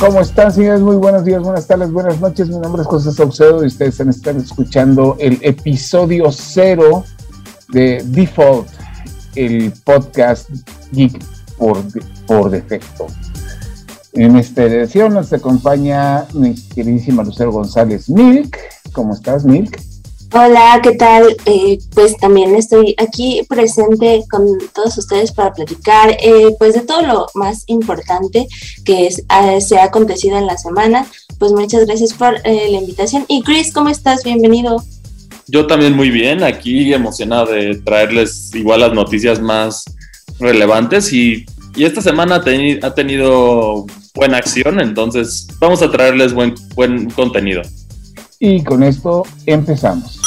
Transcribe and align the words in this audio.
¿Cómo 0.00 0.22
están, 0.22 0.50
señores? 0.50 0.80
Muy 0.80 0.96
buenos 0.96 1.26
días, 1.26 1.42
buenas 1.42 1.66
tardes, 1.66 1.92
buenas 1.92 2.18
noches. 2.22 2.48
Mi 2.48 2.56
nombre 2.56 2.80
es 2.80 2.88
José 2.88 3.12
Saucedo 3.12 3.62
y 3.62 3.66
ustedes 3.66 4.00
están 4.00 4.38
escuchando 4.38 5.14
el 5.20 5.38
episodio 5.42 6.32
cero 6.32 7.04
de 7.68 8.02
Default, 8.06 8.66
el 9.34 9.70
podcast 9.84 10.48
Geek 10.92 11.22
por, 11.58 11.82
por 12.26 12.48
defecto. 12.48 13.08
En 14.14 14.36
esta 14.36 14.62
edición 14.62 15.12
nos 15.12 15.34
acompaña 15.34 16.24
mi 16.32 16.54
queridísima 16.54 17.22
Lucero 17.22 17.52
González 17.52 18.08
Milk. 18.08 18.56
¿Cómo 18.92 19.12
estás, 19.12 19.44
Milk? 19.44 19.89
Hola, 20.32 20.78
¿qué 20.80 20.92
tal? 20.92 21.36
Eh, 21.44 21.78
pues 21.92 22.16
también 22.18 22.54
estoy 22.54 22.94
aquí 22.98 23.42
presente 23.48 24.22
con 24.30 24.46
todos 24.72 24.96
ustedes 24.96 25.32
para 25.32 25.52
platicar 25.52 26.10
eh, 26.10 26.54
pues 26.56 26.74
de 26.74 26.82
todo 26.82 27.02
lo 27.02 27.26
más 27.34 27.64
importante 27.66 28.46
que 28.84 29.08
es, 29.08 29.18
eh, 29.18 29.60
se 29.60 29.78
ha 29.78 29.84
acontecido 29.84 30.38
en 30.38 30.46
la 30.46 30.56
semana. 30.56 31.04
Pues 31.40 31.50
muchas 31.50 31.84
gracias 31.84 32.14
por 32.14 32.34
la 32.44 32.78
invitación. 32.78 33.24
Y 33.26 33.42
Chris, 33.42 33.72
¿cómo 33.72 33.88
estás? 33.88 34.22
Bienvenido. 34.22 34.84
Yo 35.48 35.66
también 35.66 35.96
muy 35.96 36.10
bien, 36.10 36.44
aquí 36.44 36.94
emocionado 36.94 37.46
de 37.46 37.74
traerles 37.78 38.54
igual 38.54 38.80
las 38.80 38.92
noticias 38.92 39.40
más 39.40 39.84
relevantes 40.38 41.12
y, 41.12 41.44
y 41.74 41.84
esta 41.84 42.00
semana 42.02 42.36
ha, 42.36 42.86
ha 42.86 42.94
tenido 42.94 43.84
buena 44.14 44.36
acción, 44.36 44.80
entonces 44.80 45.48
vamos 45.58 45.82
a 45.82 45.90
traerles 45.90 46.32
buen, 46.32 46.54
buen 46.76 47.10
contenido. 47.10 47.62
Y 48.38 48.62
con 48.62 48.82
esto 48.84 49.24
empezamos. 49.44 50.19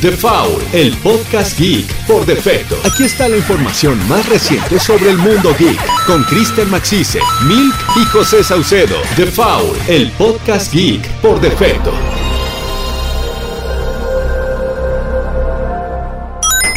The 0.00 0.10
Foul, 0.10 0.60
el 0.72 0.96
podcast 1.02 1.56
geek 1.58 1.86
por 2.06 2.24
defecto. 2.24 2.74
Aquí 2.84 3.04
está 3.04 3.28
la 3.28 3.36
información 3.36 3.96
más 4.08 4.26
reciente 4.28 4.80
sobre 4.80 5.10
el 5.10 5.18
mundo 5.18 5.50
geek 5.58 5.78
con 6.06 6.24
Kristen 6.24 6.68
Maxise, 6.70 7.20
Milk 7.46 7.74
y 8.00 8.04
José 8.06 8.42
Saucedo. 8.42 8.96
The 9.16 9.26
Foul, 9.26 9.76
el 9.88 10.10
podcast 10.12 10.72
geek 10.72 11.06
por 11.20 11.40
defecto. 11.40 11.92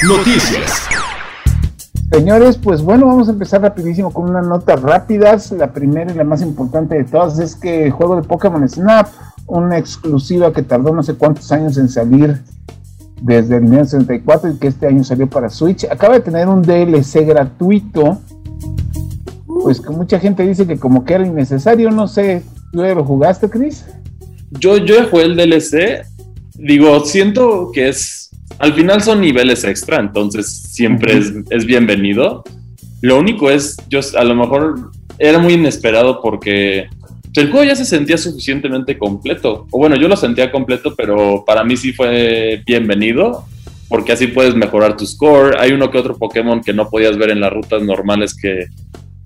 Noticias. 0.07 0.87
Señores, 2.11 2.57
pues 2.57 2.81
bueno, 2.81 3.07
vamos 3.07 3.29
a 3.29 3.31
empezar 3.31 3.61
rapidísimo 3.61 4.11
con 4.11 4.29
unas 4.29 4.45
notas 4.45 4.81
rápidas. 4.81 5.51
La 5.53 5.71
primera 5.71 6.11
y 6.11 6.15
la 6.15 6.25
más 6.25 6.41
importante 6.41 6.95
de 6.95 7.05
todas 7.05 7.39
es 7.39 7.55
que 7.55 7.85
el 7.85 7.91
juego 7.91 8.17
de 8.17 8.23
Pokémon 8.27 8.67
Snap, 8.67 9.07
una 9.47 9.77
exclusiva 9.77 10.51
que 10.51 10.61
tardó 10.63 10.93
no 10.93 11.01
sé 11.01 11.15
cuántos 11.15 11.51
años 11.51 11.77
en 11.77 11.89
salir 11.89 12.43
desde 13.21 13.57
el 13.57 13.63
1964 13.63 14.51
y 14.51 14.57
que 14.57 14.67
este 14.67 14.87
año 14.87 15.03
salió 15.03 15.27
para 15.27 15.49
Switch. 15.49 15.85
Acaba 15.85 16.15
de 16.15 16.21
tener 16.21 16.47
un 16.47 16.61
DLC 16.61 17.25
gratuito. 17.25 18.19
Pues 19.45 19.79
que 19.79 19.89
mucha 19.89 20.19
gente 20.19 20.45
dice 20.45 20.67
que 20.67 20.77
como 20.77 21.05
que 21.05 21.13
era 21.13 21.25
innecesario, 21.25 21.89
no 21.89 22.07
sé, 22.07 22.43
¿tú 22.71 22.81
lo 22.81 23.03
jugaste, 23.03 23.49
Chris? 23.49 23.85
Yo, 24.51 24.77
yo 24.77 25.07
jugué 25.09 25.23
el 25.23 25.35
DLC, 25.35 26.05
digo, 26.55 27.03
siento 27.05 27.71
que 27.73 27.87
es, 27.89 28.29
al 28.59 28.73
final 28.73 29.01
son 29.01 29.21
niveles 29.21 29.63
extra, 29.63 29.99
entonces 29.99 30.47
siempre 30.47 31.17
es, 31.17 31.33
es 31.49 31.65
bienvenido. 31.65 32.43
Lo 33.01 33.17
único 33.17 33.49
es, 33.49 33.77
yo 33.89 34.01
a 34.17 34.23
lo 34.23 34.35
mejor 34.35 34.91
era 35.17 35.39
muy 35.39 35.53
inesperado 35.53 36.21
porque 36.21 36.87
el 37.35 37.51
juego 37.51 37.65
ya 37.65 37.75
se 37.75 37.85
sentía 37.85 38.17
suficientemente 38.17 38.97
completo. 38.97 39.67
O 39.71 39.77
bueno, 39.77 39.95
yo 39.95 40.07
lo 40.07 40.15
sentía 40.15 40.51
completo, 40.51 40.93
pero 40.95 41.43
para 41.45 41.63
mí 41.63 41.75
sí 41.75 41.91
fue 41.91 42.61
bienvenido, 42.65 43.45
porque 43.89 44.13
así 44.13 44.27
puedes 44.27 44.55
mejorar 44.55 44.95
tu 44.95 45.05
score. 45.05 45.57
Hay 45.59 45.71
uno 45.71 45.91
que 45.91 45.97
otro 45.97 46.17
Pokémon 46.17 46.61
que 46.61 46.73
no 46.73 46.89
podías 46.89 47.17
ver 47.17 47.31
en 47.31 47.41
las 47.41 47.51
rutas 47.51 47.81
normales 47.83 48.35
que 48.35 48.67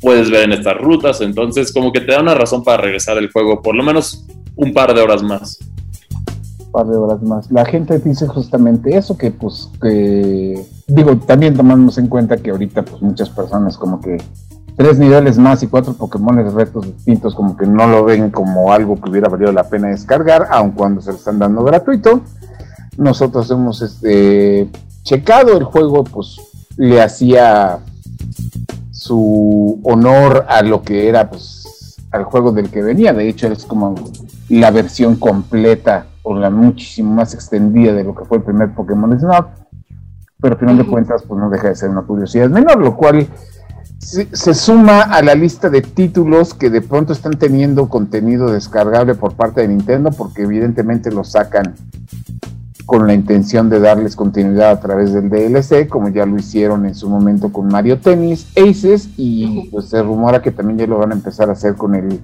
puedes 0.01 0.29
ver 0.31 0.43
en 0.43 0.53
estas 0.53 0.77
rutas. 0.77 1.21
Entonces, 1.21 1.71
como 1.71 1.91
que 1.91 2.01
te 2.01 2.11
da 2.11 2.21
una 2.21 2.33
razón 2.33 2.63
para 2.63 2.81
regresar 2.81 3.17
el 3.17 3.31
juego, 3.31 3.61
por 3.61 3.75
lo 3.75 3.83
menos 3.83 4.25
un 4.55 4.73
par 4.73 4.93
de 4.93 5.01
horas 5.01 5.21
más. 5.21 5.59
Un 6.59 6.71
par 6.71 6.87
de 6.87 6.97
horas 6.97 7.21
más. 7.21 7.51
La 7.51 7.65
gente 7.65 7.99
dice 7.99 8.27
justamente 8.27 8.95
eso, 8.97 9.17
que 9.17 9.31
pues 9.31 9.69
que 9.81 10.59
digo, 10.87 11.17
también 11.17 11.55
tomamos 11.55 11.97
en 11.97 12.07
cuenta 12.07 12.37
que 12.37 12.49
ahorita 12.49 12.83
pues 12.83 13.01
muchas 13.01 13.29
personas 13.29 13.77
como 13.77 14.01
que 14.01 14.17
tres 14.79 14.97
niveles 14.97 15.37
más 15.37 15.61
y 15.61 15.67
cuatro 15.67 15.91
Pokémon 15.91 16.37
de 16.37 16.49
retos 16.49 16.85
distintos, 16.85 17.35
como 17.35 17.57
que 17.57 17.67
no 17.67 17.85
lo 17.85 18.05
ven 18.05 18.29
como 18.29 18.71
algo 18.71 18.95
que 18.95 19.09
hubiera 19.09 19.27
valido 19.27 19.51
la 19.51 19.67
pena 19.67 19.89
descargar, 19.89 20.47
aun 20.51 20.71
cuando 20.71 21.01
se 21.01 21.11
lo 21.11 21.17
están 21.17 21.37
dando 21.37 21.65
gratuito. 21.65 22.21
Nosotros 22.95 23.51
hemos 23.51 23.81
este, 23.81 24.69
checado 25.03 25.57
el 25.57 25.65
juego, 25.65 26.05
pues 26.05 26.39
le 26.77 27.01
hacía 27.01 27.79
su 28.89 29.81
honor 29.83 30.45
a 30.47 30.61
lo 30.61 30.81
que 30.81 31.09
era 31.09 31.29
pues 31.29 31.97
al 32.11 32.23
juego 32.23 32.53
del 32.53 32.69
que 32.69 32.81
venía. 32.81 33.11
De 33.11 33.27
hecho, 33.27 33.47
es 33.47 33.65
como 33.65 33.95
la 34.47 34.71
versión 34.71 35.17
completa 35.17 36.05
o 36.23 36.37
la 36.37 36.49
muchísimo 36.49 37.15
más 37.15 37.33
extendida 37.33 37.91
de 37.91 38.05
lo 38.05 38.15
que 38.15 38.23
fue 38.23 38.37
el 38.37 38.43
primer 38.43 38.73
Pokémon 38.73 39.19
Snap. 39.19 39.49
Pero 40.39 40.53
al 40.53 40.59
final 40.61 40.77
de 40.77 40.87
cuentas, 40.87 41.23
pues 41.27 41.37
no 41.37 41.49
deja 41.49 41.67
de 41.67 41.75
ser 41.75 41.89
una 41.89 42.03
curiosidad 42.03 42.49
menor, 42.49 42.77
lo 42.77 42.95
cual 42.95 43.27
se, 43.99 44.53
suma 44.53 45.01
a 45.01 45.21
la 45.21 45.35
lista 45.35 45.69
de 45.69 45.81
títulos 45.81 46.53
que 46.53 46.69
de 46.69 46.81
pronto 46.81 47.13
están 47.13 47.37
teniendo 47.37 47.89
contenido 47.89 48.49
descargable 48.49 49.13
por 49.13 49.33
parte 49.33 49.61
de 49.61 49.67
Nintendo, 49.67 50.11
porque 50.11 50.43
evidentemente 50.43 51.11
lo 51.11 51.23
sacan 51.23 51.75
con 52.85 53.05
la 53.05 53.13
intención 53.13 53.69
de 53.69 53.79
darles 53.79 54.15
continuidad 54.15 54.71
a 54.71 54.79
través 54.79 55.13
del 55.13 55.29
DLC, 55.29 55.87
como 55.87 56.09
ya 56.09 56.25
lo 56.25 56.37
hicieron 56.37 56.85
en 56.85 56.95
su 56.95 57.07
momento 57.07 57.51
con 57.51 57.67
Mario 57.67 57.99
Tennis, 57.99 58.47
Aces, 58.57 59.09
y 59.15 59.69
pues 59.69 59.89
se 59.89 60.01
rumora 60.01 60.41
que 60.41 60.51
también 60.51 60.79
ya 60.79 60.87
lo 60.87 60.97
van 60.97 61.11
a 61.11 61.15
empezar 61.15 61.49
a 61.49 61.53
hacer 61.53 61.75
con 61.75 61.93
el 61.93 62.19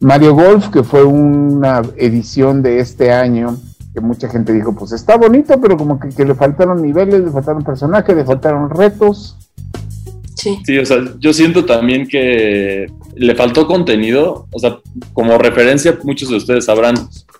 Mario 0.00 0.34
Golf, 0.34 0.68
que 0.68 0.84
fue 0.84 1.02
una 1.04 1.82
edición 1.96 2.62
de 2.62 2.78
este 2.78 3.12
año, 3.12 3.56
que 3.92 4.00
mucha 4.00 4.28
gente 4.28 4.52
dijo, 4.52 4.72
pues 4.72 4.92
está 4.92 5.16
bonito, 5.16 5.58
pero 5.60 5.76
como 5.76 5.98
que 5.98 6.24
le 6.24 6.34
faltaron 6.34 6.80
niveles, 6.80 7.24
le 7.24 7.30
faltaron 7.30 7.64
personajes, 7.64 8.14
le 8.14 8.24
faltaron 8.24 8.70
retos. 8.70 9.47
Sí. 10.38 10.78
o 10.78 10.86
sea, 10.86 10.98
yo 11.18 11.32
siento 11.32 11.64
también 11.64 12.06
que 12.06 12.86
le 13.16 13.34
faltó 13.34 13.66
contenido. 13.66 14.46
O 14.52 14.58
sea, 14.58 14.78
como 15.12 15.36
referencia, 15.36 15.98
muchos 16.04 16.30
de 16.30 16.36
ustedes 16.36 16.66
sabrán, 16.66 16.94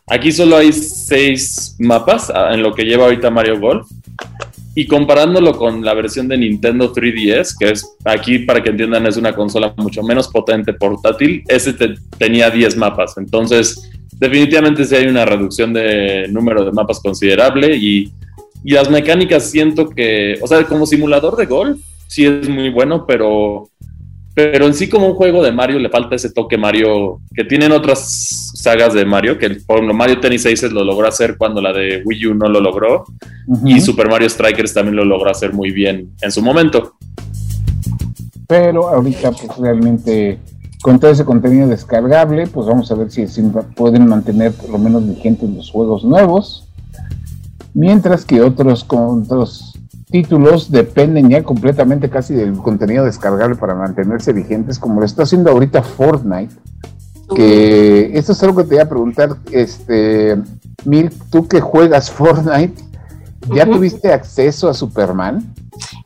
aquí 0.08 0.32
solo 0.32 0.56
hay 0.56 0.72
seis 0.72 1.76
mapas 1.78 2.32
en 2.50 2.62
lo 2.62 2.74
que 2.74 2.84
lleva 2.84 3.04
ahorita 3.04 3.30
Mario 3.30 3.60
Golf. 3.60 3.88
Y 4.74 4.86
comparándolo 4.86 5.56
con 5.56 5.84
la 5.84 5.94
versión 5.94 6.28
de 6.28 6.38
Nintendo 6.38 6.92
3DS, 6.92 7.56
que 7.58 7.70
es 7.70 7.96
aquí, 8.04 8.40
para 8.40 8.62
que 8.62 8.70
entiendan, 8.70 9.06
es 9.06 9.16
una 9.16 9.34
consola 9.34 9.74
mucho 9.76 10.02
menos 10.02 10.28
potente 10.28 10.72
portátil, 10.72 11.42
ese 11.48 11.74
tenía 12.16 12.48
10 12.48 12.76
mapas. 12.76 13.16
Entonces, 13.16 13.90
definitivamente 14.12 14.84
sí 14.84 14.94
hay 14.94 15.06
una 15.06 15.24
reducción 15.24 15.72
de 15.72 16.26
número 16.28 16.64
de 16.64 16.70
mapas 16.70 17.00
considerable 17.00 17.76
y, 17.76 18.12
y 18.62 18.72
las 18.72 18.88
mecánicas 18.88 19.50
siento 19.50 19.88
que, 19.88 20.38
o 20.40 20.46
sea, 20.46 20.62
como 20.64 20.86
simulador 20.86 21.36
de 21.36 21.46
golf, 21.46 21.80
sí 22.08 22.26
es 22.26 22.48
muy 22.48 22.70
bueno, 22.70 23.06
pero, 23.06 23.68
pero 24.34 24.66
en 24.66 24.74
sí 24.74 24.88
como 24.88 25.06
un 25.06 25.14
juego 25.14 25.42
de 25.44 25.52
Mario 25.52 25.78
le 25.78 25.90
falta 25.90 26.16
ese 26.16 26.32
toque 26.32 26.58
Mario 26.58 27.20
que 27.34 27.44
tienen 27.44 27.70
otras 27.70 28.50
sagas 28.54 28.94
de 28.94 29.04
Mario, 29.04 29.38
que 29.38 29.50
por 29.50 29.76
ejemplo 29.76 29.94
Mario 29.94 30.18
Tennis 30.18 30.46
Aces 30.46 30.72
lo 30.72 30.82
logró 30.82 31.06
hacer 31.06 31.36
cuando 31.36 31.62
la 31.62 31.72
de 31.72 32.02
Wii 32.04 32.26
U 32.26 32.34
no 32.34 32.48
lo 32.48 32.60
logró, 32.60 33.04
y 33.64 33.80
Super 33.80 34.08
Mario 34.08 34.28
Strikers 34.28 34.74
también 34.74 34.96
lo 34.96 35.04
logró 35.04 35.30
hacer 35.30 35.52
muy 35.52 35.70
bien 35.70 36.10
en 36.20 36.32
su 36.32 36.42
momento. 36.42 36.94
Pero 38.48 38.88
ahorita 38.88 39.30
pues 39.32 39.56
realmente 39.58 40.38
con 40.80 40.98
todo 40.98 41.10
ese 41.10 41.24
contenido 41.24 41.68
descargable, 41.68 42.46
pues 42.46 42.66
vamos 42.66 42.90
a 42.90 42.94
ver 42.94 43.10
si, 43.10 43.26
si 43.26 43.42
pueden 43.74 44.06
mantener 44.06 44.52
por 44.52 44.70
lo 44.70 44.78
menos 44.78 45.06
vigentes 45.06 45.50
los 45.50 45.70
juegos 45.70 46.04
nuevos. 46.04 46.68
Mientras 47.74 48.24
que 48.24 48.40
otros, 48.40 48.84
con 48.84 49.22
otros 49.22 49.67
títulos 50.10 50.70
dependen 50.70 51.28
ya 51.28 51.42
completamente 51.42 52.08
casi 52.08 52.34
del 52.34 52.54
contenido 52.54 53.04
descargable 53.04 53.56
para 53.56 53.74
mantenerse 53.74 54.32
vigentes, 54.32 54.78
como 54.78 55.00
lo 55.00 55.06
está 55.06 55.24
haciendo 55.24 55.50
ahorita 55.50 55.82
Fortnite. 55.82 56.54
Que 57.34 58.16
esto 58.16 58.32
es 58.32 58.42
algo 58.42 58.56
que 58.56 58.64
te 58.64 58.74
voy 58.76 58.84
a 58.84 58.88
preguntar, 58.88 59.36
este, 59.52 60.38
Mil, 60.84 61.10
tú 61.30 61.46
que 61.46 61.60
juegas 61.60 62.10
Fortnite, 62.10 62.82
¿ya 63.54 63.66
tuviste 63.66 64.12
acceso 64.12 64.68
a 64.68 64.74
Superman? 64.74 65.54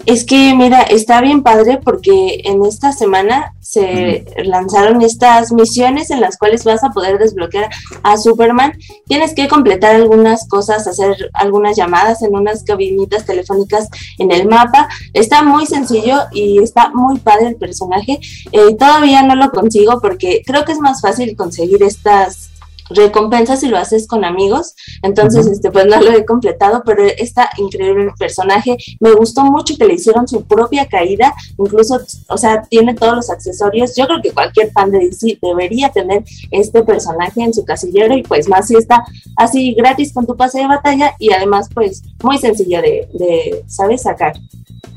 Es 0.04 0.24
que, 0.24 0.54
mira, 0.54 0.82
está 0.82 1.20
bien 1.20 1.42
padre 1.42 1.78
porque 1.82 2.42
en 2.44 2.64
esta 2.64 2.92
semana 2.92 3.54
se 3.60 4.24
lanzaron 4.44 5.00
estas 5.00 5.52
misiones 5.52 6.10
en 6.10 6.20
las 6.20 6.36
cuales 6.36 6.64
vas 6.64 6.82
a 6.82 6.90
poder 6.90 7.18
desbloquear 7.18 7.70
a 8.02 8.18
Superman. 8.18 8.72
Tienes 9.06 9.34
que 9.34 9.48
completar 9.48 9.94
algunas 9.94 10.48
cosas, 10.48 10.86
hacer 10.86 11.30
algunas 11.34 11.76
llamadas 11.76 12.22
en 12.22 12.34
unas 12.34 12.64
cabinitas 12.64 13.24
telefónicas 13.24 13.88
en 14.18 14.32
el 14.32 14.48
mapa. 14.48 14.88
Está 15.14 15.42
muy 15.42 15.66
sencillo 15.66 16.18
y 16.32 16.62
está 16.62 16.90
muy 16.90 17.18
padre 17.18 17.48
el 17.48 17.56
personaje. 17.56 18.18
Eh, 18.50 18.74
todavía 18.76 19.22
no 19.22 19.36
lo 19.36 19.50
consigo 19.50 20.00
porque 20.00 20.42
creo 20.44 20.64
que 20.64 20.72
es 20.72 20.78
más 20.78 21.00
fácil 21.00 21.36
conseguir 21.36 21.82
estas 21.82 22.51
recompensa 22.94 23.56
si 23.56 23.68
lo 23.68 23.78
haces 23.78 24.06
con 24.06 24.24
amigos. 24.24 24.74
Entonces, 25.02 25.46
este, 25.46 25.70
pues 25.70 25.86
no 25.86 26.00
lo 26.00 26.12
he 26.12 26.24
completado, 26.24 26.82
pero 26.84 27.04
está 27.04 27.50
increíble 27.58 28.04
el 28.04 28.14
personaje. 28.18 28.76
Me 29.00 29.12
gustó 29.12 29.42
mucho 29.44 29.76
que 29.76 29.86
le 29.86 29.94
hicieron 29.94 30.26
su 30.28 30.44
propia 30.44 30.86
caída, 30.86 31.34
incluso, 31.58 32.00
o 32.28 32.38
sea, 32.38 32.62
tiene 32.62 32.94
todos 32.94 33.16
los 33.16 33.30
accesorios. 33.30 33.94
Yo 33.96 34.06
creo 34.06 34.22
que 34.22 34.32
cualquier 34.32 34.72
fan 34.72 34.90
de 34.90 34.98
DC 34.98 35.38
debería 35.40 35.90
tener 35.90 36.24
este 36.50 36.82
personaje 36.82 37.42
en 37.42 37.54
su 37.54 37.64
casillero 37.64 38.16
y 38.16 38.22
pues 38.22 38.48
más 38.48 38.68
si 38.68 38.76
está 38.76 39.04
así 39.36 39.74
gratis 39.74 40.12
con 40.12 40.26
tu 40.26 40.36
pase 40.36 40.58
de 40.58 40.66
batalla 40.66 41.14
y 41.18 41.32
además 41.32 41.68
pues 41.72 42.02
muy 42.22 42.38
sencillo 42.38 42.80
de, 42.80 43.08
de 43.12 43.64
¿sabes? 43.66 44.02
Sacar. 44.02 44.34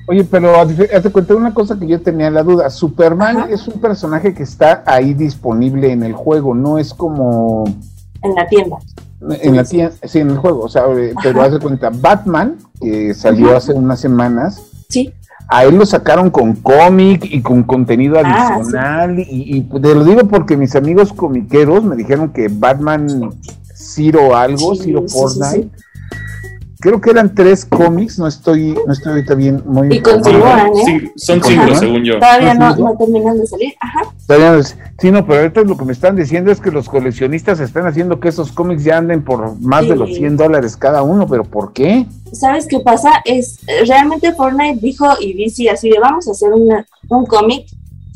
Oye, 0.08 0.24
pero 0.24 0.54
te 0.68 1.12
conté 1.12 1.34
una 1.34 1.54
cosa 1.54 1.80
que 1.80 1.88
yo 1.88 2.00
tenía 2.02 2.30
la 2.30 2.44
duda. 2.44 2.70
Superman 2.70 3.48
es 3.50 3.68
un 3.68 3.82
personaje 3.82 4.34
que 4.34 4.44
está 4.44 4.84
ahí 4.86 5.14
disponible 5.14 5.92
en 5.92 6.04
el 6.04 6.14
juego, 6.14 6.54
no 6.54 6.78
es 6.78 6.94
como... 6.94 7.64
En 8.22 8.36
la 8.36 8.48
tienda. 8.48 8.78
En 9.42 9.56
la 9.56 9.64
tienda, 9.64 9.96
sí, 10.04 10.20
en 10.20 10.30
el 10.30 10.38
juego. 10.38 10.62
O 10.62 10.70
sea, 10.70 10.84
eh, 10.96 11.14
pero 11.24 11.42
haz 11.42 11.54
de 11.54 11.60
cuenta, 11.60 11.90
Batman, 11.90 12.58
que 12.80 13.16
salió 13.16 13.56
hace 13.56 13.74
unas 13.74 14.00
semanas. 14.00 14.62
Sí. 14.90 15.12
A 15.48 15.64
él 15.64 15.76
lo 15.76 15.86
sacaron 15.86 16.30
con 16.30 16.54
cómic 16.56 17.26
y 17.26 17.42
con 17.42 17.64
contenido 17.64 18.18
ah, 18.24 18.56
adicional. 18.56 19.20
y, 19.20 19.62
te 19.62 19.96
lo 19.96 20.04
digo 20.04 20.28
porque 20.28 20.58
mis 20.58 20.76
amigos 20.76 21.14
comiqueros 21.14 21.84
me 21.84 21.96
dijeron 21.96 22.30
que 22.30 22.48
Batman 22.48 23.32
Zero 23.74 24.36
algo, 24.36 24.76
Zero 24.76 25.04
Fortnite 25.08 25.70
creo 26.86 27.02
que 27.02 27.10
eran 27.10 27.34
tres 27.34 27.66
cómics, 27.66 28.20
no 28.20 28.28
estoy, 28.28 28.78
no 28.86 28.94
estoy 28.94 29.14
ahorita 29.14 29.34
bien 29.34 29.64
muy 29.66 29.92
Y 29.92 30.02
continúan, 30.02 30.68
¿eh? 30.88 31.12
son 31.16 31.42
cinco, 31.44 31.74
según 31.74 32.04
yo. 32.04 32.20
Todavía 32.20 32.54
no, 32.54 32.76
no, 32.76 32.96
terminan 32.96 33.40
de 33.40 33.48
salir, 33.48 33.74
ajá. 33.80 34.02
Todavía 34.28 34.52
no, 34.52 34.64
sí, 34.64 35.12
no, 35.12 35.26
pero 35.26 35.42
ahorita 35.42 35.62
lo 35.62 35.78
que 35.78 35.86
me 35.86 35.94
están 35.94 36.16
diciendo 36.16 36.52
es 36.52 36.62
que 36.62 36.70
los 36.70 36.88
coleccionistas 36.88 37.60
están 37.60 37.88
haciendo 37.88 38.20
que 38.20 38.28
esos 38.28 38.52
cómics 38.52 38.84
ya 38.84 38.98
anden 38.98 39.24
por 39.24 39.60
más 39.62 39.88
de 39.88 39.96
los 39.96 40.14
100 40.14 40.38
dólares 40.38 40.78
cada 40.78 41.02
uno, 41.02 41.28
pero 41.28 41.44
¿por 41.44 41.74
qué? 41.74 42.06
¿Sabes 42.32 42.68
qué 42.68 42.80
pasa? 42.80 43.10
Es, 43.26 43.62
realmente 43.88 44.32
Fortnite 44.34 44.80
dijo 44.80 45.08
y 45.20 45.34
DC 45.34 45.72
así 45.72 45.90
de 45.90 46.00
vamos 46.00 46.28
a 46.28 46.32
hacer 46.34 46.54
una, 46.54 46.86
un 47.10 47.26
cómic 47.26 47.66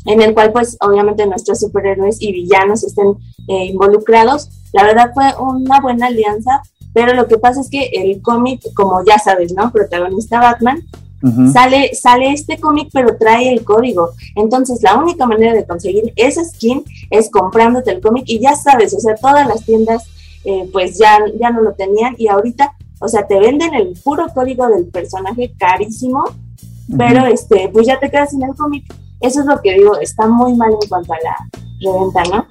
en 0.06 0.22
el 0.22 0.32
cual 0.32 0.52
pues 0.52 0.76
obviamente 0.80 1.26
nuestros 1.26 1.58
superhéroes 1.58 2.22
y 2.22 2.30
villanos 2.30 2.84
estén 2.84 3.16
eh, 3.48 3.64
involucrados. 3.64 4.48
La 4.72 4.84
verdad 4.84 5.10
fue 5.12 5.24
una 5.40 5.80
buena 5.80 6.06
alianza 6.06 6.62
pero 6.92 7.14
lo 7.14 7.28
que 7.28 7.38
pasa 7.38 7.60
es 7.60 7.70
que 7.70 7.90
el 7.92 8.20
cómic, 8.22 8.62
como 8.74 9.04
ya 9.04 9.18
sabes, 9.18 9.52
¿no? 9.52 9.70
Protagonista 9.70 10.40
Batman, 10.40 10.82
sale, 11.52 11.94
sale 11.94 12.32
este 12.32 12.58
cómic, 12.58 12.88
pero 12.92 13.16
trae 13.16 13.52
el 13.52 13.62
código. 13.62 14.10
Entonces, 14.34 14.82
la 14.82 14.96
única 14.96 15.26
manera 15.26 15.52
de 15.52 15.66
conseguir 15.66 16.12
esa 16.16 16.44
skin 16.44 16.82
es 17.10 17.30
comprándote 17.30 17.90
el 17.90 18.00
cómic 18.00 18.24
y 18.26 18.40
ya 18.40 18.54
sabes, 18.54 18.94
o 18.94 19.00
sea, 19.00 19.14
todas 19.16 19.46
las 19.46 19.64
tiendas 19.64 20.04
eh, 20.44 20.68
pues 20.72 20.98
ya, 20.98 21.18
ya 21.38 21.50
no 21.50 21.60
lo 21.60 21.72
tenían 21.74 22.14
y 22.16 22.28
ahorita, 22.28 22.74
o 23.00 23.08
sea, 23.08 23.26
te 23.26 23.38
venden 23.38 23.74
el 23.74 23.92
puro 24.02 24.26
código 24.34 24.66
del 24.68 24.86
personaje 24.86 25.52
carísimo, 25.58 26.24
pero 26.96 27.26
este, 27.26 27.68
pues 27.68 27.86
ya 27.86 28.00
te 28.00 28.10
quedas 28.10 28.30
sin 28.30 28.42
el 28.42 28.54
cómic. 28.54 28.84
Eso 29.20 29.40
es 29.40 29.46
lo 29.46 29.60
que 29.60 29.74
digo, 29.74 29.98
está 30.00 30.26
muy 30.26 30.54
mal 30.54 30.72
en 30.72 30.88
cuanto 30.88 31.12
a 31.12 31.16
la 31.22 31.36
reventa, 31.80 32.22
¿no? 32.24 32.46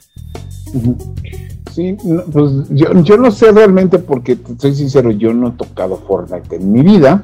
Sí, 1.71 1.95
pues 2.31 2.51
yo, 2.69 2.94
yo 3.04 3.18
no 3.18 3.31
sé 3.31 3.51
realmente 3.51 4.00
porque, 4.00 4.38
soy 4.57 4.74
sincero, 4.75 5.12
yo 5.12 5.33
no 5.33 5.50
he 5.50 5.51
tocado 5.51 5.98
Fortnite 5.98 6.56
en 6.56 6.71
mi 6.71 6.81
vida. 6.81 7.24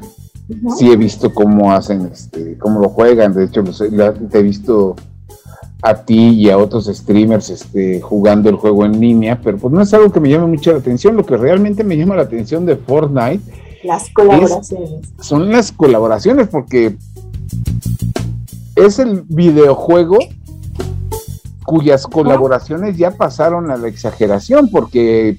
Sí 0.78 0.92
he 0.92 0.96
visto 0.96 1.34
cómo 1.34 1.74
hacen, 1.74 2.10
este, 2.12 2.58
cómo 2.60 2.80
lo 2.80 2.90
juegan. 2.90 3.34
De 3.34 3.46
hecho, 3.46 3.64
te 3.64 4.40
he 4.40 4.44
visto 4.44 4.96
a 5.82 5.96
ti 6.06 6.30
y 6.30 6.50
a 6.50 6.58
otros 6.58 6.86
streamers 6.86 7.50
este, 7.50 8.00
jugando 8.02 8.50
el 8.50 8.56
juego 8.56 8.86
en 8.86 9.00
línea, 9.00 9.40
pero 9.42 9.58
pues 9.58 9.74
no 9.74 9.82
es 9.82 9.94
algo 9.94 10.12
que 10.12 10.20
me 10.20 10.30
llame 10.30 10.48
mucho 10.48 10.72
la 10.72 10.78
atención. 10.78 11.16
Lo 11.16 11.26
que 11.26 11.38
realmente 11.38 11.84
me 11.84 11.98
llama 11.98 12.16
la 12.16 12.24
atención 12.24 12.66
de 12.66 12.76
Fortnite 12.76 13.42
las 13.84 14.10
colaboraciones. 14.10 14.90
son 15.20 15.52
las 15.52 15.72
colaboraciones, 15.72 16.48
porque 16.48 16.98
es 18.76 19.00
el 19.00 19.22
videojuego 19.28 20.18
cuyas 21.66 22.08
colaboraciones 22.08 22.98
ya 22.98 23.12
pasaron 23.12 23.72
a 23.72 23.78
la 23.78 23.88
exageración, 23.88 24.70
porque 24.70 25.38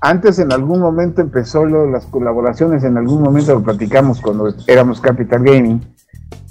antes 0.00 0.38
en 0.38 0.52
algún 0.52 0.80
momento 0.80 1.20
empezó 1.20 1.64
las 1.66 2.06
colaboraciones, 2.06 2.84
en 2.84 2.96
algún 2.96 3.22
momento 3.22 3.54
lo 3.54 3.62
platicamos 3.62 4.20
cuando 4.20 4.52
éramos 4.66 5.00
Capital 5.00 5.44
Gaming, 5.44 5.80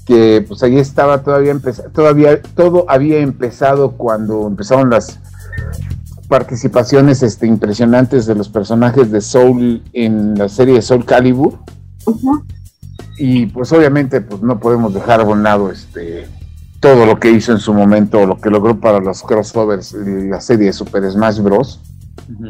que 0.06 0.46
pues 0.48 0.64
ahí 0.64 0.78
estaba 0.78 1.22
todavía 1.24 1.56
todavía 1.94 2.42
todo 2.42 2.86
había 2.88 3.20
empezado 3.20 3.92
cuando 3.92 4.48
empezaron 4.48 4.90
las 4.90 5.20
participaciones 6.28 7.24
este, 7.24 7.48
impresionantes 7.48 8.26
de 8.28 8.36
los 8.36 8.50
personajes 8.50 9.12
de 9.12 9.20
Soul 9.20 9.84
en 9.94 10.38
la 10.38 10.48
serie 10.48 10.76
de 10.76 10.82
Soul 10.82 11.04
Calibur. 11.06 11.58
Y 13.18 13.48
pues 13.48 13.72
obviamente 13.74 14.22
pues 14.22 14.42
no 14.42 14.60
podemos 14.60 14.94
dejar 14.94 15.20
abonado 15.20 15.72
este 15.72 16.28
todo 16.80 17.06
lo 17.06 17.20
que 17.20 17.32
hizo 17.32 17.52
en 17.52 17.60
su 17.60 17.74
momento, 17.74 18.26
lo 18.26 18.40
que 18.40 18.50
logró 18.50 18.80
para 18.80 19.00
los 19.00 19.22
crossovers, 19.24 19.94
la 19.94 20.40
serie 20.40 20.68
de 20.68 20.74
Super 20.74 21.10
Smash 21.12 21.40
Bros. 21.40 21.80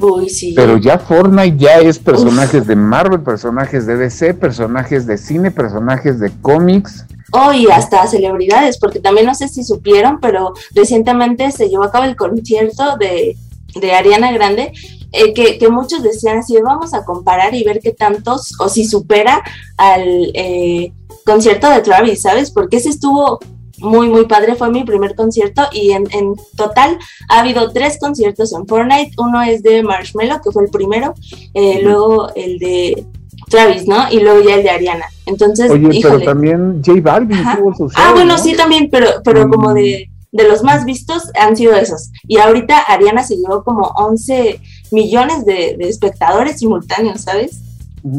Uy, 0.01 0.29
sí. 0.29 0.53
Pero 0.55 0.77
ya 0.77 0.99
Fortnite 0.99 1.57
ya 1.57 1.79
es 1.79 1.99
personajes 1.99 2.67
de 2.67 2.75
Marvel, 2.75 3.21
personajes 3.21 3.85
de 3.85 3.95
DC, 3.95 4.33
personajes 4.33 5.07
de 5.07 5.17
cine, 5.17 5.51
personajes 5.51 6.19
de 6.19 6.31
cómics. 6.41 7.05
Oh, 7.31 7.53
y 7.53 7.67
hasta 7.67 8.05
celebridades, 8.07 8.77
porque 8.77 8.99
también 8.99 9.25
no 9.25 9.35
sé 9.35 9.47
si 9.47 9.63
supieron, 9.63 10.19
pero 10.19 10.53
recientemente 10.73 11.51
se 11.51 11.69
llevó 11.69 11.83
a 11.83 11.91
cabo 11.91 12.05
el 12.05 12.15
concierto 12.15 12.97
de, 12.97 13.37
de 13.79 13.91
Ariana 13.93 14.31
Grande, 14.31 14.73
eh, 15.11 15.33
que, 15.33 15.57
que, 15.57 15.69
muchos 15.69 16.03
decían 16.03 16.39
así, 16.39 16.57
vamos 16.61 16.93
a 16.93 17.05
comparar 17.05 17.53
y 17.53 17.63
ver 17.63 17.79
qué 17.79 17.91
tantos, 17.91 18.53
o 18.59 18.67
si 18.67 18.83
supera 18.83 19.41
al 19.77 20.31
eh, 20.33 20.91
concierto 21.23 21.69
de 21.69 21.81
Travis, 21.81 22.21
¿sabes? 22.21 22.51
Porque 22.51 22.77
ese 22.77 22.89
estuvo 22.89 23.39
muy, 23.81 24.09
muy 24.09 24.25
padre. 24.25 24.55
Fue 24.55 24.69
mi 24.69 24.83
primer 24.83 25.15
concierto 25.15 25.63
y 25.71 25.91
en, 25.91 26.07
en, 26.11 26.35
total 26.55 26.97
ha 27.29 27.39
habido 27.39 27.71
tres 27.71 27.97
conciertos 27.99 28.53
en 28.53 28.67
Fortnite. 28.67 29.11
Uno 29.17 29.41
es 29.41 29.63
de 29.63 29.83
Marshmello, 29.83 30.41
que 30.41 30.51
fue 30.51 30.63
el 30.65 30.69
primero, 30.69 31.13
eh, 31.53 31.81
luego 31.83 32.33
el 32.35 32.59
de 32.59 33.05
Travis, 33.49 33.87
¿no? 33.87 34.11
Y 34.11 34.19
luego 34.19 34.41
ya 34.41 34.55
el 34.55 34.63
de 34.63 34.69
Ariana. 34.69 35.05
Entonces, 35.25 35.71
Oye, 35.71 35.99
pero 36.01 36.19
también 36.21 36.81
J 36.85 36.99
Balvin 37.01 37.37
tuvo 37.37 37.89
Ah, 37.95 38.11
bueno, 38.13 38.37
sí, 38.37 38.55
también, 38.55 38.89
pero, 38.91 39.07
pero 39.23 39.49
como 39.49 39.73
de, 39.73 40.09
de 40.31 40.47
los 40.47 40.63
más 40.63 40.85
vistos 40.85 41.23
han 41.39 41.55
sido 41.55 41.75
esos. 41.75 42.11
Y 42.27 42.37
ahorita 42.37 42.77
Ariana 42.77 43.23
se 43.23 43.35
llevó 43.35 43.63
como 43.63 43.87
11 43.95 44.59
millones 44.91 45.45
de, 45.45 45.77
espectadores 45.79 46.59
simultáneos, 46.59 47.21
¿sabes? 47.21 47.61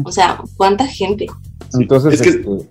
O 0.03 0.11
sea, 0.11 0.41
¿cuánta 0.57 0.85
gente? 0.85 1.27
Entonces, 1.73 2.13
es 2.13 2.21
que... 2.21 2.29
Este, 2.29 2.69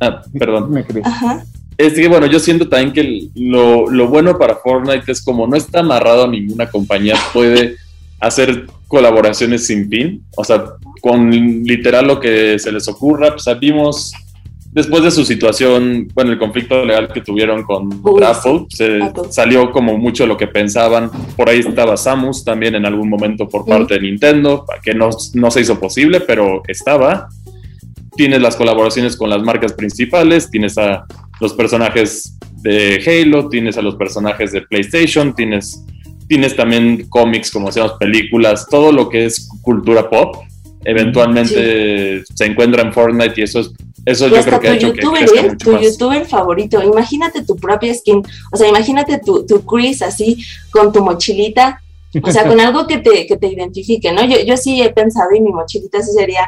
ah, 0.00 0.22
perdón. 0.38 0.70
Me 0.70 0.84
Ajá. 1.02 1.44
Es 1.78 1.92
que, 1.92 2.08
bueno, 2.08 2.26
yo 2.26 2.38
siento 2.38 2.68
también 2.68 2.92
que 2.92 3.28
lo, 3.34 3.90
lo, 3.90 4.08
bueno 4.08 4.38
para 4.38 4.56
Fortnite 4.56 5.12
es 5.12 5.22
como 5.22 5.46
no 5.46 5.56
está 5.56 5.80
amarrado 5.80 6.24
a 6.24 6.28
ninguna 6.28 6.70
compañía, 6.70 7.16
puede 7.32 7.76
hacer 8.18 8.66
colaboraciones 8.88 9.66
sin 9.66 9.88
fin, 9.90 10.22
o 10.36 10.44
sea, 10.44 10.64
con 11.02 11.30
literal 11.30 12.06
lo 12.06 12.20
que 12.20 12.58
se 12.58 12.72
les 12.72 12.88
ocurra, 12.88 13.34
pues 13.34 13.44
vimos 13.60 14.12
después 14.76 15.02
de 15.02 15.10
su 15.10 15.24
situación, 15.24 16.08
bueno, 16.14 16.32
el 16.32 16.38
conflicto 16.38 16.84
legal 16.84 17.08
que 17.12 17.22
tuvieron 17.22 17.62
con 17.62 17.88
se 18.68 19.00
salió 19.30 19.70
como 19.72 19.96
mucho 19.96 20.26
lo 20.26 20.36
que 20.36 20.46
pensaban, 20.46 21.10
por 21.34 21.48
ahí 21.48 21.60
estaba 21.60 21.96
Samus 21.96 22.44
también 22.44 22.74
en 22.74 22.84
algún 22.84 23.08
momento 23.08 23.48
por 23.48 23.64
parte 23.64 23.94
de 23.94 24.00
Nintendo, 24.00 24.66
que 24.82 24.92
no, 24.92 25.08
no 25.32 25.50
se 25.50 25.62
hizo 25.62 25.80
posible, 25.80 26.20
pero 26.20 26.62
estaba, 26.68 27.28
tienes 28.16 28.42
las 28.42 28.54
colaboraciones 28.54 29.16
con 29.16 29.30
las 29.30 29.42
marcas 29.42 29.72
principales, 29.72 30.50
tienes 30.50 30.76
a 30.76 31.06
los 31.40 31.54
personajes 31.54 32.36
de 32.62 33.02
Halo, 33.06 33.48
tienes 33.48 33.78
a 33.78 33.82
los 33.82 33.96
personajes 33.96 34.52
de 34.52 34.62
PlayStation, 34.62 35.34
tienes, 35.34 35.84
tienes 36.28 36.56
también 36.56 37.06
cómics, 37.08 37.50
como 37.50 37.66
decíamos, 37.66 37.92
películas, 37.98 38.66
todo 38.68 38.92
lo 38.92 39.08
que 39.08 39.26
es 39.26 39.48
cultura 39.62 40.08
pop, 40.08 40.36
eventualmente 40.84 42.24
se 42.32 42.44
encuentra 42.46 42.82
en 42.82 42.92
Fortnite 42.92 43.40
y 43.40 43.44
eso 43.44 43.60
es 43.60 43.72
eso 44.06 44.28
yo 44.28 44.40
creo 44.40 44.60
que 44.60 44.68
ha 44.68 44.74
hecho 44.74 44.94
YouTuber, 44.94 45.28
que 45.28 45.40
¿eh? 45.40 45.56
tu 45.56 45.76
youtuber 45.78 46.24
favorito, 46.26 46.80
imagínate 46.80 47.44
tu 47.44 47.56
propia 47.56 47.92
skin, 47.92 48.22
o 48.52 48.56
sea, 48.56 48.68
imagínate 48.68 49.18
tu, 49.18 49.44
tu 49.44 49.66
Chris 49.66 50.00
así 50.00 50.38
con 50.70 50.92
tu 50.92 51.02
mochilita, 51.02 51.82
o 52.22 52.30
sea, 52.30 52.46
con 52.46 52.60
algo 52.66 52.86
que 52.86 52.98
te, 52.98 53.26
que 53.26 53.36
te 53.36 53.48
identifique, 53.48 54.12
¿no? 54.12 54.24
Yo, 54.24 54.36
yo 54.44 54.56
sí 54.56 54.80
he 54.80 54.90
pensado 54.92 55.34
y 55.34 55.40
mi 55.40 55.50
mochilita 55.50 56.00
sí 56.02 56.12
sería 56.12 56.46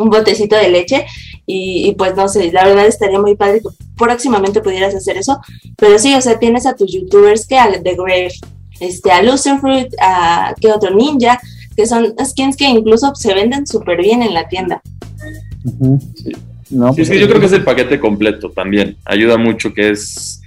un 0.00 0.10
botecito 0.10 0.56
de 0.56 0.68
leche 0.68 1.06
y, 1.46 1.94
pues 1.98 2.14
no 2.14 2.28
sé, 2.28 2.52
la 2.52 2.64
verdad 2.64 2.86
estaría 2.86 3.20
muy 3.20 3.34
padre 3.34 3.60
que 3.60 3.68
próximamente 3.96 4.60
pudieras 4.60 4.94
hacer 4.94 5.16
eso, 5.16 5.40
pero 5.76 5.98
sí, 5.98 6.14
o 6.14 6.20
sea, 6.20 6.38
tienes 6.38 6.64
a 6.64 6.76
tus 6.76 6.92
youtubers 6.92 7.46
que 7.46 7.58
a 7.58 7.70
The 7.82 7.94
Grave, 7.96 8.32
este, 8.78 9.10
a 9.10 9.22
Lucifer, 9.22 9.88
a 10.00 10.54
qué 10.60 10.70
otro 10.70 10.94
Ninja, 10.94 11.40
que 11.76 11.86
son 11.86 12.14
skins 12.24 12.56
que 12.56 12.68
incluso 12.68 13.14
se 13.16 13.34
venden 13.34 13.66
súper 13.66 14.00
bien 14.00 14.22
en 14.22 14.34
la 14.34 14.48
tienda. 14.48 14.80
sí. 16.14 16.32
No, 16.70 16.94
pues 16.94 17.08
yo 17.08 17.28
creo 17.28 17.40
que 17.40 17.46
es 17.46 17.52
el 17.52 17.64
paquete 17.64 17.98
completo 17.98 18.50
también. 18.50 18.96
Ayuda 19.04 19.36
mucho 19.36 19.74
que 19.74 19.90
es 19.90 20.40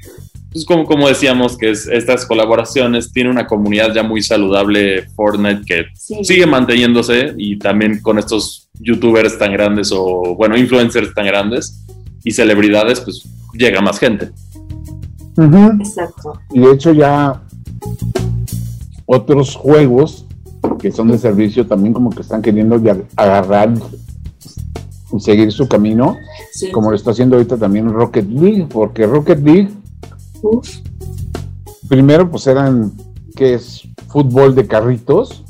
pues 0.54 0.66
como, 0.66 0.86
como 0.86 1.08
decíamos, 1.08 1.58
que 1.58 1.72
es, 1.72 1.88
estas 1.88 2.28
colaboraciones 2.28 3.12
tiene 3.12 3.32
una 3.32 3.48
comunidad 3.48 3.94
ya 3.94 4.04
muy 4.04 4.22
saludable 4.22 5.08
Fortnite 5.16 5.64
que 5.66 5.86
sigue 5.96 6.46
manteniéndose 6.46 7.34
y 7.38 7.58
también 7.58 8.00
con 8.02 8.20
estos 8.20 8.63
youtubers 8.80 9.38
tan 9.38 9.54
grandes 9.54 9.92
o, 9.92 10.36
bueno, 10.36 10.58
influencers 10.58 11.14
tan 11.14 11.26
grandes 11.26 11.84
y 12.24 12.32
celebridades, 12.32 13.02
pues 13.02 13.24
llega 13.54 13.82
más 13.82 14.00
gente. 14.00 14.32
Exacto. 15.80 16.40
Y 16.52 16.60
de 16.60 16.72
hecho 16.72 16.94
ya 16.94 17.42
otros 19.06 19.56
juegos 19.56 20.26
que 20.80 20.92
son 20.92 21.10
de 21.10 21.18
servicio 21.18 21.66
también 21.66 21.94
como 21.94 22.10
que 22.10 22.22
están 22.22 22.42
queriendo 22.42 22.82
agarrar 23.16 23.74
y 25.12 25.20
seguir 25.20 25.52
su 25.52 25.68
camino, 25.68 26.18
como 26.72 26.90
lo 26.90 26.96
está 26.96 27.12
haciendo 27.12 27.36
ahorita 27.36 27.58
también 27.58 27.92
Rocket 27.92 28.28
League, 28.28 28.68
porque 28.72 29.06
Rocket 29.06 29.40
League, 29.40 29.70
primero 31.88 32.30
pues 32.30 32.48
eran, 32.48 32.92
que 33.36 33.54
es 33.56 33.88
fútbol 34.08 34.56
de 34.56 34.68
carritos, 34.68 35.44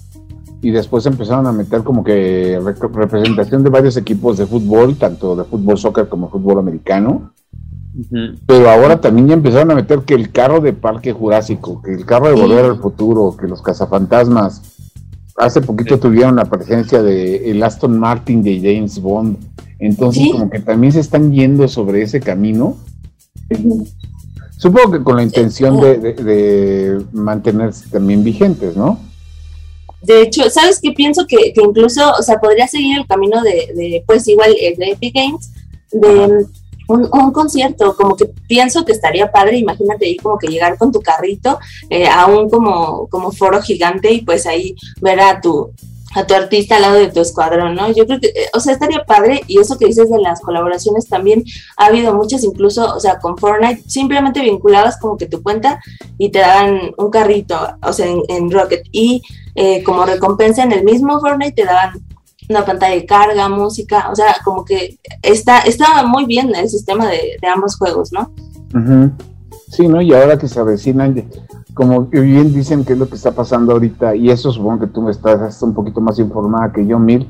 y 0.63 0.71
después 0.71 1.05
empezaron 1.05 1.45
a 1.45 1.51
meter 1.51 1.83
como 1.83 2.05
que 2.05 2.57
representación 2.93 3.63
de 3.63 3.69
varios 3.69 3.97
equipos 3.97 4.37
de 4.37 4.47
fútbol, 4.47 4.95
tanto 4.95 5.35
de 5.35 5.43
fútbol 5.43 5.77
soccer 5.77 6.07
como 6.07 6.29
fútbol 6.29 6.59
americano. 6.59 7.33
Pero 8.47 8.69
ahora 8.69 9.01
también 9.01 9.27
ya 9.27 9.33
empezaron 9.33 9.71
a 9.71 9.75
meter 9.75 9.99
que 9.99 10.13
el 10.13 10.31
carro 10.31 10.61
de 10.61 10.71
Parque 10.71 11.11
Jurásico, 11.11 11.81
que 11.81 11.93
el 11.93 12.05
carro 12.05 12.29
de 12.29 12.41
Volver 12.41 12.63
al 12.63 12.79
Futuro, 12.79 13.35
que 13.37 13.45
los 13.45 13.61
cazafantasmas. 13.61 14.61
Hace 15.35 15.61
poquito 15.61 15.99
tuvieron 15.99 16.37
la 16.37 16.45
presencia 16.45 17.03
de 17.03 17.51
el 17.51 17.61
Aston 17.61 17.99
Martin 17.99 18.41
de 18.41 18.57
James 18.57 19.01
Bond. 19.01 19.37
Entonces, 19.79 20.29
como 20.31 20.49
que 20.49 20.61
también 20.61 20.93
se 20.93 21.01
están 21.01 21.33
yendo 21.33 21.67
sobre 21.67 22.03
ese 22.03 22.21
camino. 22.21 22.77
Supongo 24.57 24.91
que 24.91 25.03
con 25.03 25.17
la 25.17 25.23
intención 25.23 25.81
de, 25.81 27.03
mantenerse 27.11 27.89
también 27.89 28.23
vigentes, 28.23 28.77
¿no? 28.77 28.97
De 30.03 30.21
hecho, 30.21 30.49
¿sabes 30.49 30.79
qué? 30.81 30.91
Pienso 30.91 31.25
que, 31.27 31.53
incluso, 31.55 32.11
o 32.11 32.21
sea, 32.21 32.39
podría 32.39 32.67
seguir 32.67 32.97
el 32.97 33.07
camino 33.07 33.41
de, 33.41 34.03
pues 34.05 34.27
igual, 34.27 34.53
el 34.59 34.75
de 34.75 34.91
Epic 34.91 35.15
Games, 35.15 35.51
de 35.91 36.45
un, 36.87 37.31
concierto, 37.31 37.95
como 37.95 38.15
que 38.15 38.25
pienso 38.47 38.83
que 38.83 38.91
estaría 38.91 39.31
padre, 39.31 39.57
imagínate 39.57 40.05
ahí 40.05 40.17
como 40.17 40.37
que 40.37 40.47
llegar 40.47 40.77
con 40.77 40.91
tu 40.91 40.99
carrito 40.99 41.57
eh, 41.89 42.07
a 42.07 42.27
un 42.27 42.49
como, 42.49 43.07
como 43.07 43.31
foro 43.31 43.61
gigante 43.61 44.11
y 44.11 44.21
pues 44.21 44.45
ahí 44.45 44.75
ver 45.01 45.21
a 45.21 45.39
tu, 45.39 45.71
a 46.15 46.25
tu 46.25 46.33
artista 46.33 46.75
al 46.75 46.83
lado 46.83 46.95
de 46.95 47.11
tu 47.11 47.19
escuadrón, 47.19 47.75
¿no? 47.75 47.91
Yo 47.91 48.05
creo 48.05 48.19
que, 48.19 48.27
eh, 48.27 48.49
o 48.53 48.59
sea, 48.59 48.73
estaría 48.73 49.03
padre 49.05 49.41
y 49.47 49.59
eso 49.59 49.77
que 49.77 49.85
dices 49.85 50.09
de 50.09 50.19
las 50.19 50.41
colaboraciones 50.41 51.07
también 51.07 51.43
ha 51.77 51.87
habido 51.87 52.13
muchas, 52.13 52.43
incluso, 52.43 52.93
o 52.95 52.99
sea, 52.99 53.19
con 53.19 53.37
Fortnite, 53.37 53.83
simplemente 53.87 54.41
vinculabas 54.41 54.97
como 54.97 55.17
que 55.17 55.25
tu 55.25 55.41
cuenta 55.41 55.81
y 56.17 56.29
te 56.29 56.39
daban 56.39 56.93
un 56.97 57.09
carrito, 57.09 57.57
o 57.81 57.93
sea, 57.93 58.07
en, 58.07 58.51
Rocket 58.51 58.83
y 58.91 59.23
eh, 59.55 59.83
como 59.83 60.05
recompensa 60.05 60.63
en 60.63 60.71
el 60.71 60.83
mismo 60.83 61.19
Fortnite 61.19 61.51
te 61.53 61.65
daban 61.65 62.01
una 62.49 62.65
pantalla 62.65 62.95
de 62.95 63.05
carga, 63.05 63.49
música, 63.49 64.09
o 64.11 64.15
sea, 64.15 64.35
como 64.43 64.65
que 64.65 64.97
está, 65.21 65.59
está 65.59 66.03
muy 66.05 66.25
bien 66.25 66.53
el 66.55 66.69
sistema 66.69 67.07
de, 67.07 67.37
ambos 67.53 67.77
juegos, 67.77 68.11
¿no? 68.11 68.31
Sí, 69.69 69.87
¿no? 69.87 70.01
Y 70.01 70.13
ahora 70.13 70.37
que 70.37 70.47
se 70.47 70.59
avecinan, 70.59 71.25
como 71.73 72.05
bien 72.05 72.53
dicen 72.53 72.83
que 72.83 72.93
es 72.93 72.99
lo 72.99 73.07
que 73.07 73.15
está 73.15 73.31
pasando 73.31 73.73
ahorita, 73.73 74.15
y 74.15 74.29
eso 74.29 74.51
supongo 74.51 74.81
que 74.81 74.87
tú 74.87 75.01
me 75.01 75.11
estás 75.11 75.61
un 75.61 75.73
poquito 75.73 76.01
más 76.01 76.19
informada 76.19 76.71
que 76.71 76.85
yo, 76.85 76.99
Mil, 76.99 77.27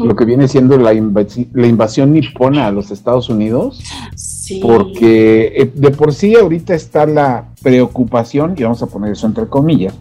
lo 0.00 0.16
que 0.16 0.24
viene 0.24 0.48
siendo 0.48 0.76
la, 0.78 0.92
la 0.92 1.66
invasión 1.66 2.12
nipona 2.12 2.66
a 2.66 2.72
los 2.72 2.90
Estados 2.90 3.28
Unidos, 3.28 3.80
sí. 4.16 4.60
porque 4.60 5.52
eh, 5.54 5.72
de 5.72 5.90
por 5.90 6.12
sí 6.12 6.34
ahorita 6.34 6.74
está 6.74 7.06
la 7.06 7.48
preocupación, 7.62 8.54
y 8.56 8.64
vamos 8.64 8.82
a 8.82 8.86
poner 8.86 9.12
eso 9.12 9.26
entre 9.26 9.46
comillas, 9.46 9.94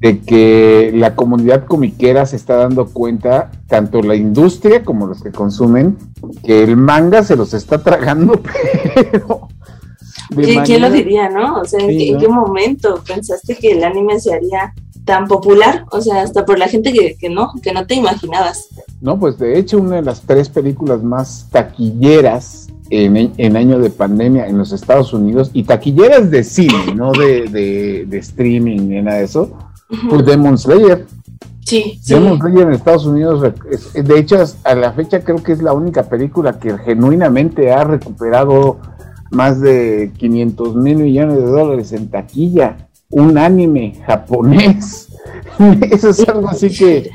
de 0.00 0.20
que 0.20 0.92
la 0.94 1.14
comunidad 1.14 1.66
comiquera 1.66 2.26
se 2.26 2.36
está 2.36 2.56
dando 2.56 2.86
cuenta, 2.86 3.50
tanto 3.68 4.02
la 4.02 4.16
industria 4.16 4.84
como 4.84 5.06
los 5.06 5.22
que 5.22 5.32
consumen, 5.32 5.96
que 6.42 6.62
el 6.62 6.76
manga 6.76 7.22
se 7.22 7.36
los 7.36 7.54
está 7.54 7.82
tragando, 7.82 8.40
pero... 9.12 9.48
¿Quién 10.64 10.80
lo 10.80 10.90
diría, 10.90 11.28
no? 11.28 11.60
O 11.60 11.64
sea, 11.64 11.80
¿en, 11.80 12.18
qué, 12.18 12.28
momento 12.28 13.02
pensaste 13.06 13.54
que 13.56 13.72
el 13.72 13.84
anime 13.84 14.18
se 14.18 14.32
haría 14.32 14.72
tan 15.04 15.26
popular? 15.26 15.84
O 15.90 16.00
sea, 16.00 16.22
hasta 16.22 16.46
por 16.46 16.58
la 16.58 16.68
gente 16.68 16.92
que, 16.92 17.16
que 17.16 17.28
no, 17.28 17.52
que 17.62 17.72
no 17.72 17.86
te 17.86 17.94
imaginabas. 17.94 18.68
No, 19.00 19.18
pues 19.18 19.38
de 19.38 19.58
hecho 19.58 19.78
una 19.78 19.96
de 19.96 20.02
las 20.02 20.22
tres 20.22 20.48
películas 20.48 21.02
más 21.02 21.48
taquilleras 21.50 22.61
en, 22.92 23.56
año 23.56 23.78
de 23.78 23.88
pandemia 23.88 24.46
en 24.46 24.58
los 24.58 24.70
Estados 24.72 25.14
Unidos 25.14 25.50
y 25.54 25.62
taquilleras 25.62 26.30
de 26.30 26.44
cine, 26.44 26.94
no 26.94 27.12
de, 27.12 28.06
streaming 28.12 28.88
ni 28.88 29.00
nada 29.00 29.18
de 29.18 29.24
eso, 29.24 29.50
pues 30.10 30.26
Demon 30.26 30.58
Slayer. 30.58 31.06
Sí, 31.64 31.98
Demon 32.06 32.38
Slayer 32.38 32.66
en 32.66 32.72
Estados 32.74 33.06
Unidos, 33.06 33.50
de 33.94 34.18
hecho, 34.18 34.44
a 34.64 34.74
la 34.74 34.92
fecha 34.92 35.20
creo 35.20 35.42
que 35.42 35.52
es 35.52 35.62
la 35.62 35.72
única 35.72 36.02
película 36.02 36.58
que 36.58 36.76
genuinamente 36.78 37.72
ha 37.72 37.82
recuperado 37.84 38.78
más 39.30 39.60
de 39.62 40.12
500 40.18 40.76
mil 40.76 40.98
millones 40.98 41.38
de 41.38 41.44
dólares 41.46 41.92
en 41.92 42.10
taquilla. 42.10 42.88
Un 43.08 43.38
anime 43.38 43.94
japonés. 44.06 45.08
Eso 45.90 46.10
es 46.10 46.28
algo 46.28 46.48
así 46.48 46.70
que 46.70 47.10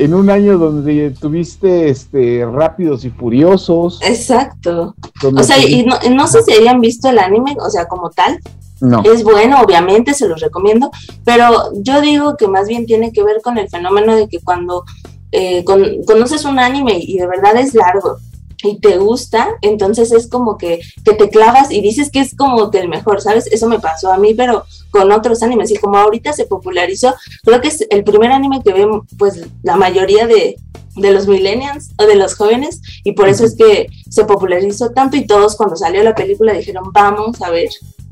en 0.00 0.14
un 0.14 0.30
año 0.30 0.56
donde 0.56 1.10
tuviste 1.10 1.90
este 1.90 2.46
Rápidos 2.46 3.04
y 3.04 3.10
Furiosos. 3.10 4.00
Exacto. 4.02 4.94
O 5.22 5.42
sea, 5.42 5.58
y 5.58 5.84
no, 5.84 6.26
sé 6.26 6.42
si 6.42 6.52
hayan 6.52 6.80
visto 6.80 7.10
el 7.10 7.18
anime, 7.18 7.56
o 7.60 7.68
sea, 7.68 7.86
como 7.86 8.10
tal. 8.10 8.40
No. 8.80 9.02
Es 9.04 9.22
bueno, 9.22 9.60
obviamente, 9.60 10.14
se 10.14 10.26
los 10.26 10.40
recomiendo, 10.40 10.90
pero 11.22 11.70
yo 11.74 12.00
digo 12.00 12.38
que 12.38 12.48
más 12.48 12.66
bien 12.66 12.86
tiene 12.86 13.12
que 13.12 13.22
ver 13.22 13.42
con 13.42 13.58
el 13.58 13.68
fenómeno 13.68 14.16
de 14.16 14.26
que 14.26 14.40
cuando 14.40 14.84
eh, 15.32 15.64
conoces 16.06 16.46
un 16.46 16.58
anime 16.58 16.98
y 16.98 17.18
de 17.18 17.26
verdad 17.26 17.56
es 17.56 17.74
largo, 17.74 18.16
y 18.62 18.78
te 18.78 18.96
gusta, 18.98 19.48
entonces 19.60 20.12
es 20.12 20.28
como 20.28 20.56
que, 20.56 20.80
que, 21.04 21.12
te 21.14 21.28
clavas 21.30 21.70
y 21.70 21.80
dices 21.80 22.10
que 22.10 22.20
es 22.20 22.34
como 22.34 22.70
que 22.70 22.80
el 22.80 22.88
mejor, 22.88 23.20
¿sabes? 23.20 23.46
Eso 23.46 23.68
me 23.68 23.78
pasó 23.78 24.12
a 24.12 24.18
mí, 24.18 24.34
pero 24.34 24.64
con 24.90 25.10
otros 25.12 25.42
animes. 25.42 25.70
Y 25.70 25.76
como 25.76 25.98
ahorita 25.98 26.32
se 26.32 26.46
popularizó, 26.46 27.14
creo 27.42 27.60
que 27.60 27.68
es 27.68 27.86
el 27.90 28.04
primer 28.04 28.32
anime 28.32 28.62
que 28.62 28.72
ven 28.72 29.02
pues 29.18 29.40
la 29.62 29.76
mayoría 29.76 30.26
de, 30.26 30.56
de 30.96 31.12
los 31.12 31.26
millennials 31.26 31.90
o 31.98 32.04
de 32.04 32.16
los 32.16 32.34
jóvenes, 32.34 32.80
y 33.04 33.12
por 33.12 33.28
eso 33.28 33.44
es 33.44 33.56
que 33.56 33.88
se 34.08 34.24
popularizó 34.24 34.90
tanto 34.90 35.16
y 35.16 35.26
todos 35.26 35.56
cuando 35.56 35.76
salió 35.76 36.02
la 36.02 36.14
película 36.14 36.52
dijeron, 36.52 36.90
vamos 36.92 37.40
a 37.42 37.50
ver 37.50 37.68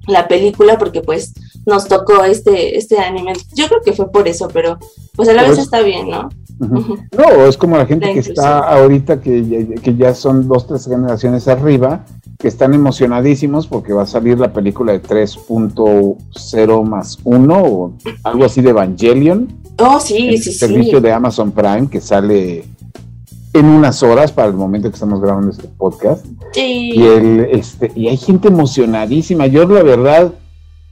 la 0.07 0.27
película 0.27 0.79
porque 0.79 1.03
pues 1.03 1.35
nos 1.67 1.87
tocó 1.87 2.25
este, 2.25 2.79
este 2.79 2.99
anime. 2.99 3.35
Yo 3.55 3.69
creo 3.69 3.83
que 3.83 3.93
fue 3.93 4.11
por 4.11 4.27
eso, 4.27 4.49
pero 4.49 4.79
pues 5.15 5.29
a 5.29 5.35
la 5.35 5.43
vez 5.43 5.59
está 5.59 5.81
bien, 5.81 6.09
¿no? 6.09 6.31
No, 6.59 7.47
es 7.47 7.57
como 7.57 7.77
la 7.77 7.87
gente 7.87 8.13
que 8.13 8.21
está 8.21 8.59
ahorita, 8.61 9.21
que, 9.21 9.77
que 9.83 9.95
ya 9.95 10.13
son 10.15 10.49
dos, 10.49 10.67
tres 10.67 10.87
generaciones 10.87 11.47
arriba, 11.47 12.05
que 12.39 12.47
están 12.47 12.73
emocionadísimos 12.73 13.67
porque 13.67 13.93
va 13.93 14.05
a 14.05 14.07
salir 14.07 14.39
la 14.39 14.53
película 14.53 14.93
de 14.93 15.03
3.0 15.03 16.85
más 16.85 17.19
1 17.25 17.63
o 17.63 17.93
algo 18.23 18.45
así 18.45 18.63
de 18.63 18.71
Evangelion. 18.71 19.49
Oh, 19.79 19.99
sí, 19.99 20.29
el 20.29 20.43
servicio 20.43 21.01
de 21.01 21.13
Amazon 21.13 21.51
Prime 21.51 21.89
que 21.89 22.01
sale 22.01 22.65
en 23.53 23.67
unas 23.67 24.03
horas 24.05 24.31
para 24.31 24.49
el 24.49 24.55
momento 24.55 24.89
que 24.89 24.95
estamos 24.95 25.21
grabando 25.21 25.51
este 25.51 25.67
podcast. 25.67 26.25
Sí. 26.53 26.93
Y, 26.95 27.03
el, 27.03 27.41
este, 27.51 27.91
y 27.97 28.07
hay 28.07 28.17
gente 28.17 28.49
emocionadísima. 28.49 29.47
Yo, 29.49 29.67
la 29.67 29.83
verdad, 29.83 30.33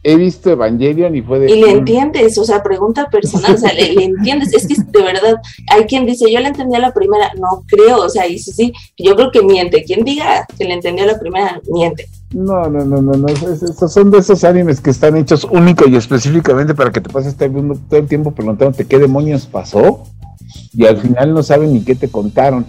he 0.09 0.15
visto 0.15 0.51
Evangelion 0.51 1.17
y 1.17 1.21
fue 1.21 1.41
de... 1.41 1.51
Y 1.51 1.61
le 1.61 1.73
entiendes, 1.73 2.39
o 2.39 2.45
sea, 2.45 2.63
pregunta 2.63 3.09
personal, 3.11 3.57
o 3.57 3.59
sea, 3.59 3.73
le, 3.73 4.05
entiendes, 4.05 4.55
es 4.55 4.69
que 4.69 4.77
de 4.77 5.03
verdad, 5.03 5.41
hay 5.69 5.83
quien 5.87 6.07
dice, 6.07 6.31
yo 6.31 6.39
le 6.39 6.47
entendí 6.47 6.77
a 6.77 6.79
la 6.79 6.95
primera, 6.95 7.33
no 7.41 7.65
creo, 7.67 8.05
o 8.05 8.09
sea, 8.09 8.25
y 8.29 8.39
sí, 8.39 8.53
sí, 8.53 8.73
yo 8.97 9.17
creo 9.17 9.33
que 9.33 9.43
miente, 9.43 9.83
quien 9.83 10.05
diga 10.05 10.47
que 10.57 10.65
le 10.65 10.75
entendió 10.75 11.03
a 11.03 11.09
la 11.09 11.19
primera, 11.19 11.61
miente. 11.73 12.07
No, 12.33 12.69
no, 12.69 12.85
no, 12.85 13.03
no, 13.03 13.15
no, 13.15 13.27
esos 13.27 13.93
son 13.93 14.13
de 14.13 14.19
esos 14.19 14.45
animes 14.45 14.81
que 14.81 14.91
están 14.91 15.17
hechos 15.17 15.43
único 15.43 15.89
y 15.89 15.97
específicamente 15.97 16.73
para 16.73 16.93
que 16.93 17.01
te 17.01 17.11
pases 17.11 17.37
todo 17.37 17.99
el 17.99 18.07
tiempo 18.07 18.31
preguntándote 18.31 18.87
qué 18.87 19.01
demonios 19.01 19.47
pasó 19.47 20.05
y 20.73 20.87
al 20.87 20.99
final 20.99 21.35
no 21.35 21.43
saben 21.43 21.73
ni 21.73 21.83
qué 21.83 21.97
te 21.97 22.09
contaron. 22.09 22.65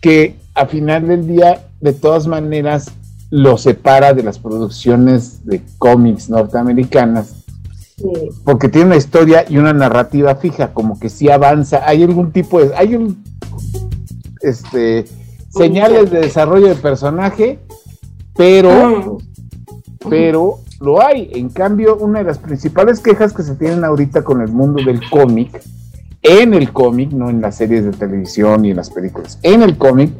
Que 0.00 0.34
a 0.54 0.66
final 0.66 1.06
del 1.06 1.26
día, 1.26 1.66
de 1.80 1.92
todas 1.92 2.26
maneras, 2.26 2.90
lo 3.34 3.58
separa 3.58 4.14
de 4.14 4.22
las 4.22 4.38
producciones 4.38 5.44
de 5.44 5.60
cómics 5.78 6.30
norteamericanas. 6.30 7.44
Porque 8.44 8.68
tiene 8.68 8.86
una 8.86 8.96
historia 8.96 9.44
y 9.48 9.58
una 9.58 9.72
narrativa 9.72 10.36
fija, 10.36 10.72
como 10.72 11.00
que 11.00 11.08
sí 11.08 11.28
avanza. 11.28 11.82
Hay 11.84 12.04
algún 12.04 12.30
tipo 12.30 12.60
de. 12.60 12.72
Hay 12.76 12.94
un. 12.94 13.24
Este. 14.40 15.06
Señales 15.48 16.12
de 16.12 16.20
desarrollo 16.20 16.68
de 16.68 16.76
personaje, 16.76 17.58
pero. 18.36 19.18
Pero 20.08 20.60
lo 20.80 21.02
hay. 21.02 21.30
En 21.34 21.48
cambio, 21.48 21.96
una 21.96 22.20
de 22.20 22.26
las 22.26 22.38
principales 22.38 23.00
quejas 23.00 23.32
que 23.32 23.42
se 23.42 23.56
tienen 23.56 23.82
ahorita 23.82 24.22
con 24.22 24.42
el 24.42 24.52
mundo 24.52 24.80
del 24.84 25.00
cómic, 25.10 25.60
en 26.22 26.54
el 26.54 26.72
cómic, 26.72 27.10
no 27.10 27.30
en 27.30 27.40
las 27.40 27.56
series 27.56 27.84
de 27.84 27.90
televisión 27.90 28.64
y 28.64 28.70
en 28.70 28.76
las 28.76 28.90
películas, 28.90 29.40
en 29.42 29.62
el 29.62 29.76
cómic, 29.76 30.12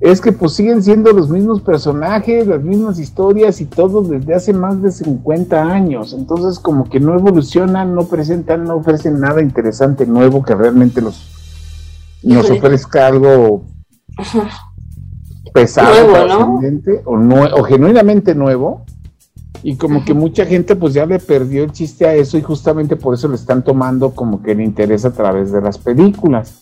es 0.00 0.20
que 0.20 0.32
pues 0.32 0.52
siguen 0.52 0.82
siendo 0.82 1.12
los 1.12 1.30
mismos 1.30 1.60
personajes, 1.60 2.46
las 2.46 2.62
mismas 2.62 2.98
historias 2.98 3.60
y 3.60 3.66
todo 3.66 4.02
desde 4.02 4.34
hace 4.34 4.52
más 4.52 4.82
de 4.82 4.90
50 4.90 5.62
años. 5.62 6.12
Entonces 6.12 6.58
como 6.58 6.88
que 6.88 7.00
no 7.00 7.14
evolucionan, 7.14 7.94
no 7.94 8.06
presentan, 8.06 8.64
no 8.64 8.76
ofrecen 8.76 9.20
nada 9.20 9.42
interesante 9.42 10.06
nuevo 10.06 10.42
que 10.42 10.54
realmente 10.54 11.00
los 11.00 11.30
nos 12.22 12.50
ofrezca 12.50 13.06
algo 13.06 13.64
pesado, 15.52 15.92
o, 17.04 17.60
o 17.60 17.62
genuinamente 17.64 18.34
nuevo. 18.34 18.84
Y 19.62 19.76
como 19.76 20.04
que 20.04 20.12
mucha 20.12 20.44
gente 20.44 20.76
pues 20.76 20.92
ya 20.92 21.06
le 21.06 21.18
perdió 21.18 21.64
el 21.64 21.72
chiste 21.72 22.06
a 22.06 22.14
eso 22.14 22.36
y 22.36 22.42
justamente 22.42 22.96
por 22.96 23.14
eso 23.14 23.28
le 23.28 23.36
están 23.36 23.62
tomando 23.62 24.10
como 24.10 24.42
que 24.42 24.52
el 24.52 24.60
interés 24.60 25.06
a 25.06 25.12
través 25.12 25.52
de 25.52 25.62
las 25.62 25.78
películas 25.78 26.60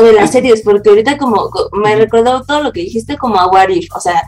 o 0.00 0.04
de 0.04 0.12
las 0.12 0.32
series, 0.32 0.62
porque 0.62 0.90
ahorita 0.90 1.18
como 1.18 1.50
me 1.72 1.94
recordó 1.96 2.42
todo 2.44 2.62
lo 2.62 2.72
que 2.72 2.80
dijiste 2.80 3.16
como 3.16 3.38
a 3.38 3.48
What 3.48 3.68
o 3.94 4.00
sea, 4.00 4.22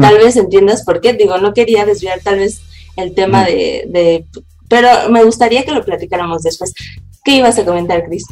tal 0.00 0.18
vez 0.18 0.36
entiendas 0.36 0.84
por 0.84 1.00
qué, 1.00 1.14
digo, 1.14 1.38
no 1.38 1.54
quería 1.54 1.84
desviar 1.84 2.20
tal 2.22 2.38
vez 2.38 2.60
el 2.96 3.14
tema 3.14 3.44
de, 3.44 4.24
pero 4.68 4.88
me 5.10 5.24
gustaría 5.24 5.64
que 5.64 5.72
lo 5.72 5.84
platicáramos 5.84 6.42
después. 6.42 6.72
¿Qué 7.24 7.36
ibas 7.36 7.58
a 7.58 7.64
comentar, 7.64 8.04
Chris? 8.06 8.24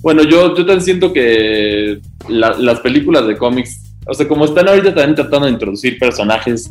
Bueno, 0.00 0.22
yo, 0.22 0.48
yo 0.54 0.66
también 0.66 0.82
siento 0.82 1.12
que 1.12 2.00
las 2.28 2.80
películas 2.80 3.26
de 3.26 3.36
cómics, 3.36 3.80
o 4.06 4.14
sea, 4.14 4.28
como 4.28 4.44
están 4.44 4.68
ahorita 4.68 4.94
también 4.94 5.14
tratando 5.14 5.46
de 5.46 5.52
introducir 5.52 5.98
personajes 5.98 6.70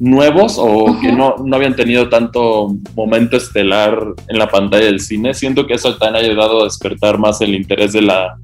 nuevos 0.00 0.56
o 0.58 0.98
que 1.00 1.12
no, 1.12 1.36
no 1.44 1.56
habían 1.56 1.74
tenido 1.74 2.08
tanto 2.08 2.74
momento 2.94 3.36
estelar 3.36 3.98
en 4.28 4.38
la 4.38 4.48
pantalla 4.48 4.86
del 4.86 5.00
cine. 5.00 5.34
Siento 5.34 5.66
que 5.66 5.74
eso 5.74 5.96
también 5.96 6.16
ha 6.16 6.26
ayudado 6.28 6.60
a 6.60 6.64
despertar 6.64 7.18
más 7.18 7.40
el 7.40 7.54
interés 7.54 7.92
de 7.92 8.02
la 8.02 8.36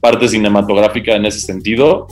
parte 0.00 0.28
cinematográfica 0.28 1.14
en 1.14 1.26
ese 1.26 1.40
sentido. 1.40 2.08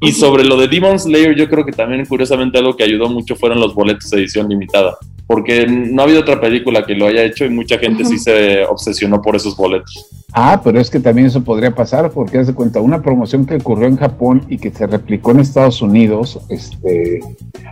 Y 0.00 0.12
sobre 0.12 0.44
lo 0.44 0.56
de 0.56 0.66
Demon 0.66 0.98
Slayer, 0.98 1.36
yo 1.36 1.48
creo 1.48 1.64
que 1.64 1.72
también 1.72 2.06
curiosamente 2.06 2.58
algo 2.58 2.74
que 2.74 2.84
ayudó 2.84 3.08
mucho 3.08 3.36
fueron 3.36 3.60
los 3.60 3.74
boletos 3.74 4.08
de 4.10 4.18
edición 4.18 4.48
limitada, 4.48 4.96
porque 5.26 5.66
no 5.66 6.00
ha 6.00 6.04
habido 6.06 6.20
otra 6.20 6.40
película 6.40 6.86
que 6.86 6.94
lo 6.94 7.06
haya 7.06 7.22
hecho 7.22 7.44
y 7.44 7.50
mucha 7.50 7.78
gente 7.78 8.06
sí 8.06 8.18
se 8.18 8.64
obsesionó 8.64 9.20
por 9.20 9.36
esos 9.36 9.54
boletos. 9.56 10.06
Ah, 10.32 10.60
pero 10.62 10.80
es 10.80 10.88
que 10.88 11.00
también 11.00 11.26
eso 11.26 11.42
podría 11.42 11.74
pasar, 11.74 12.10
porque 12.12 12.38
hace 12.38 12.54
cuenta, 12.54 12.80
una 12.80 13.02
promoción 13.02 13.44
que 13.44 13.56
ocurrió 13.56 13.88
en 13.88 13.96
Japón 13.96 14.42
y 14.48 14.56
que 14.56 14.70
se 14.70 14.86
replicó 14.86 15.32
en 15.32 15.40
Estados 15.40 15.82
Unidos, 15.82 16.40
este, 16.48 17.20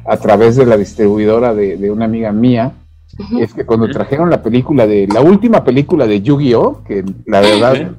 a 0.05 0.17
través 0.19 0.57
de 0.57 0.67
la 0.67 0.77
distribuidora 0.77 1.55
de, 1.55 1.91
una 1.91 2.05
amiga 2.05 2.31
mía, 2.33 2.73
es 3.41 3.55
que 3.55 3.65
cuando 3.65 3.89
trajeron 3.89 4.29
la 4.29 4.43
película 4.43 4.87
de, 4.87 5.07
la 5.07 5.23
última 5.23 5.65
película 5.65 6.07
de 6.07 6.21
Yu-Gi-Oh, 6.21 6.85
que 6.85 7.05
la 7.27 7.41
verdad, 7.41 7.93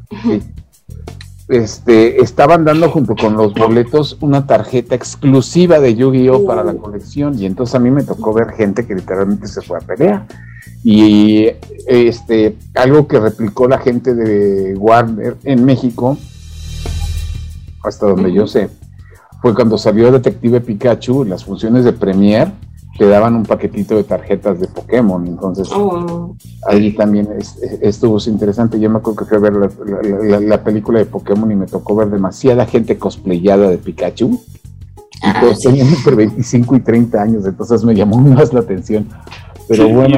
este, 1.50 2.22
estaban 2.22 2.64
dando 2.64 2.90
junto 2.90 3.16
con 3.16 3.36
los 3.36 3.54
boletos 3.54 4.18
una 4.22 4.46
tarjeta 4.46 4.96
exclusiva 4.96 5.80
de 5.80 5.96
Yu-Gi-Oh 5.96 6.46
para 6.46 6.64
la 6.64 6.76
colección. 6.76 7.38
Y 7.38 7.46
entonces 7.46 7.76
a 7.76 7.80
mí 7.80 7.90
me 7.90 8.04
tocó 8.04 8.34
ver 8.34 8.52
gente 8.52 8.86
que 8.86 8.96
literalmente 8.96 9.48
se 9.48 9.62
fue 9.62 9.80
a 9.80 9.82
pelear 9.82 10.26
y 10.84 11.48
este 11.88 12.56
algo 12.76 13.08
que 13.08 13.20
replicó 13.20 13.68
la 13.68 13.80
gente 13.80 14.16
de 14.16 14.76
Warner 14.76 15.36
en 15.44 15.66
México 15.66 16.18
hasta 17.84 18.08
donde 18.08 18.32
yo 18.32 18.48
sé 18.48 18.70
fue 19.42 19.54
cuando 19.54 19.78
salió 19.78 20.12
Detective 20.12 20.62
Pikachu 20.62 21.26
las 21.26 21.44
funciones 21.44 21.84
de 21.84 21.92
Premiere 21.92 22.52
te 23.00 23.08
daban 23.08 23.34
un 23.34 23.44
paquetito 23.44 23.96
de 23.96 24.04
tarjetas 24.04 24.60
de 24.60 24.68
Pokémon. 24.68 25.26
Entonces, 25.26 25.70
oh. 25.74 26.36
ahí 26.68 26.92
también 26.92 27.30
estuvo 27.82 28.18
interesante. 28.28 28.78
Yo 28.78 28.90
me 28.90 28.98
acuerdo 28.98 29.20
que 29.20 29.26
fui 29.26 29.38
a 29.38 29.40
ver 29.40 29.54
la, 30.42 30.62
película 30.62 31.00
de 31.00 31.06
Pokémon 31.06 31.50
y 31.50 31.56
me 31.56 31.66
tocó 31.66 31.96
ver 31.96 32.10
demasiada 32.10 32.66
gente 32.66 32.98
cosplayada 32.98 33.70
de 33.70 33.78
Pikachu. 33.78 34.32
Y 34.32 35.18
ah, 35.24 35.38
todos 35.40 35.62
tenían 35.62 35.88
entre 35.88 36.14
25 36.14 36.76
y 36.76 36.80
30 36.82 37.22
años, 37.22 37.46
entonces 37.46 37.86
me 37.86 37.96
llamó 37.96 38.18
más 38.36 38.52
la 38.52 38.60
atención. 38.60 39.08
Pero 39.70 39.88
bueno. 39.88 40.18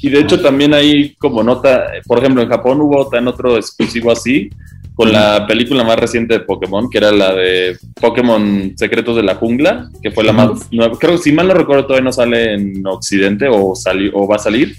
Y 0.00 0.10
de, 0.10 0.18
hecho, 0.18 0.42
también 0.42 0.74
hay 0.74 1.14
como 1.14 1.44
nota, 1.44 1.84
por 2.08 2.18
ejemplo, 2.18 2.42
en 2.42 2.48
Japón 2.48 2.80
hubo 2.80 3.04
también 3.04 3.28
otro 3.28 3.56
exclusivo 3.56 4.10
así, 4.10 4.50
con 4.98 5.12
la 5.12 5.46
película 5.46 5.84
más 5.84 5.96
reciente 5.96 6.34
de 6.34 6.40
Pokémon, 6.40 6.90
que 6.90 6.98
era 6.98 7.12
la 7.12 7.32
de 7.32 7.78
Pokémon 8.00 8.72
Secretos 8.76 9.14
de 9.14 9.22
la 9.22 9.36
Jungla, 9.36 9.88
que 10.02 10.10
fue 10.10 10.24
la 10.24 10.32
más 10.32 10.72
nueva. 10.72 10.98
Creo 10.98 11.12
que 11.12 11.22
si 11.22 11.30
mal 11.30 11.46
no 11.46 11.54
recuerdo 11.54 11.84
todavía 11.86 12.04
no 12.04 12.10
sale 12.10 12.54
en 12.54 12.84
Occidente 12.84 13.46
o, 13.48 13.76
salió, 13.76 14.10
o 14.14 14.26
va 14.26 14.34
a 14.34 14.40
salir. 14.40 14.74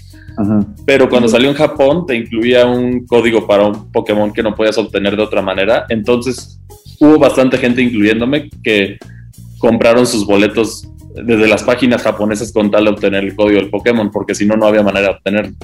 Pero 0.84 1.08
cuando 1.08 1.26
salió 1.26 1.48
en 1.48 1.56
Japón 1.56 2.04
te 2.06 2.16
incluía 2.16 2.66
un 2.66 3.06
código 3.06 3.46
para 3.46 3.64
un 3.64 3.90
Pokémon 3.90 4.30
que 4.30 4.42
no 4.42 4.54
podías 4.54 4.76
obtener 4.76 5.16
de 5.16 5.22
otra 5.22 5.40
manera. 5.40 5.86
Entonces 5.88 6.60
hubo 7.00 7.18
bastante 7.18 7.56
gente, 7.56 7.80
incluyéndome, 7.80 8.50
que 8.62 8.98
compraron 9.58 10.06
sus 10.06 10.26
boletos 10.26 10.86
desde 11.14 11.48
las 11.48 11.62
páginas 11.62 12.02
japonesas 12.02 12.52
con 12.52 12.70
tal 12.70 12.84
de 12.84 12.90
obtener 12.90 13.24
el 13.24 13.34
código 13.34 13.58
del 13.58 13.70
Pokémon, 13.70 14.10
porque 14.10 14.34
si 14.34 14.44
no, 14.44 14.58
no 14.58 14.66
había 14.66 14.82
manera 14.82 15.08
de 15.08 15.14
obtenerlo 15.14 15.56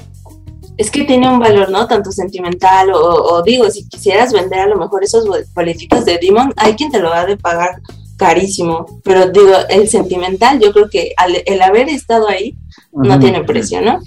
es 0.77 0.91
que 0.91 1.03
tiene 1.03 1.29
un 1.29 1.39
valor, 1.39 1.69
¿no? 1.69 1.87
Tanto 1.87 2.11
sentimental 2.11 2.89
o, 2.93 3.41
digo, 3.43 3.69
si 3.69 3.87
quisieras 3.87 4.31
vender 4.31 4.59
a 4.59 4.67
lo 4.67 4.77
mejor 4.77 5.03
esos 5.03 5.25
políticos 5.53 6.05
de 6.05 6.19
Demon, 6.21 6.53
hay 6.55 6.73
quien 6.73 6.91
te 6.91 6.99
lo 6.99 7.09
va 7.09 7.21
a 7.21 7.25
de 7.25 7.37
pagar 7.37 7.81
carísimo, 8.17 8.99
pero 9.03 9.29
digo, 9.29 9.53
el 9.69 9.87
sentimental, 9.87 10.59
yo 10.59 10.71
creo 10.73 10.89
que 10.89 11.13
el 11.45 11.61
haber 11.61 11.89
estado 11.89 12.27
ahí 12.27 12.55
no 12.91 13.19
tiene 13.19 13.43
precio, 13.43 13.81
¿no? 13.81 13.99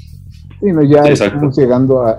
Sí, 0.60 0.66
no, 0.72 0.82
ya 0.82 1.04
estamos 1.04 1.56
llegando 1.56 2.02
a, 2.02 2.18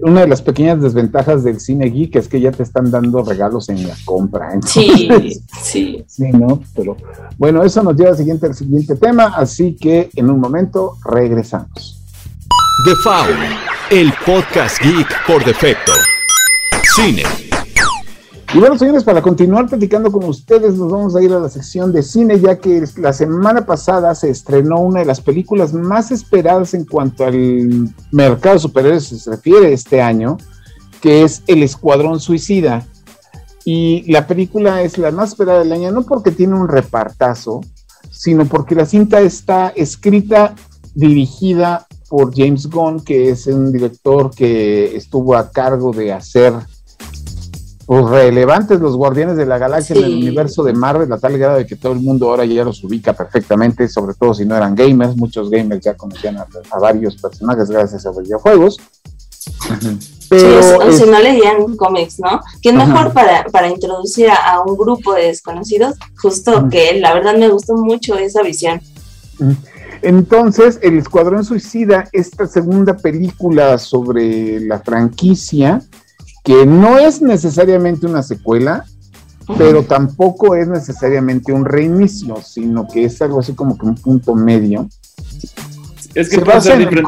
una 0.00 0.22
de 0.22 0.28
las 0.28 0.42
pequeñas 0.42 0.80
desventajas 0.80 1.44
del 1.44 1.60
cine 1.60 1.86
geek 1.86 2.16
es 2.16 2.28
que 2.28 2.40
ya 2.40 2.50
te 2.50 2.62
están 2.62 2.90
dando 2.90 3.22
regalos 3.22 3.68
en 3.68 3.86
la 3.86 3.94
compra. 4.04 4.50
sí, 4.66 5.08
sí. 5.62 6.04
Sí, 6.06 6.30
¿no? 6.30 6.60
Pero 6.74 6.96
bueno, 7.38 7.62
eso 7.62 7.82
nos 7.82 7.96
lleva 7.96 8.10
al 8.10 8.16
siguiente, 8.16 8.46
al 8.46 8.54
siguiente 8.54 8.96
tema, 8.96 9.34
así 9.36 9.76
que 9.76 10.10
en 10.14 10.30
un 10.30 10.40
momento 10.40 10.94
regresamos. 11.04 12.03
The 12.82 12.96
Foul, 12.96 13.36
el 13.92 14.12
podcast 14.26 14.82
geek 14.82 15.06
por 15.28 15.44
defecto. 15.44 15.92
Cine. 16.96 17.22
Y 18.52 18.58
bueno, 18.58 18.76
señores, 18.76 19.04
para 19.04 19.22
continuar 19.22 19.68
platicando 19.68 20.10
con 20.10 20.24
ustedes, 20.24 20.74
nos 20.74 20.90
vamos 20.90 21.14
a 21.14 21.22
ir 21.22 21.32
a 21.32 21.38
la 21.38 21.48
sección 21.48 21.92
de 21.92 22.02
cine, 22.02 22.40
ya 22.40 22.58
que 22.58 22.82
la 22.96 23.12
semana 23.12 23.64
pasada 23.64 24.12
se 24.16 24.28
estrenó 24.28 24.80
una 24.80 25.00
de 25.00 25.06
las 25.06 25.20
películas 25.20 25.72
más 25.72 26.10
esperadas 26.10 26.74
en 26.74 26.84
cuanto 26.84 27.24
al 27.24 27.94
mercado 28.10 28.58
superhéroes 28.58 29.04
se 29.04 29.30
refiere 29.30 29.72
este 29.72 30.02
año, 30.02 30.36
que 31.00 31.22
es 31.22 31.44
El 31.46 31.62
Escuadrón 31.62 32.18
Suicida. 32.18 32.84
Y 33.64 34.10
la 34.10 34.26
película 34.26 34.82
es 34.82 34.98
la 34.98 35.12
más 35.12 35.28
esperada 35.30 35.60
del 35.60 35.72
año, 35.72 35.92
no 35.92 36.02
porque 36.02 36.32
tiene 36.32 36.56
un 36.56 36.66
repartazo, 36.66 37.60
sino 38.10 38.46
porque 38.46 38.74
la 38.74 38.84
cinta 38.84 39.20
está 39.20 39.68
escrita, 39.68 40.56
dirigida 40.96 41.86
por 42.14 42.32
James 42.32 42.70
Gunn, 42.70 43.00
que 43.00 43.30
es 43.30 43.48
un 43.48 43.72
director 43.72 44.30
que 44.32 44.94
estuvo 44.94 45.34
a 45.34 45.50
cargo 45.50 45.90
de 45.90 46.12
hacer 46.12 46.52
pues, 47.86 48.08
relevantes 48.08 48.78
los 48.78 48.96
Guardianes 48.96 49.36
de 49.36 49.44
la 49.46 49.58
Galaxia 49.58 49.96
en 49.96 50.04
el 50.04 50.14
universo 50.18 50.62
de 50.62 50.74
Marvel, 50.74 51.12
a 51.12 51.18
tal 51.18 51.36
grado 51.36 51.56
de 51.56 51.66
que 51.66 51.74
todo 51.74 51.92
el 51.92 51.98
mundo 51.98 52.30
ahora 52.30 52.44
ya 52.44 52.62
los 52.62 52.84
ubica 52.84 53.14
perfectamente, 53.14 53.88
sobre 53.88 54.14
todo 54.14 54.32
si 54.32 54.44
no 54.44 54.56
eran 54.56 54.76
gamers. 54.76 55.16
Muchos 55.16 55.50
gamers 55.50 55.80
ya 55.80 55.94
conocían 55.94 56.38
a, 56.38 56.46
varios 56.80 57.16
personajes 57.16 57.68
gracias 57.68 58.06
a 58.06 58.12
videojuegos. 58.12 58.76
Pero 60.28 60.86
o 60.86 60.92
si 60.92 61.10
no 61.10 61.18
leían 61.18 61.76
cómics, 61.76 62.20
¿no? 62.20 62.40
Que 62.62 62.68
es 62.68 62.76
mejor 62.76 63.12
para, 63.12 63.42
para 63.46 63.68
introducir 63.68 64.28
a, 64.30 64.60
un 64.60 64.76
grupo 64.76 65.14
de 65.14 65.22
desconocidos, 65.22 65.96
justo 66.16 66.68
que 66.70 67.00
la 67.00 67.12
verdad 67.12 67.36
me 67.36 67.48
gustó 67.48 67.74
mucho 67.74 68.16
esa 68.16 68.40
visión. 68.42 68.80
Entonces, 70.04 70.78
El 70.82 70.98
Escuadrón 70.98 71.44
Suicida, 71.44 72.08
esta 72.12 72.46
segunda 72.46 72.94
película 72.94 73.78
sobre 73.78 74.60
la 74.60 74.78
franquicia, 74.80 75.80
que 76.44 76.66
no 76.66 76.98
es 76.98 77.22
necesariamente 77.22 78.06
una 78.06 78.22
secuela, 78.22 78.84
pero 79.56 79.82
tampoco 79.82 80.54
es 80.56 80.68
necesariamente 80.68 81.54
un 81.54 81.64
reinicio, 81.64 82.36
sino 82.44 82.86
que 82.86 83.06
es 83.06 83.20
algo 83.22 83.40
así 83.40 83.54
como 83.54 83.78
que 83.78 83.86
un 83.86 83.94
punto 83.94 84.34
medio. 84.34 84.88
Es 86.14 86.28
que 86.28 86.36
se 86.36 86.44
basa, 86.44 86.74
en 86.74 86.82
el, 86.82 87.04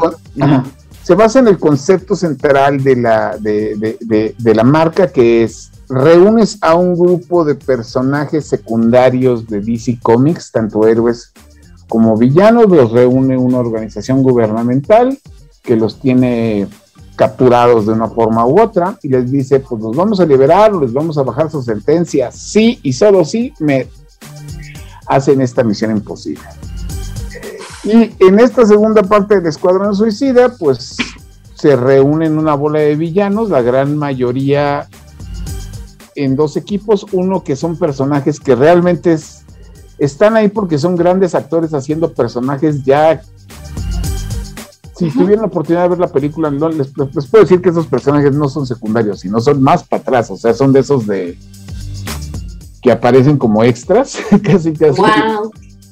se 1.03 1.13
basa 1.13 1.39
en 1.39 1.47
el 1.49 1.59
concepto 1.59 2.15
central 2.15 2.83
de 2.83 2.95
la, 2.95 3.37
de, 3.37 4.35
de 4.35 4.55
la 4.55 4.63
marca 4.63 5.07
que 5.07 5.43
es 5.43 5.71
reúnes 5.87 6.57
a 6.61 6.75
un 6.75 6.95
grupo 6.95 7.45
de 7.45 7.53
personajes 7.53 8.47
secundarios 8.47 9.47
de 9.47 9.61
DC 9.61 9.99
Comics, 10.01 10.51
tanto 10.51 10.87
héroes 10.87 11.31
como 11.87 12.17
villanos, 12.17 12.69
los 12.69 12.91
reúne 12.91 13.37
una 13.37 13.59
organización 13.59 14.23
gubernamental 14.23 15.17
que 15.63 15.75
los 15.75 15.99
tiene 15.99 16.67
capturados 17.15 17.87
de 17.87 17.93
una 17.93 18.07
forma 18.07 18.45
u 18.45 18.61
otra 18.61 18.97
y 19.01 19.09
les 19.09 19.31
dice, 19.31 19.59
pues 19.59 19.81
los 19.81 19.95
vamos 19.95 20.19
a 20.19 20.25
liberar, 20.25 20.73
les 20.75 20.93
vamos 20.93 21.17
a 21.17 21.23
bajar 21.23 21.49
su 21.49 21.61
sentencia, 21.63 22.31
sí 22.31 22.79
y 22.83 22.93
solo 22.93 23.25
sí 23.25 23.53
me 23.59 23.87
hacen 25.07 25.41
esta 25.41 25.63
misión 25.63 25.91
imposible. 25.91 26.43
Y 27.83 28.11
en 28.19 28.39
esta 28.39 28.65
segunda 28.65 29.01
parte 29.01 29.35
del 29.35 29.47
Escuadrón 29.47 29.95
Suicida, 29.95 30.55
pues 30.57 30.97
se 31.55 31.75
reúnen 31.75 32.37
una 32.37 32.53
bola 32.53 32.79
de 32.79 32.95
villanos, 32.95 33.49
la 33.49 33.61
gran 33.61 33.97
mayoría 33.97 34.87
en 36.15 36.35
dos 36.35 36.57
equipos, 36.57 37.05
uno 37.11 37.43
que 37.43 37.55
son 37.55 37.77
personajes 37.77 38.39
que 38.39 38.55
realmente 38.55 39.17
están 39.97 40.35
ahí 40.35 40.47
porque 40.47 40.77
son 40.77 40.95
grandes 40.95 41.35
actores 41.35 41.73
haciendo 41.73 42.13
personajes 42.13 42.83
ya 42.83 43.21
si 44.97 45.11
tuvieran 45.11 45.41
la 45.41 45.47
oportunidad 45.47 45.83
de 45.83 45.89
ver 45.89 45.99
la 45.99 46.07
película, 46.07 46.49
les, 46.49 46.87
puedo 46.87 47.43
decir 47.43 47.61
que 47.61 47.69
esos 47.69 47.85
personajes 47.85 48.33
no 48.33 48.49
son 48.49 48.65
secundarios, 48.65 49.19
sino 49.19 49.39
son 49.39 49.61
más 49.61 49.83
para 49.83 50.01
atrás, 50.01 50.31
o 50.31 50.37
sea, 50.37 50.55
son 50.55 50.73
de 50.73 50.79
esos 50.79 51.05
de 51.05 51.37
que 52.81 52.91
aparecen 52.91 53.37
como 53.37 53.63
extras, 53.63 54.17
casi 54.43 54.73
casi. 54.73 55.01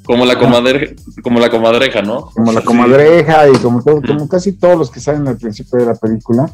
Como 0.05 0.25
la 0.25 0.37
comadreja, 0.37 0.93
como 1.23 1.39
la 1.39 1.49
comadreja, 1.49 2.01
¿no? 2.01 2.31
Como 2.31 2.51
la 2.51 2.61
comadreja 2.61 3.49
y 3.49 3.53
como, 3.53 3.83
como 3.83 4.27
casi 4.27 4.53
todos 4.53 4.77
los 4.77 4.91
que 4.91 4.99
salen 4.99 5.27
al 5.27 5.37
principio 5.37 5.79
de 5.79 5.85
la 5.85 5.95
película. 5.95 6.51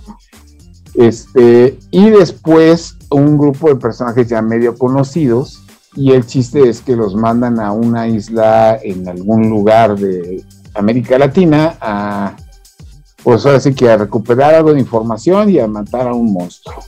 Este, 0.93 1.79
y 1.89 2.09
después 2.09 2.97
un 3.09 3.37
grupo 3.37 3.69
de 3.69 3.75
personajes 3.75 4.27
ya 4.27 4.41
medio 4.41 4.77
conocidos, 4.77 5.63
y 5.95 6.11
el 6.11 6.25
chiste 6.25 6.69
es 6.69 6.81
que 6.81 6.95
los 6.95 7.15
mandan 7.15 7.59
a 7.59 7.71
una 7.71 8.07
isla 8.07 8.79
en 8.81 9.07
algún 9.07 9.49
lugar 9.49 9.97
de 9.97 10.43
América 10.73 11.17
Latina 11.17 11.75
a, 11.81 12.35
pues 13.23 13.43
que 13.75 13.89
a 13.89 13.97
recuperar 13.97 14.55
algo 14.55 14.73
de 14.73 14.79
información 14.79 15.49
y 15.49 15.59
a 15.59 15.67
matar 15.67 16.07
a 16.07 16.13
un 16.13 16.31
monstruo. 16.31 16.83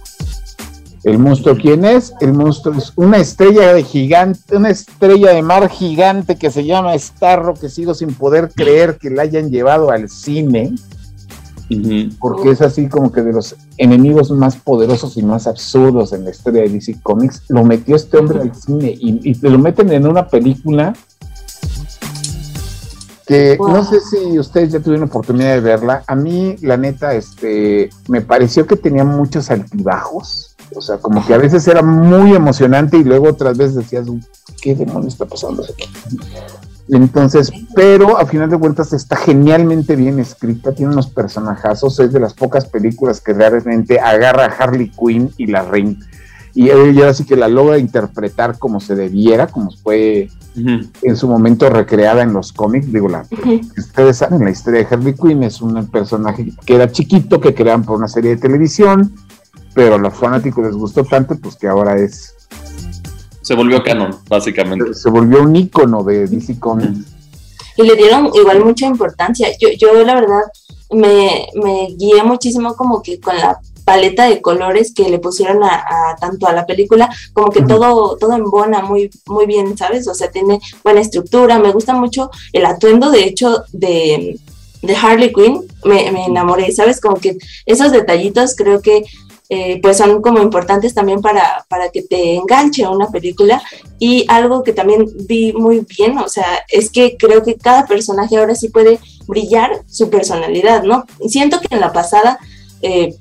¿El 1.04 1.20
monstruo 1.20 1.58
quién 1.58 1.84
es? 1.84 2.14
El 2.22 2.32
monstruo 2.32 2.76
es 2.78 2.94
una 2.96 3.18
estrella 3.18 3.74
de 3.74 3.84
gigante, 3.84 4.56
una 4.56 4.70
estrella 4.70 5.34
de 5.34 5.42
mar 5.42 5.70
gigante 5.70 6.38
que 6.38 6.50
se 6.50 6.64
llama 6.64 6.98
Starro, 6.98 7.56
que 7.56 7.68
sigo 7.68 7.94
sin 7.94 8.14
poder 8.14 8.52
creer 8.56 8.98
que 8.98 9.10
la 9.10 9.24
hayan 9.24 9.50
llevado 9.50 9.92
al 9.92 10.10
cine 10.10 10.74
porque 12.20 12.52
es 12.52 12.62
así 12.62 12.88
como 12.88 13.12
que 13.12 13.22
de 13.22 13.34
los 13.34 13.56
enemigos 13.78 14.32
más 14.32 14.56
poderosos 14.56 15.18
y 15.18 15.24
más 15.24 15.48
absurdos 15.48 16.14
en 16.14 16.26
la 16.26 16.32
historia 16.32 16.62
de 16.64 16.70
DC 16.70 17.00
Comics, 17.02 17.44
lo 17.50 17.64
metió 17.64 17.96
este 17.96 18.18
hombre 18.18 18.42
al 18.42 18.56
cine 18.56 18.96
y, 18.98 19.34
te 19.36 19.50
lo 19.50 19.58
meten 19.58 19.92
en 19.92 20.08
una 20.08 20.28
película 20.28 20.94
que 23.26 23.58
no 23.58 23.84
sé 23.86 24.02
si 24.02 24.38
ustedes 24.38 24.74
ya 24.74 24.80
tuvieron 24.82 25.08
oportunidad 25.08 25.54
de 25.54 25.62
verla. 25.62 26.04
A 26.08 26.16
mí, 26.16 26.58
la 26.62 26.76
neta, 26.76 27.14
este, 27.14 27.90
me 28.10 28.22
pareció 28.22 28.68
que 28.68 28.76
tenía 28.76 29.06
muchos 29.06 29.50
altibajos. 29.50 30.56
O 30.76 30.82
sea, 30.82 30.98
como 30.98 31.26
que 31.26 31.34
a 31.34 31.38
veces 31.38 31.66
era 31.68 31.82
muy 31.82 32.34
emocionante 32.34 32.98
y 32.98 33.04
luego 33.04 33.30
otras 33.30 33.58
veces 33.58 33.76
decías, 33.76 34.08
¿qué 34.62 34.76
demonios 34.76 35.14
está 35.14 35.26
pasando 35.26 35.64
aquí? 35.64 35.86
Entonces, 36.90 37.52
pero 37.76 38.18
a 38.18 38.26
final 38.26 38.50
de 38.50 38.58
cuentas 38.58 38.92
está 38.94 39.16
genialmente 39.16 39.96
bien 39.96 40.20
escrita, 40.20 40.74
tiene 40.74 40.92
unos 40.92 41.08
personajazos, 41.08 42.00
es 42.00 42.12
de 42.12 42.20
las 42.20 42.34
pocas 42.34 42.66
películas 42.66 43.22
que 43.22 43.34
realmente 43.34 44.00
agarra 44.00 44.46
a 44.46 44.48
Harley 44.48 44.90
Quinn 44.92 45.32
y 45.38 45.48
la 45.48 45.64
reina. 45.64 45.98
Y 46.56 46.70
ella 46.70 47.10
así 47.10 47.24
que 47.24 47.36
la 47.36 47.48
logra 47.48 47.80
interpretar 47.80 48.60
como 48.60 48.80
se 48.80 48.96
debiera, 48.96 49.48
como 49.48 49.72
fue 49.72 50.30
en 50.56 51.16
su 51.16 51.28
momento 51.28 51.68
recreada 51.70 52.22
en 52.22 52.34
los 52.34 52.54
cómics. 52.54 52.92
Digo, 52.92 53.10
la, 53.10 53.26
ustedes 53.76 54.18
saben, 54.18 54.44
la 54.44 54.52
historia 54.52 54.82
de 54.82 54.88
Harley 54.94 55.16
Quinn 55.16 55.42
es 55.42 55.62
un 55.62 55.88
personaje 55.88 56.52
que 56.64 56.76
era 56.76 56.92
chiquito, 56.92 57.42
que 57.42 57.56
crean 57.56 57.84
por 57.84 57.98
una 57.98 58.08
serie 58.08 58.36
de 58.36 58.42
televisión, 58.42 59.16
pero 59.74 59.96
a 59.96 59.98
los 59.98 60.14
fanáticos 60.14 60.66
les 60.66 60.76
gustó 60.76 61.04
tanto, 61.04 61.36
pues 61.42 61.56
que 61.56 61.68
ahora 61.68 61.98
es 61.98 62.36
se 63.44 63.54
volvió 63.56 63.84
canon, 63.84 64.18
básicamente. 64.28 64.94
Se, 64.94 65.10
volvió 65.10 65.44
un 65.44 65.56
icono 65.56 66.04
de 66.04 66.28
DC 66.28 66.60
Comics. 66.60 67.14
Y 67.78 67.84
le 67.84 67.96
dieron 67.96 68.32
igual 68.34 68.64
mucha 68.64 68.88
importancia. 68.88 69.50
Yo, 69.60 69.70
yo 69.78 70.04
la 70.04 70.16
verdad, 70.16 70.44
me, 70.92 71.48
me 71.56 71.88
guié 71.98 72.24
muchísimo 72.24 72.76
como 72.76 73.04
que 73.04 73.20
con 73.20 73.38
la 73.38 73.60
paleta 73.84 74.28
de 74.30 74.42
colores 74.42 74.94
que 74.94 75.10
le 75.10 75.20
pusieron 75.20 75.62
a, 75.64 76.16
tanto 76.22 76.48
a 76.48 76.54
la 76.54 76.66
película 76.66 77.10
como 77.34 77.50
que 77.50 77.64
todo 77.64 78.16
todo 78.16 78.34
embona 78.34 78.82
muy 78.82 79.10
muy 79.26 79.46
bien 79.46 79.78
sabes 79.78 80.08
o 80.08 80.14
sea 80.14 80.32
tiene 80.32 80.62
buena 80.86 81.02
estructura 81.02 81.60
me 81.60 81.74
gusta 81.74 81.94
mucho 81.94 82.30
el 82.54 82.66
atuendo 82.66 83.12
de 83.12 83.26
hecho 83.26 83.66
de, 83.74 84.40
de 84.82 84.96
Harley 84.96 85.34
Quinn 85.34 85.68
me, 85.84 86.10
me 86.14 86.28
enamoré 86.28 86.72
sabes 86.72 87.02
como 87.02 87.18
que 87.18 87.38
esos 87.66 87.92
detallitos 87.92 88.56
creo 88.56 88.82
que 88.82 89.04
eh, 89.56 89.80
pues 89.84 89.98
son 89.98 90.20
como 90.20 90.42
importantes 90.42 90.96
también 90.96 91.22
para, 91.22 91.64
para 91.70 91.90
que 91.90 92.02
te 92.02 92.34
enganche 92.34 92.88
una 92.88 93.12
película. 93.12 93.62
Y 94.00 94.26
algo 94.28 94.64
que 94.64 94.74
también 94.74 95.06
vi 95.28 95.54
muy 95.54 95.86
bien, 95.96 96.18
o 96.18 96.28
sea, 96.28 96.66
es 96.70 96.90
que 96.90 97.18
creo 97.18 97.44
que 97.44 97.56
cada 97.56 97.86
personaje 97.86 98.36
ahora 98.36 98.56
sí 98.56 98.70
puede 98.70 99.00
brillar 99.28 99.84
su 99.88 100.10
personalidad, 100.10 100.82
¿no? 100.82 101.06
Siento 101.28 101.60
que 101.60 101.68
en 101.70 101.82
la 101.82 101.94
pasada... 101.94 102.40
Eh, 102.82 103.16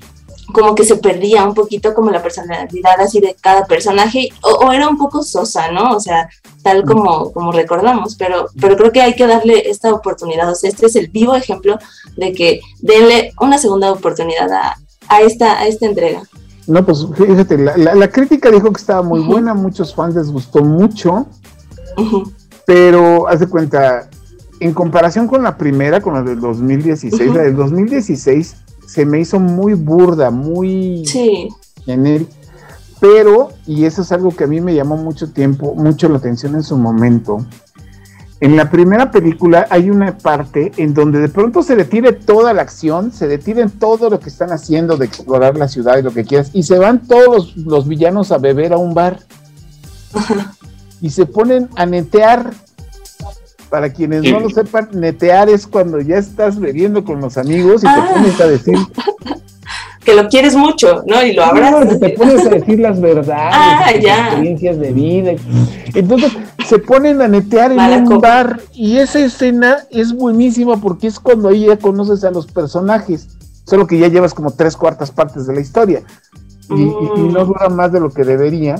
como 0.52 0.74
que 0.74 0.84
se 0.84 0.96
perdía 0.96 1.44
un 1.44 1.54
poquito 1.54 1.94
como 1.94 2.10
la 2.10 2.20
personalidad 2.20 3.00
así 3.00 3.20
de 3.20 3.36
cada 3.40 3.64
personaje 3.64 4.28
o, 4.42 4.70
era 4.70 4.86
un 4.86 4.98
poco 4.98 5.22
sosa, 5.22 5.70
¿no? 5.70 5.96
O 5.96 6.00
sea, 6.00 6.28
tal 6.62 6.84
como, 6.84 7.32
como 7.32 7.52
recordamos, 7.52 8.16
pero, 8.16 8.48
pero 8.60 8.76
creo 8.76 8.92
que 8.92 9.00
hay 9.00 9.14
que 9.14 9.26
darle 9.26 9.70
esta 9.70 9.94
oportunidad, 9.94 10.50
o 10.50 10.54
sea, 10.54 10.68
este 10.68 10.86
es 10.86 10.96
el 10.96 11.08
vivo 11.08 11.34
ejemplo 11.36 11.78
de 12.16 12.32
que 12.32 12.60
denle 12.80 13.32
una 13.40 13.56
segunda 13.56 13.92
oportunidad 13.92 14.52
a, 14.52 14.76
a 15.12 15.20
esta, 15.20 15.58
a 15.58 15.66
esta 15.66 15.86
entrega. 15.86 16.22
No, 16.66 16.84
pues 16.84 17.06
fíjate, 17.16 17.58
la, 17.58 18.08
crítica 18.08 18.50
dijo 18.50 18.72
que 18.72 18.80
estaba 18.80 19.02
muy 19.02 19.20
buena, 19.20 19.52
muchos 19.52 19.94
fans 19.94 20.14
les 20.14 20.30
gustó 20.30 20.62
mucho, 20.62 21.26
pero 22.64 23.26
haz 23.26 23.40
de 23.40 23.48
cuenta, 23.48 24.08
en 24.60 24.72
comparación 24.72 25.26
con 25.26 25.42
la 25.42 25.58
primera, 25.58 26.00
con 26.00 26.14
la 26.14 26.22
del 26.22 26.40
2016, 26.40 27.34
la 27.34 27.42
del 27.42 27.56
2016 27.56 28.56
se 28.86 29.04
me 29.04 29.18
hizo 29.20 29.40
muy 29.40 29.74
burda, 29.74 30.30
muy 30.30 31.04
sí. 31.04 31.48
genérica, 31.84 32.30
pero, 33.00 33.50
y 33.66 33.84
eso 33.84 34.02
es 34.02 34.12
algo 34.12 34.30
que 34.30 34.44
a 34.44 34.46
mí 34.46 34.60
me 34.60 34.76
llamó 34.76 34.96
mucho 34.96 35.32
tiempo, 35.32 35.74
mucho 35.74 36.08
la 36.08 36.18
atención 36.18 36.54
en 36.54 36.62
su 36.62 36.76
momento, 36.76 37.44
en 38.42 38.56
la 38.56 38.68
primera 38.68 39.12
película 39.12 39.68
hay 39.70 39.88
una 39.88 40.18
parte 40.18 40.72
en 40.76 40.94
donde 40.94 41.20
de 41.20 41.28
pronto 41.28 41.62
se 41.62 41.76
detiene 41.76 42.10
toda 42.10 42.52
la 42.52 42.62
acción, 42.62 43.12
se 43.12 43.28
detiene 43.28 43.68
todo 43.68 44.10
lo 44.10 44.18
que 44.18 44.30
están 44.30 44.50
haciendo 44.50 44.96
de 44.96 45.06
explorar 45.06 45.56
la 45.56 45.68
ciudad 45.68 45.96
y 45.98 46.02
lo 46.02 46.10
que 46.10 46.24
quieras, 46.24 46.50
y 46.52 46.64
se 46.64 46.76
van 46.76 47.06
todos 47.06 47.56
los, 47.56 47.86
villanos 47.86 48.32
a 48.32 48.38
beber 48.38 48.72
a 48.72 48.78
un 48.78 48.94
bar. 48.94 49.20
y 51.00 51.10
se 51.10 51.24
ponen 51.24 51.68
a 51.76 51.86
netear. 51.86 52.52
Para 53.70 53.92
quienes 53.92 54.24
no 54.24 54.40
lo 54.40 54.50
sepan, 54.50 54.88
netear 54.92 55.48
es 55.48 55.68
cuando 55.68 56.00
ya 56.00 56.16
estás 56.16 56.58
bebiendo 56.58 57.04
con 57.04 57.20
los 57.20 57.38
amigos 57.38 57.84
y 57.84 57.86
te 57.86 57.90
ah. 57.90 58.10
pones 58.12 58.40
a 58.40 58.46
decir 58.48 58.76
que 60.04 60.14
lo 60.14 60.28
quieres 60.28 60.56
mucho, 60.56 61.02
¿no? 61.06 61.24
Y 61.24 61.32
lo 61.32 61.44
abrazas. 61.44 61.92
No, 61.92 61.98
te 61.98 62.08
pones 62.10 62.44
a 62.44 62.50
decir 62.50 62.80
las 62.80 63.00
verdades, 63.00 63.54
ah, 63.56 63.92
las 63.94 64.04
experiencias 64.04 64.78
de 64.78 64.92
vida. 64.92 65.32
Entonces 65.94 66.32
se 66.66 66.78
ponen 66.78 67.20
a 67.22 67.28
netear 67.28 67.72
en 67.72 68.06
un 68.06 68.20
bar 68.20 68.60
y 68.72 68.98
esa 68.98 69.20
escena 69.20 69.78
es 69.90 70.12
buenísima 70.12 70.76
porque 70.76 71.06
es 71.06 71.18
cuando 71.18 71.48
ahí 71.48 71.66
ya 71.66 71.76
conoces 71.76 72.24
a 72.24 72.30
los 72.30 72.46
personajes, 72.46 73.28
solo 73.64 73.86
que 73.86 73.98
ya 73.98 74.08
llevas 74.08 74.34
como 74.34 74.50
tres 74.52 74.76
cuartas 74.76 75.10
partes 75.10 75.46
de 75.46 75.54
la 75.54 75.60
historia 75.60 76.02
y, 76.70 76.84
no 76.84 77.44
mm. 77.44 77.46
dura 77.46 77.68
más 77.68 77.92
de 77.92 78.00
lo 78.00 78.10
que 78.10 78.24
debería. 78.24 78.76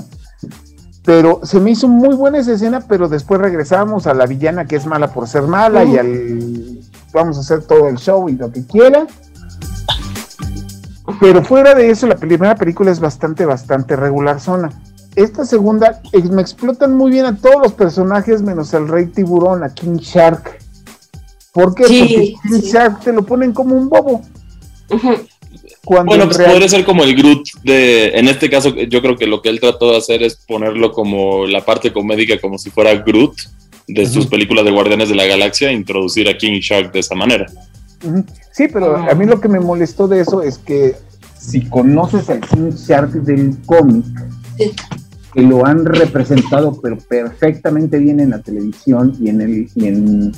Pero 1.05 1.41
se 1.43 1.59
me 1.59 1.71
hizo 1.71 1.89
muy 1.89 2.15
buena 2.15 2.37
esa 2.37 2.53
escena, 2.53 2.81
pero 2.87 3.09
después 3.09 3.41
regresamos 3.41 4.07
a 4.07 4.13
la 4.13 4.25
villana 4.25 4.65
que 4.65 4.77
es 4.77 4.85
mala 4.85 5.13
por 5.13 5.27
ser 5.27 5.43
mala 5.43 5.83
y 5.83 5.97
al 5.97 6.79
vamos 7.13 7.37
a 7.37 7.41
hacer 7.41 7.63
todo 7.63 7.89
el 7.89 7.97
show 7.97 8.27
y 8.29 8.33
lo 8.33 8.51
que 8.51 8.65
quiera 8.65 9.05
pero 11.19 11.43
fuera 11.43 11.75
de 11.75 11.89
eso, 11.89 12.07
la 12.07 12.15
primera 12.15 12.55
película 12.55 12.91
es 12.91 12.99
bastante, 12.99 13.45
bastante 13.45 13.95
regular 13.95 14.39
zona. 14.39 14.69
Esta 15.15 15.45
segunda 15.45 16.01
me 16.31 16.41
explotan 16.41 16.95
muy 16.95 17.11
bien 17.11 17.25
a 17.25 17.37
todos 17.37 17.61
los 17.61 17.73
personajes 17.73 18.41
menos 18.41 18.73
al 18.73 18.87
Rey 18.87 19.07
Tiburón, 19.07 19.63
a 19.63 19.73
King 19.73 19.97
Shark. 19.97 20.59
¿Por 21.51 21.75
qué? 21.75 21.83
Porque 21.83 22.35
King 22.43 22.61
Shark 22.61 23.01
te 23.01 23.13
lo 23.13 23.23
ponen 23.23 23.53
como 23.53 23.75
un 23.75 23.89
bobo. 23.89 24.21
bueno, 25.83 26.25
pues 26.25 26.37
podría 26.37 26.67
ser 26.67 26.83
como 26.83 27.03
el 27.03 27.15
Groot 27.15 27.47
de, 27.63 28.17
en 28.17 28.27
este 28.27 28.49
caso 28.49 28.75
yo 28.75 29.01
creo 29.01 29.15
que 29.15 29.27
lo 29.27 29.41
que 29.41 29.49
él 29.49 29.59
trató 29.59 29.91
de 29.91 29.97
hacer 29.97 30.23
es 30.23 30.35
ponerlo 30.35 30.91
como 30.91 31.45
la 31.45 31.63
parte 31.63 31.93
comédica 31.93 32.39
como 32.39 32.57
si 32.57 32.71
fuera 32.71 32.95
Groot 32.95 33.35
de 33.87 34.05
sus 34.07 34.27
películas 34.27 34.65
de 34.65 34.71
Guardianes 34.71 35.09
de 35.09 35.15
la 35.15 35.25
Galaxia, 35.25 35.71
introducir 35.71 36.27
a 36.27 36.37
King 36.37 36.59
Shark 36.59 36.91
de 36.91 36.99
esa 36.99 37.15
manera. 37.15 37.45
Sí, 38.51 38.67
pero 38.71 38.97
a 38.97 39.13
mí 39.13 39.25
lo 39.25 39.39
que 39.39 39.47
me 39.47 39.59
molestó 39.59 40.07
de 40.07 40.21
eso 40.21 40.41
es 40.41 40.57
que 40.57 40.95
si 41.37 41.67
conoces 41.69 42.29
al 42.29 42.41
King 42.41 42.71
Shark 42.71 43.11
del 43.11 43.57
cómic, 43.65 44.05
que 45.33 45.41
lo 45.41 45.65
han 45.65 45.85
representado 45.85 46.79
pero 46.81 46.97
perfectamente 46.97 47.97
bien 47.97 48.19
en 48.19 48.31
la 48.31 48.39
televisión 48.39 49.15
y 49.19 49.29
en, 49.29 49.41
el, 49.41 49.69
y 49.75 49.87
en 49.87 50.31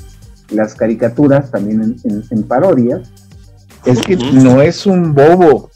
las 0.50 0.76
caricaturas, 0.76 1.52
también 1.52 1.96
en, 2.04 2.44
parodias, 2.44 3.12
es 3.86 4.02
que 4.02 4.16
no 4.16 4.62
es 4.62 4.86
un 4.86 5.14
bobo, 5.14 5.70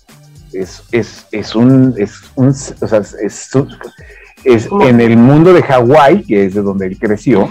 es, 0.53 0.84
es, 0.91 1.25
es 1.32 1.55
un, 1.55 1.93
es 1.97 2.21
un, 2.36 2.49
o 2.49 2.88
sea, 2.88 2.99
es, 2.99 3.51
es, 4.43 4.69
en 4.82 5.01
el 5.01 5.17
mundo 5.17 5.53
de 5.53 5.62
Hawái, 5.63 6.23
que 6.23 6.45
es 6.45 6.53
de 6.53 6.62
donde 6.62 6.88
él 6.88 6.97
creció, 6.97 7.47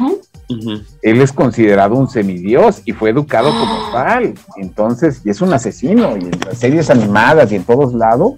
él 1.02 1.20
es 1.20 1.32
considerado 1.32 1.94
un 1.94 2.08
semidios 2.08 2.80
y 2.84 2.92
fue 2.92 3.10
educado 3.10 3.50
como 3.50 3.74
ah. 3.74 3.90
tal. 3.92 4.34
Entonces, 4.56 5.20
y 5.24 5.30
es 5.30 5.40
un 5.40 5.52
asesino, 5.52 6.16
y 6.16 6.22
en 6.22 6.40
las 6.46 6.58
series 6.58 6.90
animadas 6.90 7.52
y 7.52 7.56
en 7.56 7.64
todos 7.64 7.92
lados, 7.94 8.34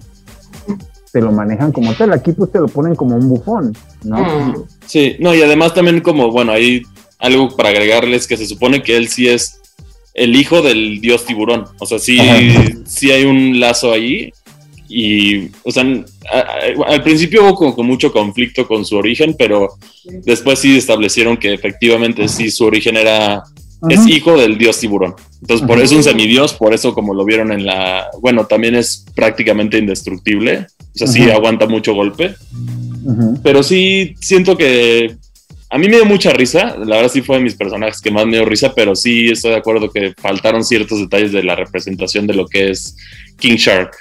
te 1.11 1.21
lo 1.21 1.31
manejan 1.31 1.71
como 1.71 1.93
tal, 1.93 2.13
aquí 2.13 2.31
pues 2.31 2.51
te 2.51 2.59
lo 2.59 2.67
ponen 2.67 2.95
como 2.95 3.15
un 3.15 3.27
bufón, 3.27 3.75
¿no? 4.03 4.17
Mm. 4.19 4.63
Sí, 4.85 5.15
no, 5.19 5.35
y 5.35 5.41
además 5.41 5.73
también 5.73 6.01
como, 6.01 6.31
bueno, 6.31 6.53
hay 6.53 6.83
algo 7.19 7.55
para 7.55 7.69
agregarles 7.69 8.27
que 8.27 8.37
se 8.37 8.45
supone 8.45 8.81
que 8.81 8.97
él 8.97 9.07
sí 9.09 9.27
es 9.27 9.59
el 10.13 10.35
hijo 10.35 10.61
del 10.61 11.01
dios 11.01 11.25
tiburón, 11.25 11.65
o 11.79 11.85
sea, 11.85 11.99
sí, 11.99 12.17
sí 12.85 13.11
hay 13.11 13.25
un 13.25 13.59
lazo 13.59 13.91
ahí 13.91 14.31
y, 14.87 15.49
o 15.63 15.71
sea, 15.71 15.85
al 16.85 17.03
principio 17.03 17.43
hubo 17.43 17.55
como, 17.55 17.87
mucho 17.87 18.11
conflicto 18.11 18.67
con 18.67 18.83
su 18.83 18.97
origen, 18.97 19.35
pero 19.37 19.69
después 20.03 20.59
sí 20.59 20.77
establecieron 20.77 21.37
que 21.37 21.53
efectivamente 21.53 22.27
sí 22.27 22.51
su 22.51 22.65
origen 22.65 22.97
era, 22.97 23.43
es 23.89 24.05
hijo 24.07 24.37
del 24.37 24.57
dios 24.57 24.79
tiburón. 24.79 25.15
Entonces, 25.41 25.65
por 25.65 25.79
eso 25.79 25.95
un 25.95 26.03
semidios, 26.03 26.53
por 26.53 26.73
eso 26.73 26.93
como 26.93 27.13
lo 27.13 27.23
vieron 27.23 27.53
en 27.53 27.65
la, 27.65 28.09
bueno, 28.19 28.45
también 28.47 28.75
es 28.75 29.05
prácticamente 29.15 29.77
indestructible, 29.77 30.67
o 30.93 30.97
sea, 30.97 31.07
sí 31.07 31.29
aguanta 31.29 31.67
mucho 31.67 31.93
golpe, 31.93 32.35
pero 33.43 33.63
sí 33.63 34.15
siento 34.19 34.57
que 34.57 35.15
a 35.69 35.77
mí 35.77 35.87
me 35.87 35.95
dio 35.95 36.05
mucha 36.05 36.31
risa, 36.31 36.75
la 36.77 36.97
verdad 36.97 37.11
sí 37.11 37.21
fue 37.21 37.37
de 37.37 37.43
mis 37.43 37.55
personajes 37.55 38.01
que 38.01 38.11
más 38.11 38.25
me 38.25 38.33
dio 38.33 38.45
risa, 38.45 38.73
pero 38.75 38.93
sí 38.93 39.29
estoy 39.31 39.51
de 39.51 39.57
acuerdo 39.57 39.89
que 39.89 40.13
faltaron 40.17 40.65
ciertos 40.65 40.99
detalles 40.99 41.31
de 41.31 41.43
la 41.43 41.55
representación 41.55 42.27
de 42.27 42.33
lo 42.33 42.45
que 42.45 42.71
es 42.71 42.97
King 43.37 43.55
Shark. 43.55 43.95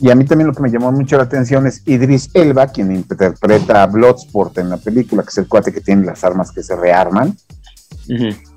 Y 0.00 0.10
a 0.10 0.14
mí 0.14 0.24
también 0.24 0.48
lo 0.48 0.54
que 0.54 0.62
me 0.62 0.70
llamó 0.70 0.90
mucho 0.92 1.16
la 1.16 1.24
atención 1.24 1.66
es 1.66 1.82
Idris 1.86 2.30
Elba, 2.34 2.68
quien 2.68 2.94
interpreta 2.94 3.82
a 3.82 3.86
Bloodsport 3.86 4.58
en 4.58 4.70
la 4.70 4.76
película, 4.76 5.22
que 5.22 5.28
es 5.28 5.38
el 5.38 5.48
cuate 5.48 5.72
que 5.72 5.80
tiene 5.80 6.04
las 6.04 6.22
armas 6.24 6.52
que 6.52 6.62
se 6.62 6.76
rearman. 6.76 7.36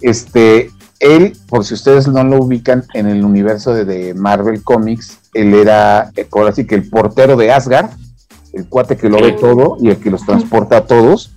Este, 0.02 0.69
él, 1.01 1.35
por 1.49 1.65
si 1.65 1.73
ustedes 1.73 2.07
no 2.07 2.23
lo 2.23 2.43
ubican 2.43 2.85
en 2.93 3.07
el 3.07 3.25
universo 3.25 3.73
de, 3.73 4.13
Marvel 4.13 4.63
Comics, 4.63 5.17
él 5.33 5.55
era, 5.55 6.11
eh, 6.15 6.25
por 6.25 6.47
así 6.47 6.65
que 6.65 6.75
el 6.75 6.87
portero 6.89 7.35
de 7.35 7.51
Asgard, 7.51 7.89
el 8.53 8.67
cuate 8.67 8.95
que 8.97 9.09
lo 9.09 9.19
ve 9.19 9.31
todo 9.33 9.77
y 9.79 9.89
el 9.89 9.97
que 9.97 10.11
los 10.11 10.25
transporta 10.25 10.77
a 10.77 10.85
todos. 10.85 11.31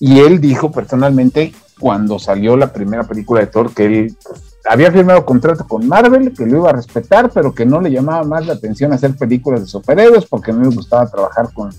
Y 0.00 0.20
él 0.20 0.40
dijo 0.40 0.72
personalmente, 0.72 1.52
cuando 1.78 2.18
salió 2.18 2.56
la 2.56 2.72
primera 2.72 3.04
película 3.04 3.40
de 3.40 3.48
Thor, 3.48 3.74
que 3.74 3.84
él 3.84 4.16
pues, 4.24 4.56
había 4.64 4.90
firmado 4.90 5.26
contrato 5.26 5.66
con 5.66 5.86
Marvel, 5.86 6.32
que 6.32 6.46
lo 6.46 6.58
iba 6.58 6.70
a 6.70 6.74
respetar, 6.74 7.30
pero 7.30 7.54
que 7.54 7.66
no 7.66 7.82
le 7.82 7.90
llamaba 7.90 8.24
más 8.24 8.46
la 8.46 8.54
atención 8.54 8.92
hacer 8.92 9.14
películas 9.16 9.60
de 9.60 9.66
superhéroes 9.66 10.24
porque 10.24 10.52
no 10.52 10.62
le 10.62 10.74
gustaba 10.74 11.10
trabajar 11.10 11.52
con 11.52 11.70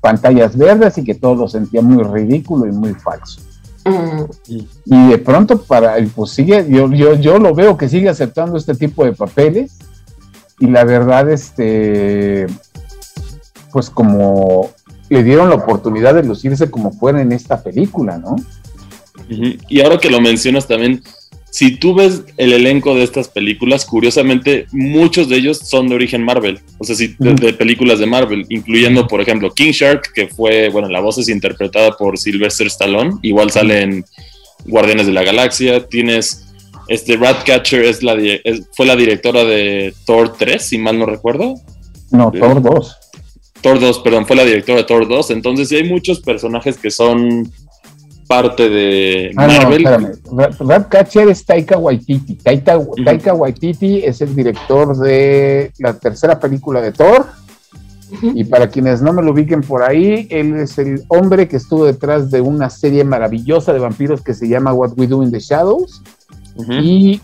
pantallas 0.00 0.56
verdes 0.56 0.98
y 0.98 1.04
que 1.04 1.14
todo 1.14 1.36
lo 1.36 1.48
sentía 1.48 1.82
muy 1.82 2.02
ridículo 2.02 2.66
y 2.66 2.72
muy 2.72 2.94
falso. 2.94 3.45
Y 4.84 5.08
de 5.08 5.18
pronto 5.18 5.62
para 5.62 5.96
pues 6.14 6.30
sigue, 6.32 6.66
yo, 6.68 6.90
yo, 6.92 7.14
yo 7.14 7.38
lo 7.38 7.54
veo 7.54 7.76
que 7.76 7.88
sigue 7.88 8.08
aceptando 8.08 8.56
este 8.56 8.74
tipo 8.74 9.04
de 9.04 9.12
papeles 9.12 9.78
y 10.58 10.66
la 10.66 10.84
verdad, 10.84 11.30
este, 11.30 12.46
pues 13.72 13.90
como 13.90 14.70
le 15.08 15.22
dieron 15.22 15.50
la 15.50 15.56
oportunidad 15.56 16.14
de 16.14 16.24
lucirse 16.24 16.70
como 16.70 16.92
fuera 16.92 17.20
en 17.20 17.32
esta 17.32 17.62
película, 17.62 18.18
¿no? 18.18 18.36
Y 19.28 19.80
ahora 19.80 19.98
que 19.98 20.10
lo 20.10 20.20
mencionas 20.20 20.66
también, 20.66 21.02
si 21.56 21.70
tú 21.70 21.94
ves 21.94 22.22
el 22.36 22.52
elenco 22.52 22.94
de 22.94 23.02
estas 23.02 23.28
películas, 23.28 23.86
curiosamente 23.86 24.66
muchos 24.72 25.30
de 25.30 25.36
ellos 25.36 25.58
son 25.58 25.88
de 25.88 25.94
origen 25.94 26.22
Marvel, 26.22 26.60
o 26.76 26.84
sea, 26.84 26.94
sí, 26.94 27.16
de, 27.18 27.54
películas 27.54 27.98
de 27.98 28.04
Marvel, 28.04 28.44
incluyendo, 28.50 29.06
por 29.06 29.22
ejemplo, 29.22 29.50
King 29.54 29.70
Shark, 29.70 30.12
que 30.14 30.28
fue, 30.28 30.68
bueno, 30.68 30.90
la 30.90 31.00
voz 31.00 31.16
es 31.16 31.30
interpretada 31.30 31.92
por 31.92 32.18
Sylvester 32.18 32.66
Stallone, 32.66 33.12
igual 33.22 33.50
sale 33.50 33.80
en 33.80 34.04
Guardianes 34.66 35.06
de 35.06 35.14
la 35.14 35.22
Galaxia, 35.22 35.86
tienes, 35.88 36.46
este, 36.88 37.16
Ratcatcher 37.16 37.86
es 37.86 38.02
la, 38.02 38.18
fue 38.72 38.84
la 38.84 38.94
directora 38.94 39.42
de 39.44 39.94
Thor 40.04 40.34
3, 40.36 40.62
si 40.62 40.76
mal 40.76 40.98
no 40.98 41.06
recuerdo. 41.06 41.54
No, 42.10 42.30
Thor 42.32 42.60
2. 42.60 42.96
Thor 43.62 43.80
2, 43.80 44.00
perdón, 44.00 44.26
fue 44.26 44.36
la 44.36 44.44
directora 44.44 44.80
de 44.80 44.84
Thor 44.84 45.08
2, 45.08 45.30
entonces 45.30 45.70
sí 45.70 45.76
hay 45.76 45.88
muchos 45.88 46.20
personajes 46.20 46.76
que 46.76 46.90
son 46.90 47.50
parte 48.26 48.68
de 48.68 49.32
ah, 49.36 49.46
Marvel. 49.46 49.84
No, 50.30 50.68
Ratcatcher 50.68 51.28
es 51.28 51.44
Taika 51.44 51.78
Waititi. 51.78 52.36
Taika, 52.36 53.34
Waititi 53.34 54.04
es 54.04 54.20
el 54.20 54.34
director 54.34 54.96
de 54.96 55.72
la 55.78 55.94
tercera 55.94 56.38
película 56.38 56.80
de 56.80 56.92
Thor. 56.92 57.26
Y 58.22 58.44
para 58.44 58.68
quienes 58.68 59.02
no 59.02 59.12
me 59.12 59.22
lo 59.22 59.32
ubiquen 59.32 59.62
por 59.62 59.82
ahí, 59.82 60.28
él 60.30 60.54
es 60.56 60.78
el 60.78 61.02
hombre 61.08 61.48
que 61.48 61.56
estuvo 61.56 61.84
detrás 61.84 62.30
de 62.30 62.40
una 62.40 62.70
serie 62.70 63.02
maravillosa 63.02 63.72
de 63.72 63.80
vampiros 63.80 64.22
que 64.22 64.32
se 64.32 64.48
llama 64.48 64.72
What 64.72 64.92
We 64.96 65.08
Do 65.08 65.24
in 65.24 65.32
the 65.32 65.40
Shadows. 65.40 66.02
Y 66.68 67.20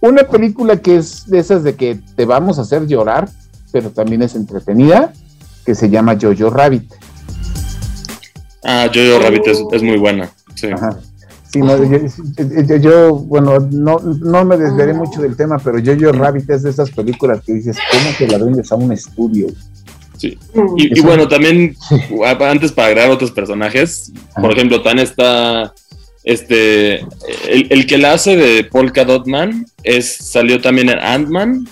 una 0.00 0.24
película 0.24 0.76
que 0.78 0.96
es 0.96 1.26
de 1.26 1.38
esas 1.38 1.62
de 1.62 1.76
que 1.76 2.00
te 2.16 2.24
vamos 2.24 2.58
a 2.58 2.62
hacer 2.62 2.86
llorar, 2.86 3.28
pero 3.70 3.90
también 3.90 4.22
es 4.22 4.34
entretenida, 4.34 5.12
que 5.64 5.74
se 5.74 5.88
llama 5.88 6.16
Jojo 6.20 6.50
Rabbit. 6.50 6.92
Ah, 8.64 8.90
Jojo 8.92 9.18
Rabbit 9.20 9.46
es, 9.72 9.82
muy 9.82 9.96
buena. 9.96 10.30
Sí. 10.54 10.68
Sí, 11.50 11.60
no, 11.60 11.76
yo, 12.76 13.14
bueno, 13.14 13.58
no, 13.70 13.98
no 14.00 14.44
me 14.44 14.58
desviaré 14.58 14.92
mucho 14.92 15.22
del 15.22 15.34
tema, 15.34 15.58
pero 15.58 15.78
Jojo 15.82 16.12
Rabbit 16.12 16.50
es 16.50 16.62
de 16.62 16.70
esas 16.70 16.90
películas 16.90 17.40
que 17.44 17.54
dices, 17.54 17.78
¿cómo 17.90 18.10
te 18.18 18.28
la 18.28 18.44
vendes 18.44 18.70
a 18.70 18.74
un 18.74 18.92
estudio? 18.92 19.48
Sí. 20.18 20.36
Y, 20.76 21.00
bueno, 21.00 21.28
también, 21.28 21.76
antes 22.40 22.72
para 22.72 22.88
agregar 22.88 23.10
otros 23.10 23.30
personajes, 23.30 24.12
por 24.34 24.52
ejemplo, 24.52 24.82
Tan 24.82 24.98
está, 24.98 25.72
este, 26.24 26.96
el, 27.48 27.66
el, 27.70 27.86
que 27.86 27.98
la 27.98 28.14
hace 28.14 28.36
de 28.36 28.64
Polka 28.64 29.04
Dot 29.04 29.26
Man 29.26 29.64
es, 29.84 30.12
salió 30.12 30.60
también 30.60 30.90
en 30.90 30.98
Ant-Man. 30.98 31.68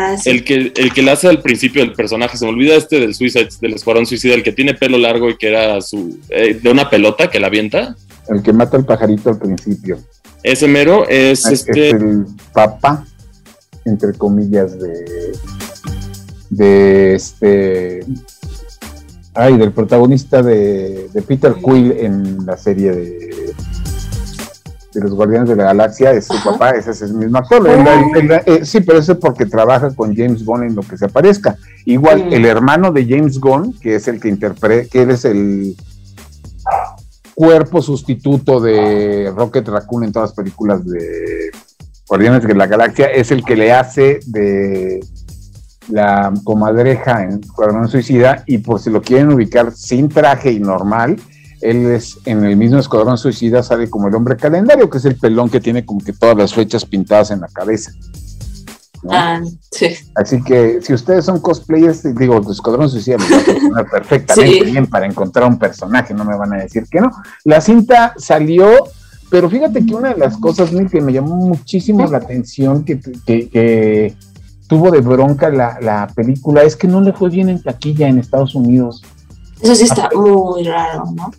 Ah, 0.00 0.14
el, 0.26 0.44
que, 0.44 0.72
el 0.76 0.92
que 0.92 1.02
le 1.02 1.10
hace 1.10 1.26
al 1.26 1.42
principio 1.42 1.82
el 1.82 1.92
personaje, 1.92 2.36
se 2.36 2.44
me 2.44 2.52
olvida 2.52 2.76
este 2.76 3.00
del 3.00 3.16
Suicide, 3.16 3.48
del 3.60 3.74
Escuadrón 3.74 4.06
Suicida, 4.06 4.34
el 4.34 4.44
que 4.44 4.52
tiene 4.52 4.74
pelo 4.74 4.96
largo 4.96 5.28
y 5.28 5.36
que 5.36 5.48
era 5.48 5.80
su 5.80 6.20
eh, 6.28 6.54
de 6.54 6.70
una 6.70 6.88
pelota 6.88 7.28
que 7.28 7.40
la 7.40 7.48
avienta. 7.48 7.96
El 8.28 8.40
que 8.40 8.52
mata 8.52 8.76
al 8.76 8.84
pajarito 8.84 9.30
al 9.30 9.40
principio. 9.40 9.98
Ese 10.44 10.68
mero 10.68 11.08
es 11.08 11.44
ah, 11.46 11.50
este. 11.50 11.90
el 11.90 12.26
papá, 12.52 13.04
entre 13.84 14.12
comillas, 14.12 14.78
de. 14.78 15.32
de 16.50 17.14
este. 17.16 18.04
Ay, 19.34 19.56
del 19.56 19.72
protagonista 19.72 20.44
de, 20.44 21.08
de 21.12 21.22
Peter 21.22 21.56
Quill 21.56 21.90
en 21.98 22.46
la 22.46 22.56
serie 22.56 22.92
de 22.92 23.52
de 24.92 25.00
los 25.00 25.12
Guardianes 25.12 25.48
de 25.48 25.56
la 25.56 25.64
Galaxia 25.64 26.12
es 26.12 26.26
su 26.26 26.42
papá, 26.42 26.70
ese 26.70 26.92
es 26.92 27.02
el 27.02 27.14
mismo 27.14 27.38
actor. 27.38 27.68
Eh, 28.46 28.64
sí, 28.64 28.80
pero 28.80 28.98
eso 28.98 29.12
es 29.12 29.18
porque 29.18 29.46
trabaja 29.46 29.94
con 29.94 30.16
James 30.16 30.44
Gunn 30.44 30.64
en 30.64 30.74
lo 30.74 30.82
que 30.82 30.96
se 30.96 31.06
aparezca. 31.06 31.56
Igual, 31.84 32.32
el 32.32 32.44
hermano 32.46 32.90
de 32.90 33.06
James 33.06 33.38
Gunn, 33.38 33.74
que 33.80 33.96
es 33.96 34.08
el 34.08 34.20
que 34.20 34.28
interpreta, 34.28 34.88
que 34.90 35.02
es 35.02 35.24
el 35.24 35.76
cuerpo 37.34 37.82
sustituto 37.82 38.60
de 38.60 39.32
Rocket 39.36 39.68
Raccoon 39.68 40.04
en 40.04 40.12
todas 40.12 40.30
las 40.30 40.36
películas 40.36 40.84
de 40.86 41.50
Guardianes 42.08 42.42
de 42.42 42.54
la 42.54 42.66
Galaxia, 42.66 43.06
es 43.06 43.30
el 43.30 43.44
que 43.44 43.56
le 43.56 43.72
hace 43.72 44.20
de 44.26 45.00
la 45.90 46.32
comadreja 46.44 47.24
en 47.24 47.40
Guardianes 47.54 47.90
Suicida, 47.90 48.42
y 48.46 48.58
por 48.58 48.80
si 48.80 48.90
lo 48.90 49.02
quieren 49.02 49.32
ubicar 49.32 49.72
sin 49.72 50.08
traje 50.08 50.50
y 50.50 50.60
normal, 50.60 51.16
él 51.60 51.86
es 51.86 52.18
en 52.24 52.44
el 52.44 52.56
mismo 52.56 52.78
Escuadrón 52.78 53.18
Suicida, 53.18 53.62
sale 53.62 53.90
como 53.90 54.08
el 54.08 54.14
hombre 54.14 54.36
calendario, 54.36 54.88
que 54.88 54.98
es 54.98 55.04
el 55.04 55.16
pelón 55.16 55.50
que 55.50 55.60
tiene 55.60 55.84
como 55.84 56.00
que 56.00 56.12
todas 56.12 56.36
las 56.36 56.54
fechas 56.54 56.84
pintadas 56.84 57.30
en 57.30 57.40
la 57.40 57.48
cabeza. 57.48 57.92
Ah, 59.10 59.40
sí. 59.70 59.96
Así 60.14 60.42
que 60.42 60.80
si 60.82 60.92
ustedes 60.92 61.24
son 61.24 61.40
cosplayers, 61.40 62.02
digo, 62.16 62.38
el 62.38 62.50
Escuadrón 62.50 62.90
Suicida 62.90 63.16
me 63.18 63.30
va 63.30 63.36
a 63.36 63.40
funcionar 63.40 63.86
perfectamente 63.90 64.64
bien 64.64 64.86
para 64.86 65.06
encontrar 65.06 65.48
un 65.48 65.58
personaje, 65.58 66.14
no 66.14 66.24
me 66.24 66.36
van 66.36 66.52
a 66.52 66.56
decir 66.56 66.84
que 66.90 67.00
no. 67.00 67.10
La 67.44 67.60
cinta 67.60 68.14
salió, 68.16 68.68
pero 69.30 69.48
fíjate 69.48 69.84
que 69.84 69.94
una 69.94 70.14
de 70.14 70.18
las 70.18 70.36
cosas 70.36 70.70
que 70.90 71.00
me 71.00 71.12
llamó 71.12 71.36
muchísimo 71.36 72.06
la 72.06 72.18
atención 72.18 72.84
que, 72.84 72.98
que, 73.26 74.14
tuvo 74.66 74.90
de 74.90 75.00
bronca 75.00 75.48
la, 75.48 75.78
la 75.80 76.08
película 76.14 76.62
es 76.62 76.76
que 76.76 76.88
no 76.88 77.00
le 77.00 77.14
fue 77.14 77.30
bien 77.30 77.48
en 77.48 77.62
taquilla 77.62 78.08
en 78.08 78.18
Estados 78.18 78.54
Unidos. 78.54 79.02
Eso 79.60 79.74
sí 79.74 79.84
está 79.84 80.08
muy 80.14 80.64
raro, 80.64 81.04
¿no? 81.14 81.32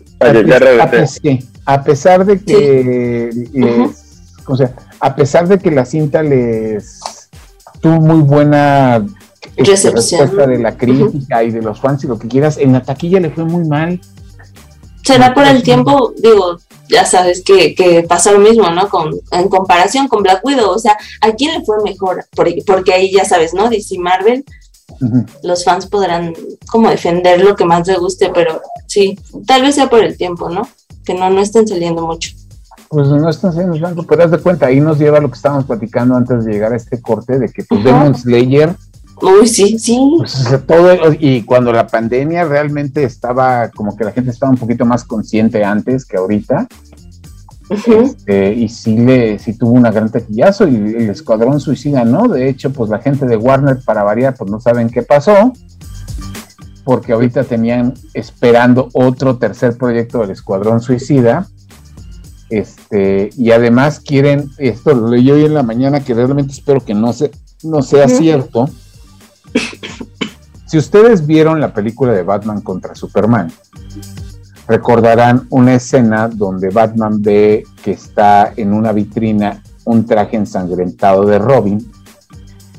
A, 1.66 1.82
pesar 1.82 2.24
de 2.24 2.40
que 2.40 3.30
o 4.46 4.56
sea, 4.56 4.74
a 4.98 5.14
pesar 5.14 5.48
de 5.48 5.58
que 5.58 5.70
la 5.70 5.84
cinta 5.84 6.22
les 6.22 7.00
tuvo 7.80 8.00
muy 8.00 8.20
buena 8.22 9.06
este, 9.56 9.90
respuesta 9.90 10.46
de 10.46 10.58
la 10.58 10.76
crítica 10.76 11.42
y 11.44 11.50
de 11.50 11.62
los 11.62 11.80
fans 11.80 12.04
y 12.04 12.08
lo 12.08 12.18
que 12.18 12.28
quieras, 12.28 12.58
en 12.58 12.72
la 12.72 12.82
taquilla 12.82 13.20
le 13.20 13.30
fue 13.30 13.44
muy 13.44 13.66
mal. 13.66 14.00
Será 15.02 15.32
por 15.32 15.46
el 15.46 15.62
tiempo, 15.62 16.12
digo, 16.18 16.58
ya 16.88 17.04
sabes 17.04 17.42
que, 17.42 17.74
que 17.74 18.02
pasa 18.02 18.32
lo 18.32 18.38
mismo, 18.38 18.68
¿no? 18.70 18.88
Con, 18.88 19.12
en 19.30 19.48
comparación 19.48 20.08
con 20.08 20.22
Black 20.22 20.44
Widow, 20.44 20.70
o 20.70 20.78
sea, 20.78 20.96
¿a 21.20 21.32
quién 21.32 21.58
le 21.58 21.64
fue 21.64 21.76
mejor? 21.82 22.24
Porque, 22.34 22.62
porque 22.66 22.92
ahí 22.92 23.12
ya 23.12 23.24
sabes, 23.24 23.54
¿no? 23.54 23.70
DC 23.70 23.98
Marvel 23.98 24.44
los 25.42 25.64
fans 25.64 25.86
podrán 25.86 26.34
como 26.70 26.90
defender 26.90 27.42
lo 27.42 27.56
que 27.56 27.64
más 27.64 27.86
les 27.86 27.98
guste, 27.98 28.30
pero 28.34 28.60
sí, 28.86 29.18
tal 29.46 29.62
vez 29.62 29.74
sea 29.74 29.88
por 29.88 30.00
el 30.00 30.16
tiempo, 30.16 30.48
¿no? 30.48 30.68
Que 31.04 31.14
no, 31.14 31.30
no 31.30 31.40
estén 31.40 31.66
saliendo 31.66 32.06
mucho. 32.06 32.30
Pues 32.88 33.08
no 33.08 33.28
están 33.28 33.52
saliendo 33.52 33.78
tanto, 33.80 34.02
pero 34.02 34.24
haz 34.24 34.30
de 34.32 34.38
cuenta, 34.38 34.66
ahí 34.66 34.80
nos 34.80 34.98
lleva 34.98 35.20
lo 35.20 35.28
que 35.30 35.36
estábamos 35.36 35.64
platicando 35.64 36.16
antes 36.16 36.44
de 36.44 36.52
llegar 36.52 36.72
a 36.72 36.76
este 36.76 37.00
corte, 37.00 37.38
de 37.38 37.48
que 37.48 37.62
pues 37.64 37.84
Demon 37.84 38.14
Slayer 38.14 38.74
Uy, 39.22 39.46
sí, 39.46 39.78
sí. 39.78 39.98
Pues, 40.16 40.66
todo, 40.66 40.94
y 41.18 41.42
cuando 41.42 41.72
la 41.72 41.86
pandemia 41.86 42.44
realmente 42.44 43.04
estaba, 43.04 43.70
como 43.70 43.96
que 43.96 44.04
la 44.04 44.12
gente 44.12 44.30
estaba 44.30 44.50
un 44.50 44.58
poquito 44.58 44.86
más 44.86 45.04
consciente 45.04 45.62
antes 45.62 46.06
que 46.06 46.16
ahorita. 46.16 46.66
Este, 47.70 48.52
y 48.52 48.68
sí, 48.68 48.96
le, 48.96 49.38
sí 49.38 49.54
tuvo 49.54 49.70
una 49.70 49.92
gran 49.92 50.10
taquillazo 50.10 50.66
y 50.66 50.74
el 50.74 51.10
Escuadrón 51.10 51.60
Suicida, 51.60 52.04
¿no? 52.04 52.26
De 52.26 52.48
hecho, 52.48 52.72
pues 52.72 52.90
la 52.90 52.98
gente 52.98 53.26
de 53.26 53.36
Warner, 53.36 53.78
para 53.84 54.02
variar, 54.02 54.34
pues 54.36 54.50
no 54.50 54.60
saben 54.60 54.90
qué 54.90 55.02
pasó, 55.02 55.52
porque 56.84 57.12
ahorita 57.12 57.44
tenían 57.44 57.94
esperando 58.12 58.88
otro 58.92 59.38
tercer 59.38 59.78
proyecto 59.78 60.18
del 60.18 60.32
Escuadrón 60.32 60.80
Suicida, 60.80 61.46
este, 62.50 63.30
y 63.36 63.52
además 63.52 64.00
quieren, 64.00 64.50
esto 64.58 64.92
lo 64.92 65.06
leí 65.06 65.30
hoy 65.30 65.44
en 65.44 65.54
la 65.54 65.62
mañana, 65.62 66.00
que 66.00 66.12
realmente 66.12 66.52
espero 66.52 66.84
que 66.84 66.94
no, 66.94 67.12
se, 67.12 67.30
no 67.62 67.82
sea 67.82 68.08
cierto. 68.08 68.68
Si 70.66 70.76
ustedes 70.76 71.24
vieron 71.24 71.60
la 71.60 71.72
película 71.72 72.12
de 72.12 72.24
Batman 72.24 72.62
contra 72.62 72.96
Superman, 72.96 73.52
recordarán 74.70 75.48
una 75.50 75.74
escena 75.74 76.28
donde 76.28 76.70
Batman 76.70 77.20
ve 77.20 77.64
que 77.82 77.90
está 77.90 78.52
en 78.56 78.72
una 78.72 78.92
vitrina 78.92 79.64
un 79.84 80.06
traje 80.06 80.36
ensangrentado 80.36 81.26
de 81.26 81.40
Robin 81.40 81.90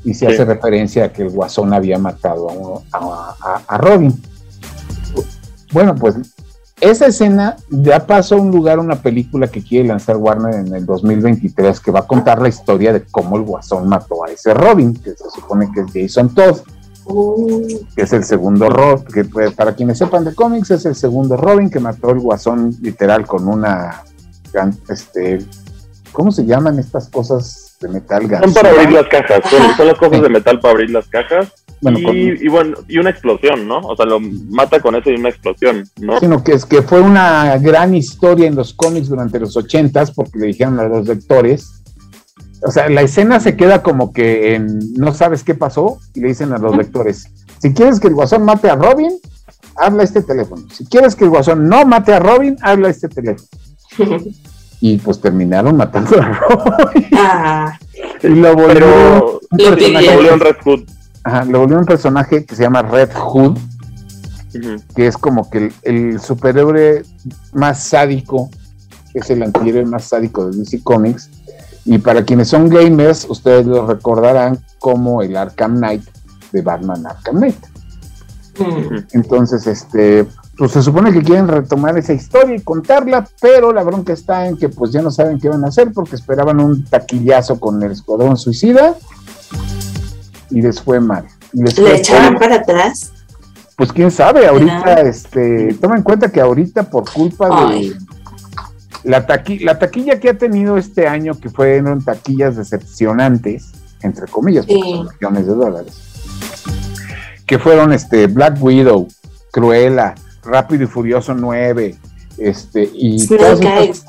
y 0.06 0.14
se 0.14 0.28
hace 0.28 0.46
referencia 0.46 1.04
a 1.04 1.10
que 1.12 1.24
el 1.24 1.32
guasón 1.32 1.74
había 1.74 2.00
matado 2.00 2.82
a, 2.94 3.78
Robin. 3.78 4.14
Bueno, 5.74 5.94
pues 5.96 6.16
esa 6.80 7.08
escena 7.08 7.58
ya 7.70 8.08
pasó 8.08 8.36
a 8.36 8.42
un 8.42 8.52
lugar, 8.52 8.80
una 8.80 8.96
película 8.96 9.48
que 9.48 9.62
quiere 9.62 9.90
lanzar 9.90 10.16
Warner 10.16 10.66
en 10.66 10.74
el 10.74 10.86
2023, 10.86 11.78
que 11.82 11.92
va 11.92 12.00
a 12.00 12.08
contar 12.08 12.42
la 12.42 12.48
historia 12.48 12.94
de 12.94 13.04
cómo 13.04 13.36
el 13.36 13.44
guasón 13.44 13.90
mató 13.90 14.24
a 14.24 14.32
ese 14.32 14.54
Robin, 14.54 14.94
que 14.94 15.10
se 15.12 15.30
supone 15.30 15.70
que 15.74 15.82
es 15.82 16.14
Jason 16.14 16.34
Todd 16.34 16.62
que 17.96 18.02
es 18.04 18.14
el 18.14 18.24
segundo 18.24 18.70
Robin, 18.70 19.06
que 19.06 19.24
pues, 19.26 19.54
para 19.54 19.76
quienes 19.76 19.98
sepan 19.98 20.24
de 20.24 20.36
cómics 20.36 20.72
es 20.72 20.86
el 20.86 20.96
segundo 20.96 21.38
Robin 21.38 21.70
que 21.70 21.80
mató 21.80 22.12
el 22.12 22.20
guasón 22.20 22.76
literal 22.82 23.26
con 23.26 23.48
una, 23.48 24.04
este, 24.90 25.40
¿cómo 26.12 26.32
se 26.32 26.46
llaman 26.46 26.80
estas 26.80 27.10
cosas 27.10 27.78
de 27.82 27.90
metal? 27.90 28.28
Son 28.42 28.54
para 28.54 28.70
abrir 28.70 28.92
las 28.92 29.08
cajas, 29.08 29.42
son, 29.50 29.88
las 29.88 29.98
cosas 29.98 30.22
de 30.22 30.30
metal 30.30 30.60
para 30.60 30.74
abrir 30.74 30.92
las 30.92 31.08
cajas. 31.08 31.52
y, 31.82 32.48
bueno, 32.48 32.78
y 32.88 33.00
una 33.00 33.10
explosión, 33.10 33.68
¿no? 33.68 33.80
O 33.80 33.96
sea, 33.96 34.06
lo 34.06 34.20
mata 34.20 34.80
con 34.80 34.96
eso 34.96 35.10
y 35.10 35.16
una 35.16 35.30
explosión, 35.30 35.84
¿no? 36.00 36.20
Sino 36.20 36.44
que 36.44 36.54
es 36.54 36.66
que 36.66 36.84
fue 36.84 37.02
una 37.02 37.58
gran 37.58 37.96
historia 37.96 38.48
en 38.48 38.56
los 38.56 38.74
cómics 38.74 39.10
durante 39.10 39.40
los 39.40 39.58
ochentas, 39.58 40.12
porque 40.12 40.38
le 40.38 40.48
dijeron 40.48 40.80
a 40.80 40.88
los 40.88 41.08
lectores 41.08 41.81
o 42.64 42.72
sea, 42.72 42.90
la 42.90 43.02
escena 43.02 43.40
se 43.40 43.56
queda 43.56 43.82
como 43.82 44.14
que 44.14 44.56
en 44.56 44.94
no 44.94 45.14
sabes 45.14 45.44
qué 45.44 45.56
pasó 45.56 46.00
y 46.14 46.22
le 46.22 46.30
dicen 46.30 46.54
a 46.54 46.58
los 46.58 46.76
lectores, 46.76 47.28
si 47.60 47.74
quieres 47.74 48.00
que 48.00 48.08
el 48.08 48.14
guasón 48.14 48.44
mate 48.44 48.70
a 48.70 48.76
Robin, 48.76 49.12
habla 49.76 50.04
este 50.04 50.22
teléfono. 50.22 50.64
Si 50.72 50.86
quieres 50.86 51.16
que 51.16 51.24
el 51.24 51.30
guasón 51.30 51.68
no 51.68 51.86
mate 51.86 52.14
a 52.14 52.20
Robin, 52.20 52.56
habla 52.62 52.90
este 52.90 53.08
teléfono. 53.08 53.48
y 54.80 54.98
pues 54.98 55.20
terminaron 55.22 55.78
matando 55.78 56.20
a 56.20 56.26
Robin. 56.26 57.08
Ah. 57.14 57.80
y 58.24 58.28
lo 58.28 58.56
volvió 58.56 59.40
un 59.52 59.58
personaje, 59.58 60.38
Red 60.38 60.56
Hood. 60.64 60.80
Ajá, 61.24 61.46
lo 61.46 61.60
volvió 61.60 61.78
un 61.78 61.86
personaje 61.86 62.46
que 62.46 62.56
se 62.56 62.64
llama 62.64 62.82
Red 62.82 63.12
Hood, 63.14 63.58
que 64.96 65.08
es 65.08 65.18
como 65.18 65.50
que 65.50 65.72
el, 65.84 66.20
superhéroe 66.20 67.04
más 67.54 67.84
sádico, 67.84 68.50
es 69.14 69.30
el 69.30 69.44
antihéroe 69.44 69.86
más 69.86 70.06
sádico 70.06 70.50
de 70.50 70.58
DC 70.58 70.82
Comics 70.84 71.30
y 71.86 71.98
para 71.98 72.24
quienes 72.24 72.50
son 72.50 72.70
gamers, 72.70 73.26
ustedes 73.30 73.66
lo 73.66 73.86
recordarán 73.88 74.60
como 74.80 75.22
el 75.22 75.36
Arkham 75.36 75.78
Knight 75.78 76.04
de 76.52 76.62
Batman 76.62 77.06
Arkham 77.06 77.38
Knight. 77.38 77.66
Entonces, 79.14 79.66
este, 79.66 80.28
pues 80.58 80.72
se 80.72 80.82
supone 80.84 81.12
que 81.12 81.24
quieren 81.24 81.48
retomar 81.48 81.98
esa 81.98 82.14
historia 82.14 82.56
y 82.56 82.62
contarla, 82.62 83.28
pero 83.40 83.74
la 83.74 83.84
bronca 83.84 84.14
está 84.14 84.48
en 84.48 84.58
que 84.58 84.70
pues 84.70 84.92
ya 84.92 85.02
no 85.02 85.10
saben 85.10 85.40
qué 85.40 85.50
van 85.50 85.64
a 85.64 85.70
hacer 85.70 85.92
porque 85.94 86.16
esperaban 86.16 86.60
un 86.60 86.84
taquillazo 86.86 87.60
con 87.60 87.82
el 87.82 87.92
Escuadrón 87.92 88.38
Suicida 88.38 88.96
y 90.52 90.62
les 90.62 90.82
fue 90.82 91.00
mal. 91.00 91.26
¿Le 91.54 91.96
echaron 91.96 92.38
para 92.38 92.56
atrás? 92.58 93.12
Pues 93.76 93.92
quién 93.92 94.12
sabe, 94.12 94.46
ahorita, 94.46 95.02
este, 95.02 95.74
toma 95.82 95.98
en 95.98 96.04
cuenta 96.04 96.32
que 96.32 96.40
ahorita 96.40 96.84
por 96.84 97.10
culpa 97.12 97.72
de 97.72 97.96
la, 99.04 99.26
la 99.62 99.80
taquilla 99.80 100.20
que 100.20 100.30
ha 100.30 100.38
tenido 100.38 100.78
este 100.78 101.08
año, 101.08 101.40
que 101.40 101.50
fueron 101.50 102.04
taquillas 102.04 102.56
decepcionantes, 102.56 103.72
entre 104.02 104.28
comillas, 104.28 104.68
millones 104.68 105.48
de 105.48 105.54
dólares, 105.54 105.94
que 107.46 107.60
fueron 107.60 107.94
este 107.94 108.28
Black 108.28 108.58
Widow, 108.62 109.08
Cruella, 109.52 110.16
Rápido 110.44 110.84
y 110.84 110.88
Furioso 110.88 111.34
9, 111.34 111.96
este, 112.38 112.90
y 112.94 113.20
Snake 113.20 113.68
Eyes. 113.68 114.06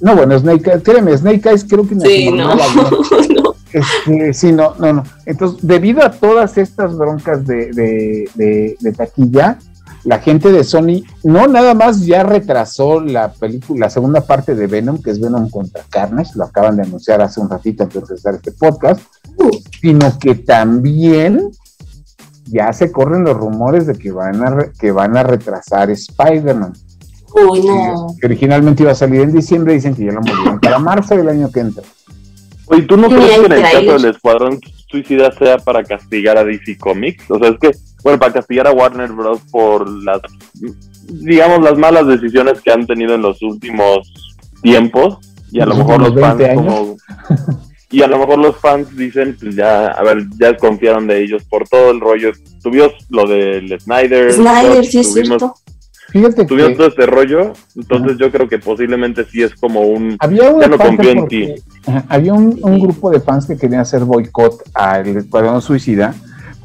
No, 0.00 0.16
bueno, 0.16 0.38
Snake 0.38 0.70
Eyes, 0.70 0.82
créeme, 0.82 1.16
Snake 1.16 1.48
Eyes 1.48 1.66
creo 1.68 1.86
que 1.86 1.98
sí, 2.00 2.30
no, 2.30 2.54
no. 3.34 3.54
Este, 3.72 4.32
sí, 4.32 4.52
no, 4.52 4.74
no, 4.78 4.92
no. 4.94 5.04
Entonces, 5.26 5.58
debido 5.62 6.02
a 6.02 6.10
todas 6.10 6.58
estas 6.58 6.96
broncas 6.96 7.46
de, 7.46 7.70
de, 8.34 8.76
de 8.80 8.92
taquilla, 8.92 9.58
la 10.04 10.18
gente 10.18 10.50
de 10.50 10.64
Sony 10.64 11.04
no 11.24 11.46
nada 11.46 11.74
más 11.74 12.06
ya 12.06 12.22
retrasó 12.22 13.00
la 13.00 13.32
película, 13.32 13.86
la 13.86 13.90
segunda 13.90 14.22
parte 14.22 14.54
de 14.54 14.66
Venom, 14.66 15.02
que 15.02 15.10
es 15.10 15.20
Venom 15.20 15.50
contra 15.50 15.82
Carnage, 15.90 16.32
lo 16.36 16.44
acaban 16.44 16.76
de 16.76 16.82
anunciar 16.82 17.20
hace 17.20 17.40
un 17.40 17.50
ratito 17.50 17.82
antes 17.82 17.94
de 17.94 18.00
empezar 18.00 18.34
este 18.34 18.52
podcast, 18.52 19.00
sino 19.80 20.18
que 20.18 20.34
también 20.36 21.50
ya 22.46 22.72
se 22.72 22.90
corren 22.90 23.24
los 23.24 23.36
rumores 23.36 23.86
de 23.86 23.94
que 23.94 24.10
van 24.10 24.42
a, 24.42 24.70
que 24.78 24.90
van 24.90 25.16
a 25.16 25.22
retrasar 25.22 25.90
Spider-Man. 25.90 26.72
Uy, 27.48 27.60
no. 27.64 28.08
Que 28.20 28.26
originalmente 28.26 28.82
iba 28.82 28.92
a 28.92 28.96
salir 28.96 29.20
en 29.20 29.32
diciembre, 29.32 29.74
dicen 29.74 29.94
que 29.94 30.06
ya 30.06 30.12
lo 30.12 30.20
movieron 30.20 30.58
para 30.58 30.78
marzo 30.78 31.16
del 31.16 31.28
año 31.28 31.50
que 31.50 31.60
entra. 31.60 31.84
Oye, 32.66 32.82
¿tú 32.82 32.96
no 32.96 33.08
crees 33.08 33.38
que 33.38 33.46
en 33.46 33.52
el 33.52 33.62
caso 33.62 33.92
del 33.92 34.04
Escuadrón 34.06 34.60
Suicida 34.88 35.30
sea 35.32 35.58
para 35.58 35.84
castigar 35.84 36.38
a 36.38 36.44
DC 36.44 36.78
Comics? 36.78 37.30
O 37.30 37.38
sea, 37.38 37.50
es 37.50 37.58
que 37.58 37.70
bueno, 38.02 38.18
para 38.18 38.32
castigar 38.32 38.66
a 38.66 38.72
Warner 38.72 39.12
Bros. 39.12 39.40
por 39.50 39.88
las, 39.88 40.20
digamos, 41.08 41.62
las 41.62 41.78
malas 41.78 42.06
decisiones 42.06 42.60
que 42.60 42.72
han 42.72 42.86
tenido 42.86 43.14
en 43.14 43.22
los 43.22 43.40
últimos 43.42 44.12
tiempos. 44.62 45.18
Y 45.52 45.60
a 45.60 45.66
lo 45.66 45.74
mejor 45.74 46.00
los 46.00 46.20
fans 46.20 46.42
como, 46.54 46.96
y 47.90 48.02
a 48.02 48.06
lo 48.06 48.18
mejor 48.18 48.38
los 48.38 48.56
fans 48.56 48.96
dicen, 48.96 49.36
pues 49.40 49.56
ya, 49.56 49.86
a 49.86 50.02
ver, 50.02 50.24
ya 50.38 50.56
confiaron 50.56 51.06
de 51.06 51.22
ellos 51.22 51.42
por 51.44 51.68
todo 51.68 51.90
el 51.90 52.00
rollo. 52.00 52.32
Tuvimos 52.62 52.92
lo 53.08 53.26
del 53.26 53.78
Snyder. 53.80 54.32
Snyder, 54.32 54.84
sí 54.84 55.00
es 55.00 55.12
cierto. 55.12 55.54
Fíjate 56.10 56.44
tuvimos 56.44 56.76
todo 56.76 56.88
este 56.88 57.06
rollo, 57.06 57.52
entonces 57.76 58.18
yo 58.18 58.32
creo 58.32 58.48
que 58.48 58.58
posiblemente 58.58 59.24
sí 59.26 59.42
es 59.42 59.54
como 59.54 59.82
un... 59.82 60.16
Había 60.18 60.58
ya 60.60 60.66
no 60.66 60.76
confío 60.76 61.10
en 61.10 61.28
ti. 61.28 61.54
había 62.08 62.34
un, 62.34 62.58
un, 62.62 62.80
grupo 62.80 63.10
de 63.10 63.20
fans 63.20 63.46
que 63.46 63.56
querían 63.56 63.82
hacer 63.82 64.04
boicot 64.04 64.60
al 64.74 65.06
Escuadrón 65.18 65.62
Suicida, 65.62 66.12